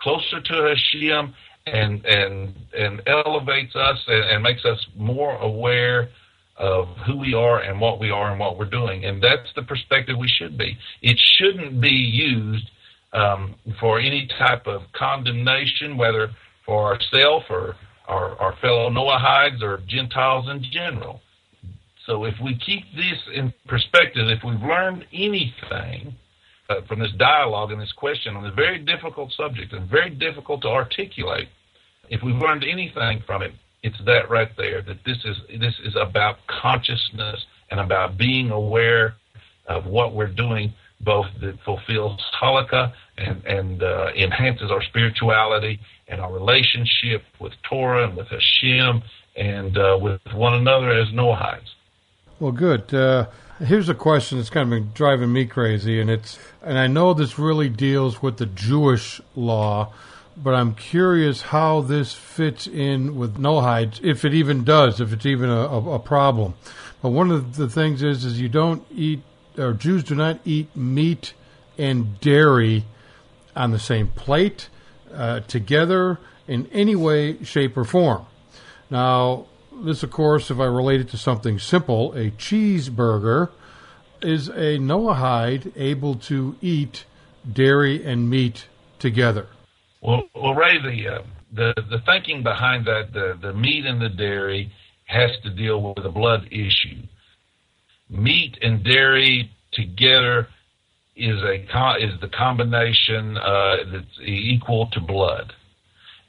closer 0.00 0.40
to 0.40 0.74
Hashem, 0.74 1.34
and 1.66 2.04
and 2.04 2.54
and 2.78 3.02
elevates 3.06 3.74
us 3.74 3.98
and, 4.06 4.24
and 4.24 4.42
makes 4.42 4.64
us 4.64 4.86
more 4.96 5.36
aware 5.36 6.10
of 6.58 6.86
who 7.06 7.16
we 7.16 7.34
are 7.34 7.60
and 7.60 7.80
what 7.80 7.98
we 7.98 8.10
are 8.10 8.30
and 8.30 8.38
what 8.38 8.58
we're 8.58 8.66
doing. 8.66 9.04
And 9.04 9.22
that's 9.22 9.48
the 9.56 9.62
perspective 9.62 10.16
we 10.18 10.28
should 10.28 10.58
be. 10.58 10.76
It 11.00 11.18
shouldn't 11.18 11.80
be 11.80 11.88
used 11.88 12.70
um, 13.12 13.54
for 13.80 13.98
any 13.98 14.28
type 14.38 14.66
of 14.66 14.82
condemnation, 14.92 15.96
whether 15.96 16.30
for 16.64 16.92
ourselves 16.92 17.46
or 17.50 17.76
our, 18.08 18.36
our 18.38 18.56
fellow 18.60 18.90
Noahides 18.90 19.62
or 19.62 19.80
Gentiles 19.86 20.48
in 20.48 20.64
general. 20.70 21.20
So 22.06 22.24
if 22.24 22.34
we 22.42 22.58
keep 22.58 22.84
this 22.96 23.18
in 23.32 23.52
perspective, 23.66 24.28
if 24.28 24.42
we've 24.44 24.60
learned 24.60 25.04
anything 25.12 26.14
uh, 26.68 26.82
from 26.88 26.98
this 26.98 27.12
dialogue 27.18 27.70
and 27.70 27.80
this 27.80 27.92
question 27.92 28.36
on 28.36 28.44
a 28.44 28.52
very 28.52 28.78
difficult 28.78 29.32
subject 29.32 29.72
and 29.72 29.88
very 29.88 30.10
difficult 30.10 30.62
to 30.62 30.68
articulate, 30.68 31.48
if 32.08 32.22
we've 32.22 32.36
learned 32.36 32.64
anything 32.64 33.22
from 33.26 33.42
it, 33.42 33.52
it's 33.82 33.98
that 34.04 34.30
right 34.30 34.50
there. 34.56 34.82
That 34.82 34.98
this 35.04 35.18
is 35.24 35.36
this 35.60 35.74
is 35.84 35.94
about 35.96 36.38
consciousness 36.46 37.44
and 37.70 37.80
about 37.80 38.18
being 38.18 38.50
aware 38.50 39.14
of 39.66 39.86
what 39.86 40.14
we're 40.14 40.26
doing, 40.26 40.72
both 41.02 41.26
that 41.40 41.58
fulfills 41.64 42.20
halakha 42.40 42.92
and 43.18 43.44
and 43.44 43.82
uh, 43.82 44.10
enhances 44.16 44.70
our 44.70 44.82
spirituality 44.82 45.80
and 46.08 46.20
our 46.20 46.32
relationship 46.32 47.22
with 47.40 47.52
Torah 47.68 48.08
and 48.08 48.16
with 48.16 48.28
Hashem 48.28 49.02
and 49.36 49.76
uh, 49.76 49.98
with 50.00 50.20
one 50.34 50.54
another 50.54 50.90
as 50.90 51.08
Noahides. 51.08 51.70
Well, 52.38 52.52
good. 52.52 52.92
Uh, 52.92 53.26
here's 53.60 53.88
a 53.88 53.94
question 53.94 54.38
that's 54.38 54.50
kind 54.50 54.64
of 54.64 54.70
been 54.70 54.92
driving 54.94 55.32
me 55.32 55.46
crazy, 55.46 56.00
and 56.00 56.10
it's 56.10 56.38
and 56.62 56.78
I 56.78 56.86
know 56.86 57.14
this 57.14 57.38
really 57.38 57.68
deals 57.68 58.22
with 58.22 58.38
the 58.38 58.46
Jewish 58.46 59.20
law, 59.36 59.92
but 60.36 60.54
I'm 60.54 60.74
curious 60.74 61.42
how 61.42 61.80
this 61.80 62.12
fits 62.12 62.66
in 62.66 63.16
with 63.16 63.36
Noahides, 63.36 64.02
if 64.02 64.24
it 64.24 64.34
even 64.34 64.64
does, 64.64 65.00
if 65.00 65.12
it's 65.12 65.26
even 65.26 65.50
a, 65.50 65.60
a, 65.60 65.94
a 65.94 65.98
problem. 65.98 66.54
But 67.00 67.10
one 67.10 67.30
of 67.30 67.56
the 67.56 67.68
things 67.68 68.02
is, 68.02 68.24
is 68.24 68.40
you 68.40 68.48
don't 68.48 68.84
eat, 68.94 69.22
or 69.58 69.72
Jews 69.72 70.04
do 70.04 70.14
not 70.14 70.40
eat 70.44 70.74
meat 70.76 71.34
and 71.78 72.20
dairy 72.20 72.84
on 73.54 73.70
the 73.70 73.78
same 73.78 74.08
plate 74.08 74.68
uh, 75.12 75.40
together 75.40 76.18
in 76.48 76.66
any 76.72 76.96
way, 76.96 77.42
shape, 77.44 77.76
or 77.76 77.84
form. 77.84 78.26
Now, 78.90 79.46
this, 79.72 80.02
of 80.02 80.10
course, 80.10 80.50
if 80.50 80.58
I 80.58 80.64
relate 80.64 81.00
it 81.00 81.08
to 81.10 81.16
something 81.16 81.58
simple, 81.58 82.12
a 82.14 82.30
cheeseburger 82.30 83.50
is 84.20 84.48
a 84.48 84.78
Noahide 84.78 85.72
able 85.76 86.14
to 86.16 86.56
eat 86.60 87.04
dairy 87.50 88.04
and 88.04 88.30
meat 88.30 88.66
together? 88.98 89.48
Well, 90.00 90.22
well, 90.34 90.54
Ray, 90.54 90.80
the 90.80 91.08
uh, 91.08 91.22
the 91.52 91.74
the 91.90 92.00
thinking 92.06 92.42
behind 92.42 92.86
that, 92.86 93.12
the 93.12 93.38
the 93.40 93.52
meat 93.52 93.84
and 93.84 94.00
the 94.00 94.08
dairy 94.08 94.72
has 95.06 95.30
to 95.42 95.50
deal 95.50 95.94
with 95.94 96.04
a 96.04 96.10
blood 96.10 96.46
issue. 96.50 97.02
Meat 98.12 98.58
and 98.60 98.84
dairy 98.84 99.50
together 99.72 100.46
is 101.16 101.42
a 101.42 101.54
is 101.98 102.20
the 102.20 102.28
combination 102.28 103.36
uh, 103.38 103.76
that's 103.90 104.20
equal 104.22 104.88
to 104.92 105.00
blood, 105.00 105.52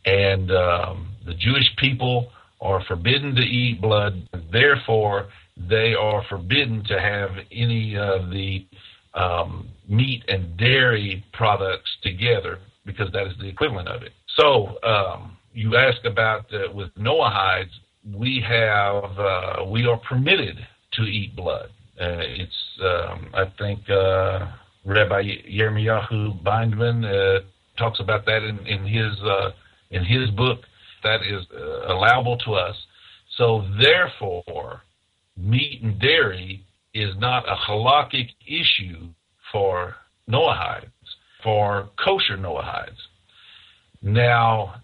and 0.05 0.49
um, 0.51 1.09
the 1.25 1.33
Jewish 1.33 1.69
people 1.77 2.31
are 2.61 2.81
forbidden 2.85 3.35
to 3.35 3.41
eat 3.41 3.81
blood. 3.81 4.27
Therefore, 4.51 5.27
they 5.57 5.93
are 5.93 6.23
forbidden 6.29 6.83
to 6.85 6.99
have 6.99 7.31
any 7.51 7.97
of 7.97 8.29
the 8.29 8.65
um, 9.13 9.67
meat 9.87 10.23
and 10.29 10.55
dairy 10.57 11.23
products 11.33 11.91
together 12.01 12.59
because 12.85 13.11
that 13.11 13.27
is 13.27 13.33
the 13.39 13.47
equivalent 13.47 13.89
of 13.89 14.03
it. 14.03 14.13
So 14.37 14.77
um, 14.83 15.37
you 15.53 15.75
ask 15.75 16.03
about 16.05 16.45
uh, 16.53 16.71
with 16.73 16.93
Noahides, 16.95 17.71
we 18.13 18.43
have 18.47 19.19
uh, 19.19 19.65
we 19.69 19.85
are 19.85 19.97
permitted 19.97 20.57
to 20.93 21.03
eat 21.03 21.35
blood. 21.35 21.69
Uh, 21.99 22.19
it's 22.19 22.79
um, 22.81 23.29
I 23.33 23.45
think 23.57 23.89
uh, 23.89 24.47
Rabbi 24.85 25.21
Yirmiyahu 25.49 26.43
Bindman 26.43 27.05
uh, 27.05 27.41
talks 27.77 27.99
about 27.99 28.25
that 28.25 28.43
in, 28.43 28.59
in 28.65 28.85
his 28.85 29.21
uh, 29.23 29.51
in 29.91 30.03
his 30.03 30.29
book. 30.31 30.59
That 31.03 31.21
is 31.21 31.45
allowable 31.87 32.37
to 32.45 32.53
us. 32.53 32.75
So 33.37 33.65
therefore, 33.81 34.81
meat 35.37 35.81
and 35.83 35.99
dairy 35.99 36.63
is 36.93 37.13
not 37.17 37.43
a 37.47 37.55
halakhic 37.55 38.29
issue 38.47 39.09
for 39.51 39.95
Noahides, 40.29 40.91
for 41.43 41.89
kosher 42.03 42.37
Noahides. 42.37 42.97
Now, 44.01 44.75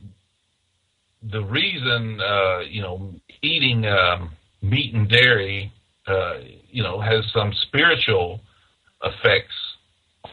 the 1.21 1.41
reason, 1.43 2.19
uh, 2.21 2.59
you 2.59 2.81
know, 2.81 3.13
eating 3.41 3.85
um, 3.85 4.31
meat 4.61 4.93
and 4.93 5.09
dairy, 5.09 5.71
uh, 6.07 6.35
you 6.69 6.83
know, 6.83 6.99
has 6.99 7.25
some 7.33 7.53
spiritual 7.67 8.41
effects 9.03 9.55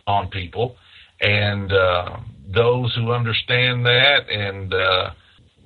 on 0.06 0.28
people, 0.28 0.76
and 1.20 1.72
uh, 1.72 2.16
those 2.52 2.94
who 2.94 3.12
understand 3.12 3.84
that 3.84 4.28
and 4.30 4.72
uh, 4.72 5.10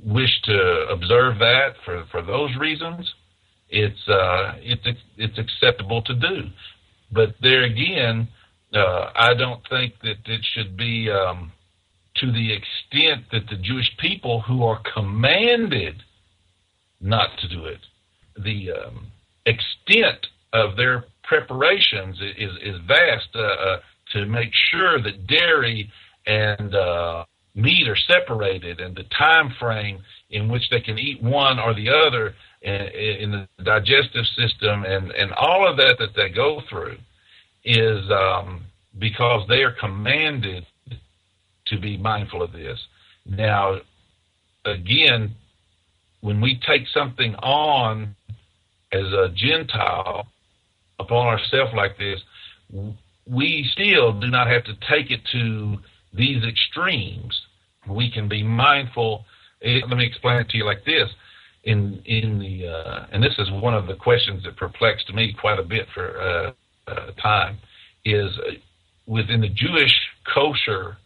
wish 0.04 0.40
to 0.44 0.86
observe 0.90 1.38
that 1.38 1.74
for, 1.84 2.04
for 2.10 2.22
those 2.22 2.54
reasons, 2.56 3.12
it's 3.68 4.08
uh, 4.08 4.54
it's 4.58 4.82
it's 5.16 5.38
acceptable 5.38 6.02
to 6.02 6.14
do. 6.14 6.48
But 7.12 7.34
there 7.40 7.64
again, 7.64 8.28
uh, 8.74 9.10
I 9.14 9.34
don't 9.34 9.62
think 9.68 9.94
that 10.02 10.18
it 10.26 10.44
should 10.54 10.76
be 10.76 11.10
um, 11.10 11.52
to 12.16 12.32
the 12.32 12.52
extent 12.52 13.26
that 13.32 13.48
the 13.48 13.56
Jewish 13.62 13.90
people 13.98 14.40
who 14.40 14.64
are 14.64 14.80
commanded 14.94 16.02
not 17.00 17.30
to 17.38 17.48
do 17.48 17.64
it, 17.64 17.80
the 18.36 18.72
um, 18.72 19.06
extent 19.50 20.26
of 20.52 20.76
their 20.76 21.04
preparations 21.30 22.16
is 22.36 22.52
is 22.62 22.76
vast 22.86 23.28
uh, 23.34 23.40
uh, 23.40 23.76
to 24.12 24.26
make 24.26 24.50
sure 24.70 25.00
that 25.02 25.26
dairy 25.26 25.90
and 26.26 26.74
uh, 26.74 27.24
meat 27.54 27.86
are 27.88 28.02
separated, 28.14 28.80
and 28.80 28.96
the 28.96 29.04
time 29.16 29.54
frame 29.58 29.98
in 30.30 30.48
which 30.48 30.68
they 30.70 30.80
can 30.80 30.98
eat 30.98 31.22
one 31.22 31.58
or 31.58 31.74
the 31.74 31.88
other 31.88 32.34
in, 32.62 32.72
in 33.22 33.30
the 33.30 33.64
digestive 33.64 34.26
system, 34.36 34.84
and 34.84 35.10
and 35.12 35.32
all 35.32 35.68
of 35.68 35.76
that 35.76 35.96
that 35.98 36.14
they 36.16 36.28
go 36.28 36.62
through 36.68 36.98
is 37.64 38.02
um, 38.10 38.64
because 38.98 39.46
they 39.48 39.62
are 39.62 39.76
commanded 39.78 40.66
to 41.66 41.78
be 41.78 41.96
mindful 41.96 42.42
of 42.42 42.52
this. 42.52 42.78
Now, 43.26 43.78
again, 44.64 45.34
when 46.20 46.40
we 46.40 46.60
take 46.66 46.86
something 46.88 47.34
on 47.36 48.16
as 48.92 49.06
a 49.12 49.28
Gentile 49.34 50.26
upon 50.98 51.26
ourselves 51.26 51.72
like 51.76 51.96
this, 51.98 52.20
we 53.26 53.68
still 53.72 54.18
do 54.18 54.28
not 54.28 54.48
have 54.48 54.64
to 54.64 54.74
take 54.88 55.10
it 55.10 55.20
to 55.32 55.76
these 56.12 56.42
extremes. 56.44 57.38
We 57.88 58.10
can 58.10 58.28
be 58.28 58.42
mindful. 58.42 59.24
Eh, 59.62 59.80
let 59.88 59.96
me 59.96 60.06
explain 60.06 60.38
it 60.40 60.48
to 60.50 60.56
you 60.56 60.64
like 60.64 60.84
this. 60.84 61.08
In 61.64 62.02
in 62.06 62.38
the 62.38 62.68
uh, 62.68 63.06
and 63.12 63.22
this 63.22 63.34
is 63.38 63.50
one 63.50 63.74
of 63.74 63.86
the 63.86 63.94
questions 63.94 64.42
that 64.44 64.56
perplexed 64.56 65.12
me 65.12 65.36
quite 65.38 65.58
a 65.58 65.62
bit 65.62 65.86
for 65.92 66.18
uh, 66.18 66.52
uh, 66.90 67.12
time 67.22 67.58
is 68.04 68.30
uh, 68.38 68.52
within 69.06 69.42
the 69.42 69.48
Jewish 69.48 69.94
kosher 70.34 70.96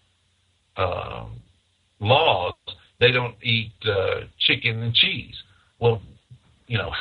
um, 0.77 1.41
laws, 2.01 2.55
they 3.01 3.11
don't 3.11 3.35
eat 3.43 3.73
uh, 3.85 4.21
chicken 4.39 4.83
and 4.83 4.95
cheese. 4.95 5.35
Well, 5.81 6.01
you 6.67 6.79
know, 6.79 6.93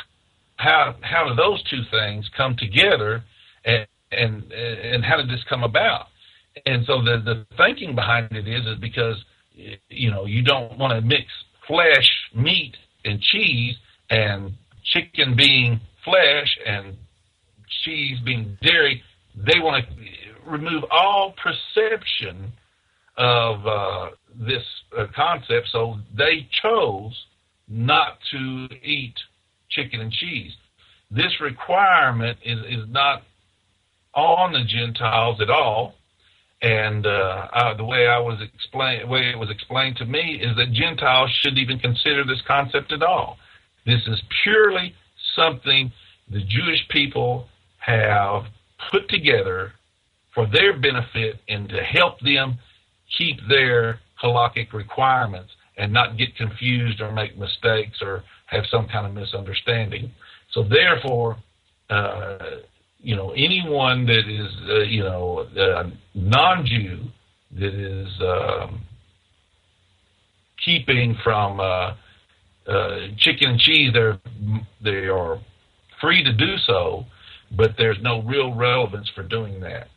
how 0.64 0.96
how 1.02 1.28
do 1.28 1.36
those 1.36 1.62
two 1.70 1.82
things 1.92 2.30
come 2.36 2.56
together, 2.58 3.24
and 3.66 3.86
and 4.12 4.52
and 4.52 5.04
how 5.04 5.18
did 5.18 5.30
this 5.30 5.44
come 5.50 5.64
about? 5.64 6.08
And 6.66 6.86
so 6.86 7.02
the 7.04 7.22
the 7.24 7.46
thinking 7.58 7.96
behind 7.96 8.32
it 8.32 8.48
is 8.48 8.66
is 8.66 8.80
because 8.80 9.18
you 9.90 10.10
know 10.10 10.26
you 10.26 10.42
don't 10.42 10.78
want 10.78 10.94
to 10.94 11.02
mix 11.02 11.26
flesh, 11.68 12.10
meat, 12.34 12.76
and 13.04 13.22
cheese, 13.22 13.76
and 14.10 14.54
chicken 14.84 15.36
being 15.36 15.80
flesh 16.06 16.58
and 16.66 16.96
cheese 17.84 18.18
being 18.26 18.58
dairy. 18.62 19.02
They 19.36 19.60
want 19.60 19.86
to 19.86 20.50
remove 20.50 20.84
all 20.92 21.34
perception 21.44 22.54
of 23.18 23.68
uh, 23.68 24.10
this 24.36 24.64
uh, 24.98 25.06
concept, 25.16 25.68
so 25.72 25.98
they 26.16 26.48
chose 26.62 27.26
not 27.68 28.18
to 28.32 28.68
eat 28.84 29.16
chicken 29.76 30.02
and 30.02 30.12
cheese. 30.12 30.52
This 31.12 31.40
requirement 31.42 32.38
is, 32.44 32.60
is 32.70 32.86
not 32.90 33.24
on 34.16 34.54
the 34.54 34.64
Gentiles 34.64 35.40
at 35.42 35.50
all. 35.50 35.96
And 36.62 37.06
uh, 37.06 37.48
I, 37.52 37.74
the 37.76 37.84
way 37.84 38.08
I 38.08 38.20
was 38.20 38.40
explained, 38.42 39.10
way 39.10 39.30
it 39.30 39.38
was 39.38 39.50
explained 39.50 39.98
to 39.98 40.06
me, 40.06 40.40
is 40.42 40.56
that 40.56 40.72
Gentiles 40.72 41.30
shouldn't 41.42 41.60
even 41.60 41.78
consider 41.78 42.24
this 42.24 42.42
concept 42.48 42.94
at 42.94 43.04
all. 43.04 43.38
This 43.86 44.02
is 44.08 44.22
purely 44.44 44.96
something 45.36 45.92
the 46.32 46.40
Jewish 46.40 46.88
people 46.90 47.48
have 47.80 48.44
put 48.92 49.10
together 49.10 49.74
for 50.34 50.48
their 50.48 50.80
benefit 50.80 51.40
and 51.50 51.68
to 51.70 51.84
help 51.84 52.20
them 52.22 52.58
keep 53.18 53.38
their 53.50 54.00
halakhic 54.24 54.72
requirements 54.74 55.52
and 55.78 55.92
not 55.92 56.18
get 56.18 56.36
confused 56.36 57.02
or 57.02 57.12
make 57.12 57.38
mistakes 57.38 58.00
or 58.02 58.24
have 58.46 58.66
some 58.70 58.88
kind 58.88 59.06
of 59.06 59.14
misunderstanding. 59.14 60.12
So 60.52 60.64
therefore, 60.64 61.38
uh, 61.90 62.38
you 63.00 63.16
know, 63.16 63.32
anyone 63.32 64.06
that 64.06 64.28
is, 64.28 64.52
uh, 64.70 64.80
you 64.84 65.04
know, 65.04 65.48
uh, 65.60 65.90
non-Jew 66.14 67.00
that 67.58 67.74
is 67.74 68.08
um, 68.22 68.82
keeping 70.64 71.16
from 71.24 71.60
uh, 71.60 71.94
uh, 72.68 73.00
chicken 73.18 73.52
and 73.52 73.60
cheese, 73.60 73.92
they're 73.94 74.20
they 74.82 75.08
are 75.08 75.40
free 76.00 76.24
to 76.24 76.32
do 76.34 76.58
so, 76.66 77.06
but 77.56 77.72
there's 77.78 77.98
no 78.02 78.22
real 78.24 78.54
relevance 78.54 79.10
for 79.14 79.24
doing 79.24 79.60
that. 79.62 79.88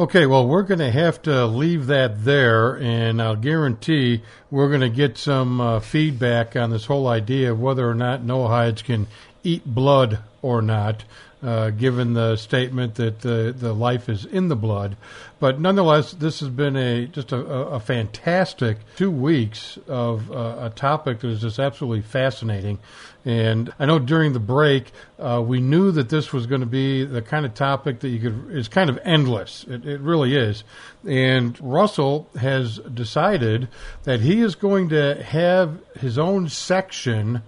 Okay, 0.00 0.24
well, 0.24 0.46
we're 0.46 0.62
going 0.62 0.78
to 0.78 0.90
have 0.90 1.20
to 1.24 1.44
leave 1.44 1.88
that 1.88 2.24
there, 2.24 2.78
and 2.78 3.20
I'll 3.20 3.36
guarantee 3.36 4.22
we're 4.50 4.70
going 4.70 4.80
to 4.80 4.88
get 4.88 5.18
some 5.18 5.60
uh, 5.60 5.80
feedback 5.80 6.56
on 6.56 6.70
this 6.70 6.86
whole 6.86 7.06
idea 7.06 7.52
of 7.52 7.60
whether 7.60 7.86
or 7.86 7.94
not 7.94 8.22
Noahides 8.22 8.82
can 8.82 9.08
eat 9.44 9.62
blood 9.66 10.20
or 10.40 10.62
not 10.62 11.04
uh, 11.42 11.70
given 11.70 12.12
the 12.14 12.36
statement 12.36 12.96
that 12.96 13.20
the, 13.20 13.54
the 13.56 13.72
life 13.72 14.08
is 14.08 14.24
in 14.24 14.48
the 14.48 14.56
blood. 14.56 14.96
But 15.38 15.58
nonetheless, 15.58 16.12
this 16.12 16.40
has 16.40 16.50
been 16.50 16.76
a 16.76 17.06
just 17.06 17.32
a, 17.32 17.38
a 17.38 17.80
fantastic 17.80 18.76
two 18.96 19.10
weeks 19.10 19.78
of 19.88 20.30
uh, 20.30 20.56
a 20.60 20.70
topic 20.70 21.20
that 21.20 21.28
is 21.28 21.40
just 21.40 21.58
absolutely 21.58 22.02
fascinating. 22.02 22.78
And 23.24 23.72
I 23.78 23.86
know 23.86 23.98
during 23.98 24.32
the 24.32 24.40
break, 24.40 24.92
uh, 25.18 25.42
we 25.46 25.60
knew 25.60 25.92
that 25.92 26.08
this 26.08 26.32
was 26.32 26.46
going 26.46 26.60
to 26.60 26.66
be 26.66 27.04
the 27.04 27.22
kind 27.22 27.46
of 27.46 27.54
topic 27.54 28.00
that 28.00 28.08
you 28.08 28.18
could 28.18 28.50
is 28.50 28.68
kind 28.68 28.90
of 28.90 28.98
endless. 29.02 29.64
It, 29.68 29.86
it 29.86 30.00
really 30.00 30.36
is. 30.36 30.64
And 31.06 31.58
Russell 31.60 32.28
has 32.38 32.78
decided 32.78 33.68
that 34.04 34.20
he 34.20 34.40
is 34.40 34.54
going 34.54 34.90
to 34.90 35.22
have 35.22 35.78
his 35.98 36.18
own 36.18 36.48
section 36.48 37.42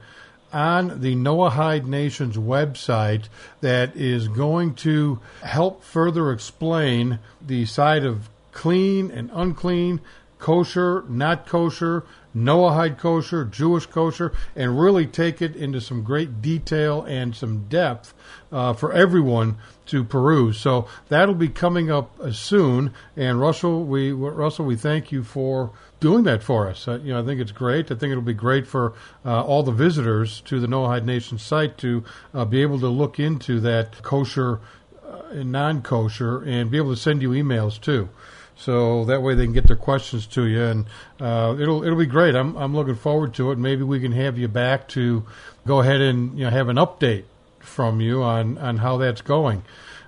on 0.53 1.01
the 1.01 1.15
Noahide 1.15 1.87
Nation's 1.87 2.37
website 2.37 3.25
that 3.61 3.97
is 3.97 4.29
going 4.29 4.75
to 4.75 5.21
help 5.43 5.83
further 5.83 6.31
explain 6.31 7.19
the 7.45 7.65
side 7.65 8.05
of 8.05 8.29
clean 8.53 9.11
and 9.11 9.31
unclean, 9.33 10.01
kosher, 10.39 11.05
not 11.09 11.47
kosher, 11.47 12.05
Noahide 12.35 12.99
kosher, 12.99 13.45
Jewish 13.45 13.87
kosher, 13.87 14.33
and 14.57 14.81
really 14.81 15.07
take 15.07 15.43
it 15.43 15.55
into 15.55 15.81
some 15.81 16.03
great 16.03 16.41
detail 16.41 17.03
and 17.03 17.35
some 17.37 17.67
depth 17.69 18.15
uh, 18.51 18.73
for 18.73 18.93
everyone 18.93 19.59
to 19.87 20.03
peruse. 20.03 20.59
So 20.59 20.89
that'll 21.09 21.35
be 21.35 21.49
coming 21.49 21.91
up 21.91 22.19
uh, 22.21 22.33
soon. 22.33 22.95
And 23.17 23.41
Russell, 23.41 23.85
we 23.85 24.13
Russell, 24.13 24.65
we 24.65 24.77
thank 24.77 25.13
you 25.13 25.23
for 25.23 25.73
doing 26.03 26.25
that 26.25 26.43
for 26.43 26.69
us. 26.69 26.87
Uh, 26.89 26.99
you 27.03 27.15
know, 27.15 27.23
I 27.23 27.25
think 27.25 27.41
it's 27.41 27.53
great. 27.53 27.91
I 27.91 27.95
think 27.95 28.11
it'll 28.11 28.23
be 28.23 28.35
great 28.35 28.67
for 28.67 28.93
uh, 29.25 29.43
all 29.43 29.63
the 29.63 29.73
visitors 29.73 30.43
to 30.43 30.59
the 30.59 30.67
Noahide 30.67 31.05
Nation 31.05 31.39
site 31.39 31.79
to 31.79 32.05
uh, 32.35 32.45
be 32.45 32.61
able 32.61 32.81
to 32.81 32.89
look 32.89 33.21
into 33.21 33.61
that 33.61 34.03
kosher 34.03 34.61
uh, 35.09 35.23
and 35.31 35.53
non-kosher 35.53 36.43
and 36.43 36.71
be 36.71 36.77
able 36.77 36.93
to 36.93 37.01
send 37.01 37.23
you 37.23 37.31
emails 37.31 37.81
too. 37.81 38.09
So 38.57 39.05
that 39.07 39.23
way 39.23 39.35
they 39.35 39.45
can 39.45 39.55
get 39.55 39.69
their 39.69 39.77
questions 39.77 40.27
to 40.29 40.45
you, 40.47 40.63
and 40.63 40.87
uh, 41.21 41.57
it'll 41.59 41.83
it'll 41.85 41.99
be 41.99 42.07
great. 42.07 42.35
I'm 42.35 42.55
I'm 42.57 42.75
looking 42.75 42.97
forward 42.97 43.33
to 43.35 43.51
it. 43.51 43.59
Maybe 43.59 43.83
we 43.83 43.99
can 43.99 44.13
have 44.13 44.39
you 44.39 44.47
back 44.47 44.89
to 44.89 45.25
go 45.67 45.81
ahead 45.81 46.01
and 46.01 46.39
you 46.39 46.45
know 46.45 46.51
have 46.51 46.69
an 46.69 46.77
update 46.77 47.25
from 47.61 48.01
you 48.01 48.23
on 48.23 48.59
on 48.59 48.77
how 48.77 48.99
that's 48.99 49.23
going. 49.23 49.63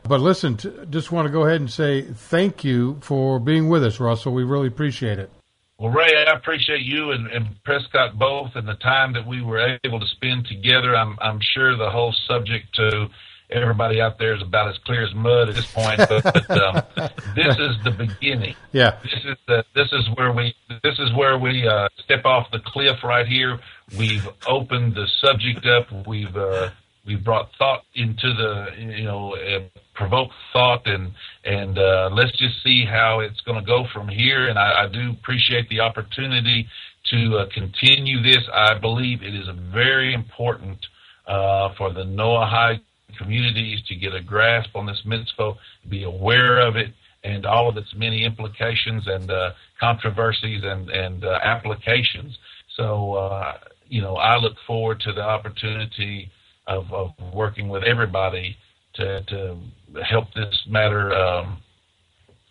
But 0.07 0.20
listen, 0.20 0.59
t- 0.59 0.70
just 0.90 1.11
want 1.11 1.26
to 1.26 1.32
go 1.32 1.47
ahead 1.47 1.61
and 1.61 1.70
say 1.70 2.03
thank 2.03 2.62
you 2.62 2.99
for 3.01 3.40
being 3.40 3.68
with 3.68 3.82
us, 3.82 3.99
Russell. 3.99 4.34
We 4.34 4.45
really 4.45 4.68
appreciate 4.68 5.18
it. 5.18 5.30
Well, 5.79 5.91
Ray, 5.91 6.25
I 6.27 6.33
appreciate 6.33 6.83
you 6.83 7.11
and, 7.11 7.27
and 7.27 7.62
Prescott 7.64 8.16
both, 8.16 8.53
and 8.55 8.66
the 8.66 8.75
time 8.75 9.12
that 9.14 9.27
we 9.27 9.43
were 9.43 9.79
able 9.85 9.99
to 9.99 10.07
spend 10.07 10.47
together. 10.47 10.97
I'm 10.97 11.18
I'm 11.20 11.41
sure 11.41 11.77
the 11.77 11.91
whole 11.91 12.14
subject 12.29 12.75
to 12.77 13.09
everybody 13.51 14.01
out 14.01 14.18
there 14.18 14.35
is 14.35 14.43
about 14.43 14.68
as 14.68 14.79
clear 14.79 15.05
as 15.05 15.14
mud 15.14 15.49
at 15.49 15.55
this 15.55 15.70
point. 15.72 15.99
But, 15.99 16.22
but 16.22 16.51
um, 16.51 16.83
this 17.35 17.57
is 17.59 17.77
the 17.85 17.91
beginning. 17.91 18.55
Yeah. 18.72 18.99
This 19.03 19.25
is 19.25 19.37
the, 19.47 19.64
this 19.75 19.93
is 19.93 20.09
where 20.14 20.33
we 20.33 20.55
this 20.83 20.99
is 20.99 21.12
where 21.14 21.39
we 21.39 21.66
uh, 21.66 21.89
step 22.05 22.25
off 22.25 22.51
the 22.53 22.61
cliff 22.61 23.03
right 23.03 23.27
here. 23.27 23.59
We've 23.99 24.27
opened 24.47 24.95
the 24.95 25.07
subject 25.20 25.66
up. 25.66 26.07
We've 26.07 26.37
uh, 26.37 26.70
we've 27.07 27.24
brought 27.24 27.50
thought 27.59 27.84
into 27.94 28.32
the 28.34 28.66
you 28.78 29.05
know 29.05 29.34
uh, 29.34 29.61
provoked 29.94 30.32
thought 30.52 30.86
and 30.86 31.12
and 31.44 31.78
uh, 31.78 32.11
let's 32.12 32.36
just 32.38 32.62
see 32.62 32.84
how 32.84 33.20
it's 33.20 33.40
going 33.42 33.59
to 33.59 33.66
go 33.66 33.86
from 33.92 34.09
here. 34.09 34.48
And 34.48 34.59
I, 34.59 34.84
I 34.84 34.88
do 34.88 35.11
appreciate 35.11 35.68
the 35.68 35.80
opportunity 35.80 36.66
to 37.11 37.38
uh, 37.38 37.46
continue 37.52 38.22
this. 38.22 38.42
I 38.52 38.78
believe 38.78 39.22
it 39.22 39.34
is 39.34 39.48
very 39.72 40.14
important 40.14 40.86
uh, 41.26 41.70
for 41.76 41.92
the 41.92 42.05
Noahide 42.05 42.80
communities 43.18 43.80
to 43.88 43.94
get 43.94 44.14
a 44.14 44.22
grasp 44.22 44.74
on 44.74 44.86
this 44.86 45.02
mitzvah, 45.05 45.52
be 45.88 46.02
aware 46.02 46.66
of 46.66 46.76
it, 46.76 46.92
and 47.22 47.46
all 47.46 47.68
of 47.68 47.76
its 47.76 47.94
many 47.94 48.24
implications 48.24 49.07
and 49.07 49.30
uh, 49.30 49.50
controversies 49.78 50.62
and, 50.64 50.90
and 50.90 51.24
uh, 51.24 51.38
applications. 51.42 52.36
So, 52.76 53.14
uh, 53.14 53.59
you 53.88 54.00
know, 54.02 54.16
I 54.16 54.36
look 54.36 54.55
forward 54.66 55.00
to 55.00 55.12
the 55.12 55.22
opportunity 55.22 56.30
of, 56.67 56.93
of 56.93 57.11
working 57.33 57.69
with 57.69 57.83
everybody 57.85 58.57
to, 58.95 59.23
to 59.23 59.57
help 60.03 60.33
this 60.35 60.67
matter 60.69 61.12
um, 61.12 61.59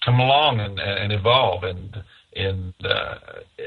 come 0.03 0.20
along 0.20 0.59
and, 0.59 0.80
and 0.80 1.11
evolve. 1.11 1.64
And, 1.64 2.03
and 2.36 2.74
uh, 2.84 3.16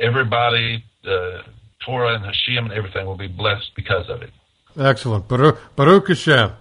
everybody, 0.01 0.85
uh, 1.07 1.43
Torah 1.85 2.15
and 2.15 2.25
Hashem 2.25 2.65
and 2.65 2.73
everything 2.73 3.07
will 3.07 3.17
be 3.17 3.29
blessed 3.29 3.71
because 3.75 4.09
of 4.09 4.23
it. 4.23 4.31
Excellent. 4.79 5.27
Baruch, 5.29 5.59
Baruch 5.75 6.09
Hashem. 6.09 6.53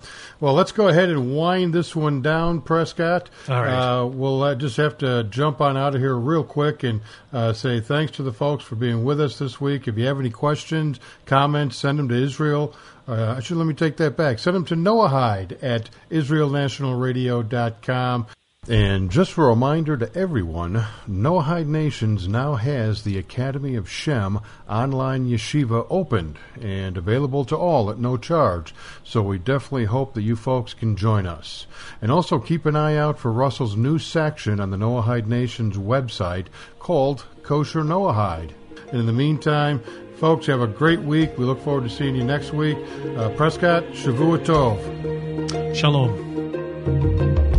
Well, 0.46 0.54
let's 0.54 0.74
go 0.74 0.90
ahead 0.90 1.10
and 1.10 1.36
wind 1.36 1.74
this 1.74 1.96
one 1.96 2.22
down, 2.22 2.62
Prescott. 2.62 3.32
All 3.50 3.64
right. 3.64 3.74
Uh, 3.74 4.06
we'll 4.06 4.44
uh, 4.44 4.54
just 4.54 4.78
have 4.78 4.96
to 5.00 5.24
jump 5.24 5.60
on 5.60 5.76
out 5.76 5.96
of 5.96 6.02
here 6.02 6.14
real 6.14 6.44
quick 6.44 6.84
and 6.84 7.02
uh, 7.34 7.52
say 7.54 7.80
thanks 7.80 8.12
to 8.18 8.22
the 8.22 8.32
folks 8.32 8.64
for 8.64 8.76
being 8.76 9.04
with 9.04 9.20
us 9.20 9.40
this 9.40 9.60
week. 9.60 9.88
If 9.88 9.98
you 9.98 10.06
have 10.06 10.20
any 10.20 10.30
questions, 10.30 11.00
comments, 11.26 11.78
send 11.78 11.98
them 11.98 12.10
to 12.10 12.16
Israel. 12.16 12.76
Uh, 13.08 13.34
actually, 13.36 13.58
let 13.58 13.66
me 13.66 13.74
take 13.74 13.98
that 13.98 14.18
back. 14.18 14.38
Send 14.38 14.56
them 14.56 14.66
to 14.66 14.76
Noah 14.76 15.10
Noahide 15.10 15.64
at 15.64 15.90
IsraelNationalRadio.com. 16.12 18.28
And 18.68 19.12
just 19.12 19.38
a 19.38 19.42
reminder 19.42 19.96
to 19.96 20.16
everyone, 20.18 20.86
Noahide 21.08 21.68
Nations 21.68 22.28
now 22.28 22.56
has 22.56 23.04
the 23.04 23.16
Academy 23.20 23.76
of 23.76 23.88
Shem 23.88 24.40
online 24.68 25.30
yeshiva 25.30 25.86
opened 25.88 26.40
and 26.60 26.98
available 26.98 27.46
to 27.46 27.56
all 27.56 27.92
at 27.92 28.00
no 28.00 28.18
charge. 28.18 28.74
So 29.04 29.22
we 29.22 29.38
definitely 29.38 29.86
hope 29.86 30.16
that 30.16 30.24
you 30.24 30.36
folks 30.36 30.74
can 30.74 30.96
join 30.96 31.28
us. 31.28 31.68
And 32.02 32.12
also 32.12 32.40
keep 32.40 32.66
an 32.66 32.76
eye 32.76 32.96
out 32.96 33.20
for 33.20 33.32
Russell's 33.32 33.76
new 33.76 34.00
section 34.00 34.60
on 34.60 34.72
the 34.72 34.78
Noahide 34.78 35.28
Nations 35.28 35.78
website 35.78 36.48
called 36.80 37.26
Kosher 37.44 37.84
Noahide. 37.84 38.54
And 38.90 39.00
in 39.00 39.06
the 39.06 39.14
meantime, 39.14 39.80
folks, 40.16 40.48
have 40.48 40.62
a 40.62 40.68
great 40.68 41.02
week. 41.02 41.38
We 41.38 41.46
look 41.46 41.62
forward 41.62 41.84
to 41.84 41.96
seeing 41.96 42.16
you 42.16 42.24
next 42.24 42.52
week. 42.52 42.78
Uh, 43.16 43.30
Prescott, 43.30 43.84
Shavua 43.92 44.44
Tov. 44.44 45.76
Shalom. 45.76 47.55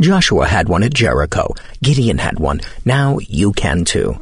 Joshua 0.00 0.46
had 0.46 0.68
one 0.68 0.82
at 0.82 0.92
Jericho. 0.94 1.54
Gideon 1.82 2.18
had 2.18 2.38
one. 2.38 2.60
Now 2.86 3.18
you 3.18 3.52
can 3.52 3.84
too. 3.84 4.16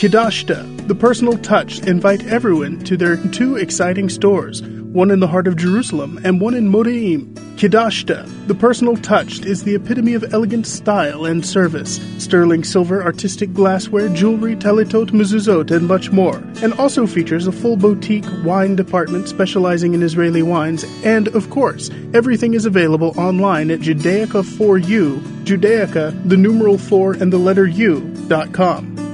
Kidashta, 0.00 0.88
the 0.88 0.94
personal 0.94 1.36
touch, 1.36 1.80
invite 1.80 2.26
everyone 2.26 2.78
to 2.84 2.96
their 2.96 3.18
two 3.32 3.56
exciting 3.56 4.08
stores, 4.08 4.62
one 4.62 5.10
in 5.10 5.20
the 5.20 5.26
heart 5.26 5.46
of 5.46 5.56
Jerusalem 5.56 6.18
and 6.24 6.40
one 6.40 6.54
in 6.54 6.72
Modeim. 6.72 7.34
Kidashta, 7.56 8.24
the 8.46 8.54
personal 8.54 8.96
touch, 8.96 9.44
is 9.44 9.62
the 9.62 9.74
epitome 9.74 10.14
of 10.14 10.32
elegant 10.32 10.66
style 10.66 11.26
and 11.26 11.44
service. 11.44 12.00
Sterling 12.16 12.64
silver, 12.64 13.02
artistic 13.02 13.52
glassware, 13.52 14.08
jewelry, 14.08 14.56
talitot, 14.56 15.10
mezuzot, 15.10 15.70
and 15.70 15.86
much 15.86 16.10
more. 16.10 16.36
And 16.62 16.72
also 16.78 17.06
features 17.06 17.46
a 17.46 17.52
full 17.52 17.76
boutique 17.76 18.24
wine 18.42 18.76
department 18.76 19.28
specializing 19.28 19.92
in 19.92 20.02
Israeli 20.02 20.42
wines. 20.42 20.84
And, 21.04 21.28
of 21.28 21.50
course, 21.50 21.90
everything 22.14 22.54
is 22.54 22.64
available 22.64 23.12
online 23.20 23.70
at 23.70 23.80
Judaica4U, 23.80 25.44
Judaica, 25.44 26.26
the 26.26 26.38
numeral 26.38 26.78
4 26.78 27.12
and 27.14 27.30
the 27.30 27.38
letter 27.38 27.66
U, 27.66 28.00
dot 28.28 28.54
com. 28.54 29.09